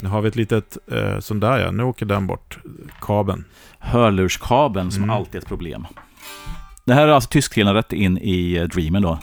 Nu 0.00 0.08
har 0.08 0.20
vi 0.22 0.28
ett 0.28 0.36
litet, 0.36 0.78
eh, 0.92 1.18
sån 1.18 1.40
där 1.40 1.58
ja, 1.58 1.70
nu 1.70 1.82
åker 1.82 2.06
den 2.06 2.26
bort, 2.26 2.58
kabeln. 3.00 3.44
hörlurskabeln 3.78 4.90
som 4.90 5.02
Mm. 5.02 5.16
alltid 5.16 5.34
är 5.34 5.38
ett 5.38 5.46
problem. 5.48 5.86
Det 6.84 6.94
här 6.94 7.08
är 7.08 7.12
alltså 7.12 7.30
tysktelen 7.30 7.74
rätt 7.74 7.92
in 7.92 8.18
i 8.18 8.54
eh, 8.56 8.64
Dreamen 8.64 9.02
då. 9.02 9.18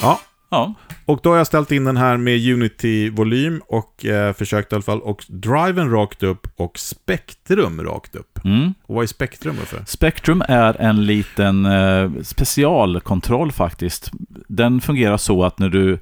Ja, 0.00 0.20
Ja, 0.50 0.74
och 1.04 1.20
då 1.22 1.30
har 1.30 1.36
jag 1.36 1.46
ställt 1.46 1.72
in 1.72 1.84
den 1.84 1.96
här 1.96 2.16
med 2.16 2.38
Unity-volym 2.40 3.60
och 3.68 4.04
eh, 4.06 4.32
försökt 4.32 4.72
i 4.72 4.74
alla 4.74 4.82
fall, 4.82 5.00
och 5.00 5.24
driven 5.28 5.90
rakt 5.90 6.22
upp 6.22 6.46
och 6.56 6.78
spektrum 6.78 7.82
rakt 7.84 8.16
upp. 8.16 8.44
mm. 8.44 8.74
Och 8.86 8.94
vad 8.94 9.02
är 9.02 9.06
spektrum 9.06 9.56
för? 9.56 9.82
Spectrum 9.86 10.42
är 10.48 10.80
en 10.80 11.06
liten 11.06 11.66
eh, 11.66 12.10
specialkontroll 12.22 13.52
faktiskt. 13.52 14.10
Den 14.48 14.80
fungerar 14.80 15.16
så 15.16 15.44
att 15.44 15.58
när 15.58 15.68
du 15.68 15.98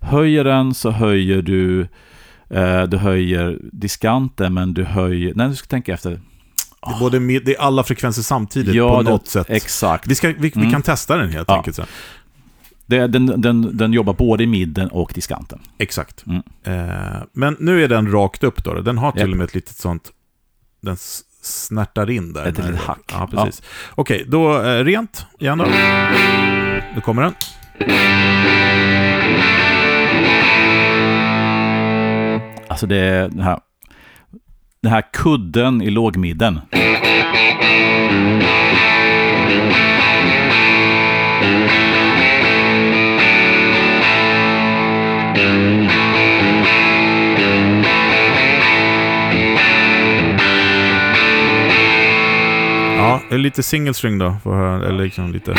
höjer 0.00 0.44
den 0.44 0.74
så 0.74 0.90
höjer 0.90 1.42
du 1.42 1.80
eh, 2.50 2.82
du 2.82 2.96
höjer 2.96 3.58
diskanten 3.72 4.54
men 4.54 4.74
du 4.74 4.84
höjer... 4.84 5.32
Nej, 5.34 5.48
du 5.48 5.54
ska 5.56 5.66
tänka 5.66 5.94
efter. 5.94 6.10
Det 6.10 6.94
är, 6.94 6.98
både 7.00 7.20
med, 7.20 7.42
det 7.44 7.56
är 7.56 7.60
alla 7.60 7.82
frekvenser 7.82 8.22
samtidigt 8.22 8.74
Ja, 8.74 8.96
på 8.96 9.02
det- 9.02 9.10
något 9.10 9.28
sätt. 9.28 9.46
Exakt. 9.50 10.06
Vi, 10.06 10.14
ska, 10.14 10.28
vi, 10.28 10.34
vi 10.38 10.52
Mm. 10.54 10.70
kan 10.70 10.82
testa 10.82 11.16
den 11.16 11.30
helt 11.32 11.48
Ja. 11.48 11.56
enkelt 11.56 11.76
sen. 11.76 11.86
Det, 12.88 13.06
den, 13.06 13.40
den, 13.40 13.76
den 13.76 13.92
jobbar 13.92 14.12
både 14.12 14.44
i 14.44 14.46
midden 14.46 14.88
och 14.88 15.12
diskanten. 15.14 15.58
Exakt. 15.78 16.24
Mm. 16.26 16.42
Eh, 16.64 17.22
men 17.32 17.56
nu 17.60 17.84
är 17.84 17.88
den 17.88 18.12
rakt 18.12 18.44
upp 18.44 18.64
då. 18.64 18.74
Den 18.74 18.98
har 18.98 19.12
till 19.12 19.20
Japp. 19.20 19.30
och 19.30 19.36
med 19.36 19.44
ett 19.44 19.54
litet 19.54 19.76
sånt... 19.76 20.12
Den 20.80 20.96
snärtar 21.42 22.10
in 22.10 22.32
där. 22.32 22.46
Ett 22.46 22.58
litet 22.58 22.80
hack. 22.80 23.12
Ja, 23.12 23.28
precis. 23.32 23.62
Okej, 23.94 24.24
då 24.28 24.62
eh, 24.62 24.84
rent 24.84 25.26
igen 25.38 25.58
då. 25.58 25.64
Nu 26.94 27.00
kommer 27.00 27.22
den. 27.22 27.34
Alltså 32.68 32.86
det 32.86 32.96
är 32.96 33.28
den 33.28 33.40
här, 33.40 33.58
den 34.82 34.92
här 34.92 35.04
kudden 35.12 35.82
i 35.82 35.90
lågmidden. 35.90 36.60
Ja, 53.08 53.36
lite 53.36 53.62
single 53.62 53.94
string 53.94 54.18
då. 54.18 54.36
Får 54.42 54.54
höra, 54.54 54.88
eller 54.88 55.04
liksom 55.04 55.32
lite... 55.32 55.54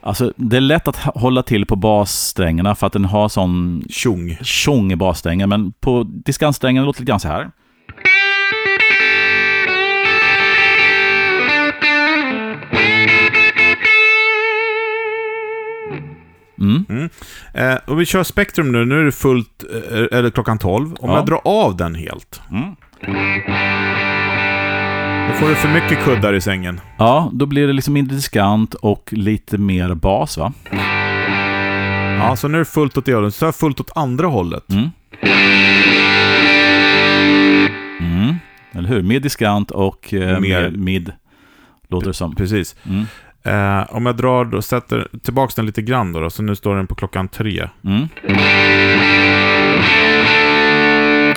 Alltså 0.00 0.32
det 0.36 0.56
är 0.56 0.60
lätt 0.60 0.88
att 0.88 0.96
hålla 0.96 1.42
till 1.42 1.66
på 1.66 1.76
bassträngarna 1.76 2.74
för 2.74 2.86
att 2.86 2.92
den 2.92 3.04
har 3.04 3.28
sån 3.28 3.84
Tjong. 3.90 4.38
tjong 4.42 4.92
i 4.92 4.96
bassträngen. 4.96 5.48
Men 5.48 5.72
på 5.72 6.02
diskantsträngen 6.02 6.84
låter 6.84 7.00
det 7.00 7.02
lite 7.02 7.10
grann 7.10 7.20
så 7.20 7.28
här. 7.28 7.50
Mm. 16.62 17.08
Eh, 17.54 17.74
och 17.86 18.00
vi 18.00 18.04
kör 18.06 18.22
spektrum 18.22 18.72
nu. 18.72 18.84
Nu 18.84 19.00
är 19.00 19.04
det 19.04 19.12
fullt, 19.12 19.64
eh, 19.92 20.18
eller 20.18 20.30
klockan 20.30 20.58
12. 20.58 20.94
Om 21.00 21.10
Ja. 21.10 21.16
jag 21.16 21.26
drar 21.26 21.40
av 21.44 21.76
den 21.76 21.94
helt, 21.94 22.40
Mm. 22.50 22.74
då 25.28 25.34
får 25.38 25.48
du 25.48 25.54
för 25.54 25.68
mycket 25.68 26.04
kuddar 26.04 26.34
i 26.34 26.40
sängen. 26.40 26.80
Ja, 26.98 27.30
då 27.32 27.46
blir 27.46 27.66
det 27.66 27.72
liksom 27.72 27.94
mindre 27.94 28.16
diskant 28.16 28.74
och 28.74 29.08
lite 29.12 29.58
mer 29.58 29.94
bas 29.94 30.38
va? 30.38 30.52
Ja, 32.18 32.36
så 32.36 32.48
nu 32.48 32.54
är 32.54 32.58
det 32.58 32.64
fullt 32.64 32.96
åt 32.96 33.04
det 33.06 33.14
hållet. 33.14 33.34
Så 33.34 33.46
är 33.46 33.52
fullt 33.52 33.80
åt 33.80 33.90
andra 33.94 34.26
hållet. 34.26 34.70
Mm. 34.72 34.88
Mm. 38.00 38.34
Eller 38.72 38.88
hur? 38.88 39.02
Mer 39.02 39.20
diskant 39.20 39.70
och 39.70 40.14
eh, 40.14 40.20
Mer- 40.40 40.40
mer 40.40 40.70
mid. 40.70 41.12
Låter 41.88 42.06
det 42.06 42.14
som. 42.14 42.34
Precis. 42.34 42.76
Eh, 43.44 43.94
om 43.94 44.06
jag 44.06 44.16
drar 44.16 44.44
då, 44.44 44.62
sätter 44.62 45.08
tillbaka 45.22 45.52
den 45.56 45.66
lite 45.66 45.82
grann 45.82 46.12
då, 46.12 46.20
då, 46.20 46.30
så 46.30 46.42
nu 46.42 46.56
står 46.56 46.76
den 46.76 46.86
på 46.86 46.94
klockan 46.94 47.28
tre. 47.28 47.68
Mm. 47.84 48.08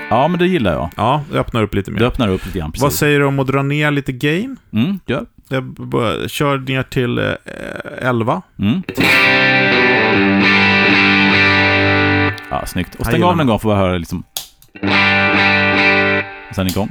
Ja, 0.10 0.28
men 0.28 0.40
det 0.40 0.48
gillar 0.48 0.74
jag. 0.74 0.90
Ja, 0.98 1.24
det 1.32 1.40
öppnar 1.40 1.64
upp 1.64 1.74
lite 1.74 1.92
mer. 1.92 2.00
Det 2.00 2.06
öppnar 2.08 2.28
upp 2.28 2.46
lite 2.46 2.60
grann. 2.60 2.72
Vad 2.76 2.82
Precis. 2.82 3.00
säger 3.00 3.20
du 3.20 3.26
om 3.26 3.40
att 3.40 3.48
dra 3.48 3.62
ner 3.62 3.92
lite 3.92 4.12
gain? 4.12 4.58
Mm, 4.74 5.00
gör. 5.06 5.26
Jag 5.50 5.64
kör 6.30 6.58
ner 6.58 6.84
till 6.84 7.20
eh, 7.20 7.34
11. 8.02 8.42
Mm. 8.60 8.84
Ja, 12.50 12.66
snyggt. 12.66 12.96
Och 12.96 13.06
stäng 13.06 13.24
av 13.24 13.32
den 13.32 13.40
en 13.40 13.48
gång 13.48 13.60
för 13.60 13.72
att 13.72 13.78
höra 13.78 13.98
liksom... 13.98 14.24
Och 16.50 16.56
sen 16.56 16.68
igång. 16.68 16.90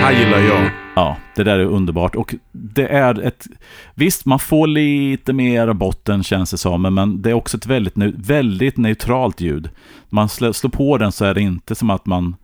Här 0.00 0.12
gillar 0.12 0.38
jag. 0.38 0.70
Ja, 0.96 1.16
det 1.36 1.44
där 1.44 1.58
är 1.58 1.64
underbart. 1.64 2.14
Och 2.14 2.34
det 2.52 2.86
är 2.86 3.22
ett... 3.22 3.46
Visst, 3.94 4.24
man 4.24 4.38
får 4.38 4.66
lite 4.66 5.32
mer 5.32 5.72
botten 5.72 6.22
känns 6.22 6.50
det 6.50 6.58
som, 6.58 6.82
men 6.82 7.22
det 7.22 7.30
är 7.30 7.34
också 7.34 7.56
ett 7.56 7.66
väldigt, 7.66 7.94
väldigt 8.16 8.76
neutralt 8.76 9.40
ljud. 9.40 9.70
Man 10.08 10.28
slår, 10.28 10.68
på 10.68 10.98
den 10.98 11.12
så 11.12 11.24
är 11.24 11.34
det 11.34 11.40
inte 11.40 11.74
som 11.74 11.90
att 11.90 12.06
man 12.06 12.36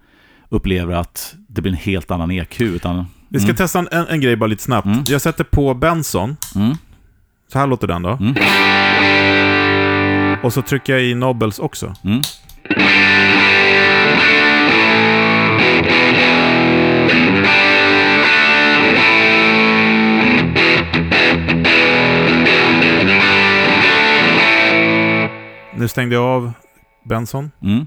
upplever 0.48 0.94
att 0.94 1.34
det 1.48 1.62
blir 1.62 1.72
en 1.72 1.78
helt 1.78 2.10
annan 2.10 2.30
EQ, 2.30 2.60
utan... 2.60 3.06
Vi 3.28 3.38
ska 3.38 3.46
Mm. 3.46 3.56
testa 3.56 3.78
en, 3.78 3.88
en, 4.08 4.20
grej 4.20 4.36
bara 4.36 4.46
lite 4.46 4.62
snabbt. 4.62 4.86
Mm. 4.86 5.04
Jag 5.08 5.20
sätter 5.20 5.44
på 5.44 5.74
Benson. 5.74 6.36
Mm. 6.54 6.74
Så 7.52 7.58
här 7.58 7.66
låter 7.66 7.86
den 7.86 8.02
då. 8.02 8.18
Mm. 8.20 8.34
Och 10.42 10.52
så 10.52 10.62
trycker 10.62 10.92
jag 10.92 11.02
i 11.02 11.14
Nobels 11.14 11.58
också. 11.58 11.94
Stängde 25.94 26.14
jag 26.14 26.24
av 26.24 26.52
Benson. 27.04 27.50
Mm. 27.62 27.86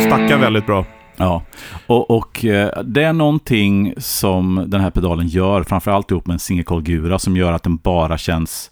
Stackar 0.00 0.38
väldigt 0.38 0.66
bra. 0.66 0.84
Ja, 1.16 1.42
och, 1.86 2.10
och 2.10 2.44
eh, 2.44 2.82
det 2.84 3.02
är 3.02 3.12
någonting 3.12 3.94
som 3.98 4.64
den 4.66 4.80
här 4.80 4.90
pedalen 4.90 5.26
gör, 5.28 5.62
framförallt 5.62 6.10
ihop 6.10 6.26
med 6.26 6.34
en 6.34 6.38
single 6.38 6.80
Gura, 6.80 7.18
som 7.18 7.36
gör 7.36 7.52
att 7.52 7.62
den 7.62 7.76
bara 7.76 8.18
känns... 8.18 8.70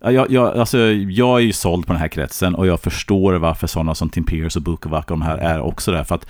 Ja, 0.00 0.10
Jag, 0.10 0.30
jag, 0.30 0.58
alltså, 0.58 0.78
jag 0.92 1.36
är 1.36 1.42
ju 1.42 1.52
såld 1.52 1.86
på 1.86 1.92
den 1.92 2.00
här 2.00 2.08
kretsen 2.08 2.54
och 2.54 2.66
jag 2.66 2.80
förstår 2.80 3.34
varför 3.34 3.66
sådana 3.66 3.94
som 3.94 4.08
Tim 4.08 4.24
Pierce 4.24 4.58
och 4.58 4.62
Bukovac 4.62 5.04
och 5.04 5.10
de 5.10 5.22
här 5.22 5.38
är 5.38 5.60
också 5.60 5.92
där. 5.92 6.04
För 6.04 6.14
att 6.14 6.26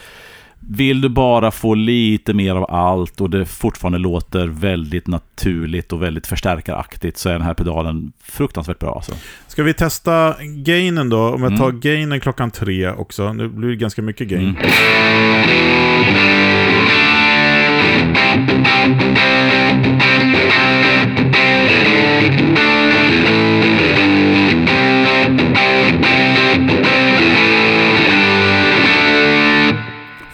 vill 0.60 1.00
du 1.00 1.08
bara 1.08 1.50
få 1.50 1.74
lite 1.74 2.34
mer 2.34 2.54
av 2.54 2.70
allt 2.70 3.20
och 3.20 3.30
det 3.30 3.46
fortfarande 3.46 3.98
låter 3.98 4.46
väldigt 4.46 5.06
naturligt 5.06 5.92
och 5.92 6.02
väldigt 6.02 6.26
förstärkaraktigt 6.26 7.18
så 7.18 7.28
är 7.28 7.32
den 7.32 7.42
här 7.42 7.54
pedalen 7.54 8.12
fruktansvärt 8.22 8.78
bra. 8.78 8.94
Alltså. 8.94 9.12
Ska 9.48 9.62
vi 9.62 9.74
testa 9.74 10.34
gainen 10.42 11.08
då? 11.08 11.18
Om 11.18 11.42
jag 11.42 11.52
Mm. 11.52 11.58
tar 11.58 11.70
gainen 11.70 12.20
klockan 12.20 12.50
tre 12.50 12.90
också. 12.90 13.32
Nu 13.32 13.48
blir 13.48 13.68
det 13.68 13.76
ganska 13.76 14.02
mycket 14.02 14.28
gain. 14.28 14.56
Mm. 14.56 15.76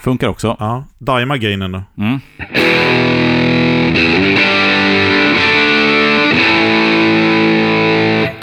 Funkar 0.02 0.28
också. 0.28 0.56
Ja, 0.60 0.84
daima 0.98 1.36
gainen 1.36 1.72
då. 1.72 1.82
Mm. 1.98 2.18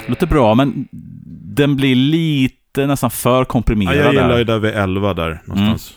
Låter 0.06 0.26
bra, 0.26 0.54
men 0.54 0.88
den 1.56 1.76
blir 1.76 1.94
lite 1.94 2.86
nästan 2.86 3.10
för 3.10 3.38
Ja, 3.38 3.44
komprimerad 3.44 3.96
jag 3.96 4.12
gillar 4.12 4.38
ju 4.38 4.44
där. 4.44 4.52
där 4.52 4.58
vid 4.60 4.74
11 4.74 5.14
där 5.14 5.42
någonstans. 5.44 5.94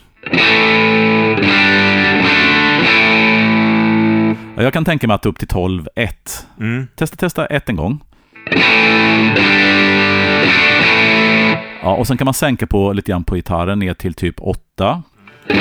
Ja, 4.55 4.63
Jag 4.63 4.73
kan 4.73 4.85
tänka 4.85 5.07
mig 5.07 5.15
att 5.15 5.25
upp 5.25 5.39
till 5.39 5.47
12, 5.47 5.87
1. 5.95 6.47
Mm. 6.59 6.87
Testa, 6.95 7.15
testa 7.17 7.45
ett 7.45 7.69
en 7.69 7.75
gång. 7.75 7.99
Ja, 11.81 11.95
och 11.95 12.07
sen 12.07 12.17
kan 12.17 12.25
man 12.25 12.33
sänka 12.33 12.67
på 12.67 12.93
lite 12.93 13.11
grann 13.11 13.23
på 13.23 13.35
gitarren 13.35 13.79
ner 13.79 13.93
till 13.93 14.13
typ 14.13 14.35
8. 14.39 15.03
Ja, 15.47 15.55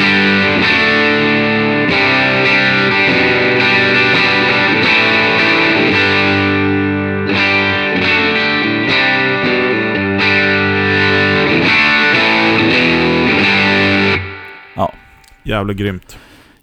Jävligt 15.43 15.77
grymt. 15.77 16.19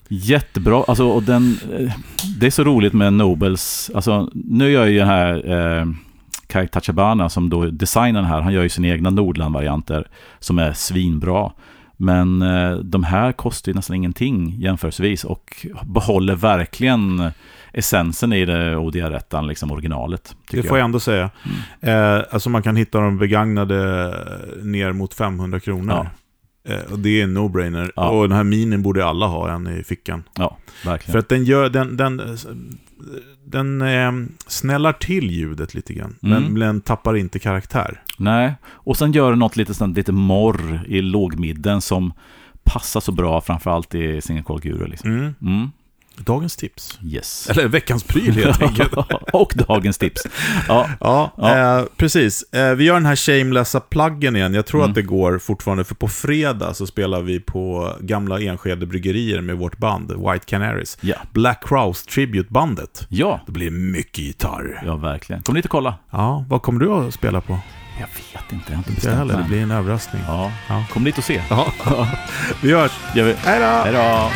Jättebra, 0.07 0.83
alltså, 0.87 1.03
och 1.03 1.23
den, 1.23 1.57
eh, 1.79 1.91
det 2.39 2.45
är 2.45 2.51
så 2.51 2.63
roligt 2.63 2.93
med 2.93 3.13
Nobels, 3.13 3.91
alltså 3.95 4.29
nu 4.33 4.71
gör 4.71 4.85
ju 4.85 4.97
den 4.97 5.07
här 5.07 5.51
eh, 5.79 5.85
Kai 6.47 6.67
Tachabana 6.67 7.29
som 7.29 7.49
då 7.49 7.65
designar 7.65 8.21
den 8.21 8.29
här, 8.29 8.41
han 8.41 8.53
gör 8.53 8.63
ju 8.63 8.69
sina 8.69 8.87
egna 8.87 9.09
Nordland-varianter 9.09 10.07
som 10.39 10.59
är 10.59 10.73
svinbra. 10.73 11.51
Men 12.01 12.41
eh, 12.41 12.71
de 12.71 13.03
här 13.03 13.31
kostar 13.31 13.71
ju 13.71 13.75
nästan 13.75 13.95
ingenting 13.95 14.55
jämförelsevis 14.59 15.23
och 15.23 15.67
behåller 15.85 16.35
verkligen 16.35 17.31
essensen 17.73 18.33
i 18.33 18.45
det 18.45 18.77
ODR-ettan, 18.77 19.47
liksom 19.47 19.71
originalet. 19.71 20.35
Det 20.51 20.63
får 20.63 20.65
jag 20.65 20.77
jag. 20.77 20.85
ändå 20.85 20.99
säga. 20.99 21.29
Eh, 21.81 22.21
alltså 22.31 22.49
man 22.49 22.63
kan 22.63 22.75
hitta 22.75 22.99
dem 22.99 23.17
begagnade 23.17 24.13
ner 24.63 24.91
mot 24.91 25.13
500 25.13 25.59
kronor. 25.59 26.09
Eh, 26.67 26.91
och 26.91 26.99
det 26.99 27.19
är 27.19 27.23
en 27.23 27.37
no-brainer. 27.37 27.91
Ja. 27.95 28.09
Och 28.09 28.27
den 28.29 28.37
här 28.37 28.43
minin 28.43 28.83
borde 28.83 29.05
alla 29.05 29.25
ha 29.25 29.51
en 29.51 29.67
i 29.79 29.83
fickan. 29.83 30.23
Ja, 30.35 30.57
verkligen. 30.85 31.11
För 31.11 31.19
att 31.19 31.29
den 31.29 31.43
gör, 31.43 31.69
den, 31.69 31.97
den, 31.97 32.37
den 33.51 33.81
eh, 33.81 34.11
snällar 34.47 34.93
till 34.93 35.31
ljudet 35.31 35.73
lite 35.73 35.93
grann. 35.93 36.15
Mm. 36.23 36.43
Men 36.43 36.59
den 36.59 36.81
tappar 36.81 37.17
inte 37.17 37.39
karaktär. 37.39 38.01
Nej, 38.17 38.53
och 38.65 38.97
sen 38.97 39.11
gör 39.11 39.31
det 39.31 39.37
något 39.37 39.55
lite, 39.55 39.73
sånt, 39.73 39.97
lite 39.97 40.11
morr 40.11 40.81
i 40.87 41.01
lågmidden 41.01 41.81
som 41.81 42.13
passar 42.63 42.99
så 42.99 43.11
bra, 43.11 43.41
framförallt 43.41 43.95
i 43.95 44.21
Single 44.21 44.43
Call 44.43 44.59
Guru. 44.61 44.87
Liksom. 44.87 45.09
Mm. 45.11 45.35
Mm. 45.41 45.71
Dagens 46.25 46.55
tips. 46.55 46.99
Yes. 47.03 47.49
Eller 47.49 47.67
veckans 47.67 48.03
pryl 48.03 48.35
helt 48.35 48.61
enkelt. 48.61 48.93
och 49.33 49.53
dagens 49.67 49.97
tips. 49.97 50.21
Ja, 50.67 50.87
Ja, 50.99 51.31
Ja. 51.37 51.77
Eh, 51.79 51.85
precis. 51.97 52.43
Eh, 52.53 52.75
vi 52.75 52.83
gör 52.83 52.93
den 52.93 53.05
här 53.05 53.15
shamelessa 53.15 53.79
pluggen 53.79 54.35
igen. 54.35 54.53
Jag 54.53 54.65
tror 54.65 54.79
Mm. 54.81 54.89
att 54.91 54.95
det 54.95 55.01
går 55.01 55.39
fortfarande, 55.39 55.83
för 55.83 55.95
på 55.95 56.07
fredag 56.07 56.73
så 56.73 56.87
spelar 56.87 57.21
vi 57.21 57.39
på 57.39 57.93
gamla 58.01 58.39
Enskede 58.39 58.85
bryggerier 58.85 59.41
med 59.41 59.57
vårt 59.57 59.77
band, 59.77 60.11
White 60.11 60.45
Canaries. 60.45 60.97
ja. 61.01 61.15
Black 61.33 61.67
Crowes 61.67 62.05
Tribute-bandet. 62.05 63.05
ja, 63.09 63.41
Det 63.45 63.51
blir 63.51 63.71
mycket 63.71 64.17
gitarr. 64.19 64.81
ja 64.85 64.95
verkligen. 64.95 65.41
Kom 65.43 65.55
dit 65.55 65.65
och 65.65 65.71
kolla. 65.71 65.95
Ja, 66.11 66.45
vad 66.49 66.61
kommer 66.61 66.79
du 66.79 66.91
att 66.91 67.13
spela 67.13 67.41
på? 67.41 67.59
Jag 67.99 68.07
vet 68.07 68.51
inte, 68.51 68.63
jag 68.67 68.71
har 68.75 68.77
inte 68.77 68.91
bestämt 68.91 69.17
heller, 69.17 69.37
det 69.37 69.43
blir 69.49 69.61
en 69.61 69.71
överraskning. 69.71 70.21
Ja. 70.27 70.51
Ja. 70.69 70.85
kom 70.93 71.03
dit 71.03 71.17
och 71.17 71.23
se. 71.23 71.41
Ja. 71.49 71.67
vi 72.61 72.73
hörs. 72.73 72.91
Gör 73.15 73.25
vi. 73.25 73.33
Hej 73.33 73.59
då! 73.59 73.65
Hej 73.65 73.93
då! 73.93 74.29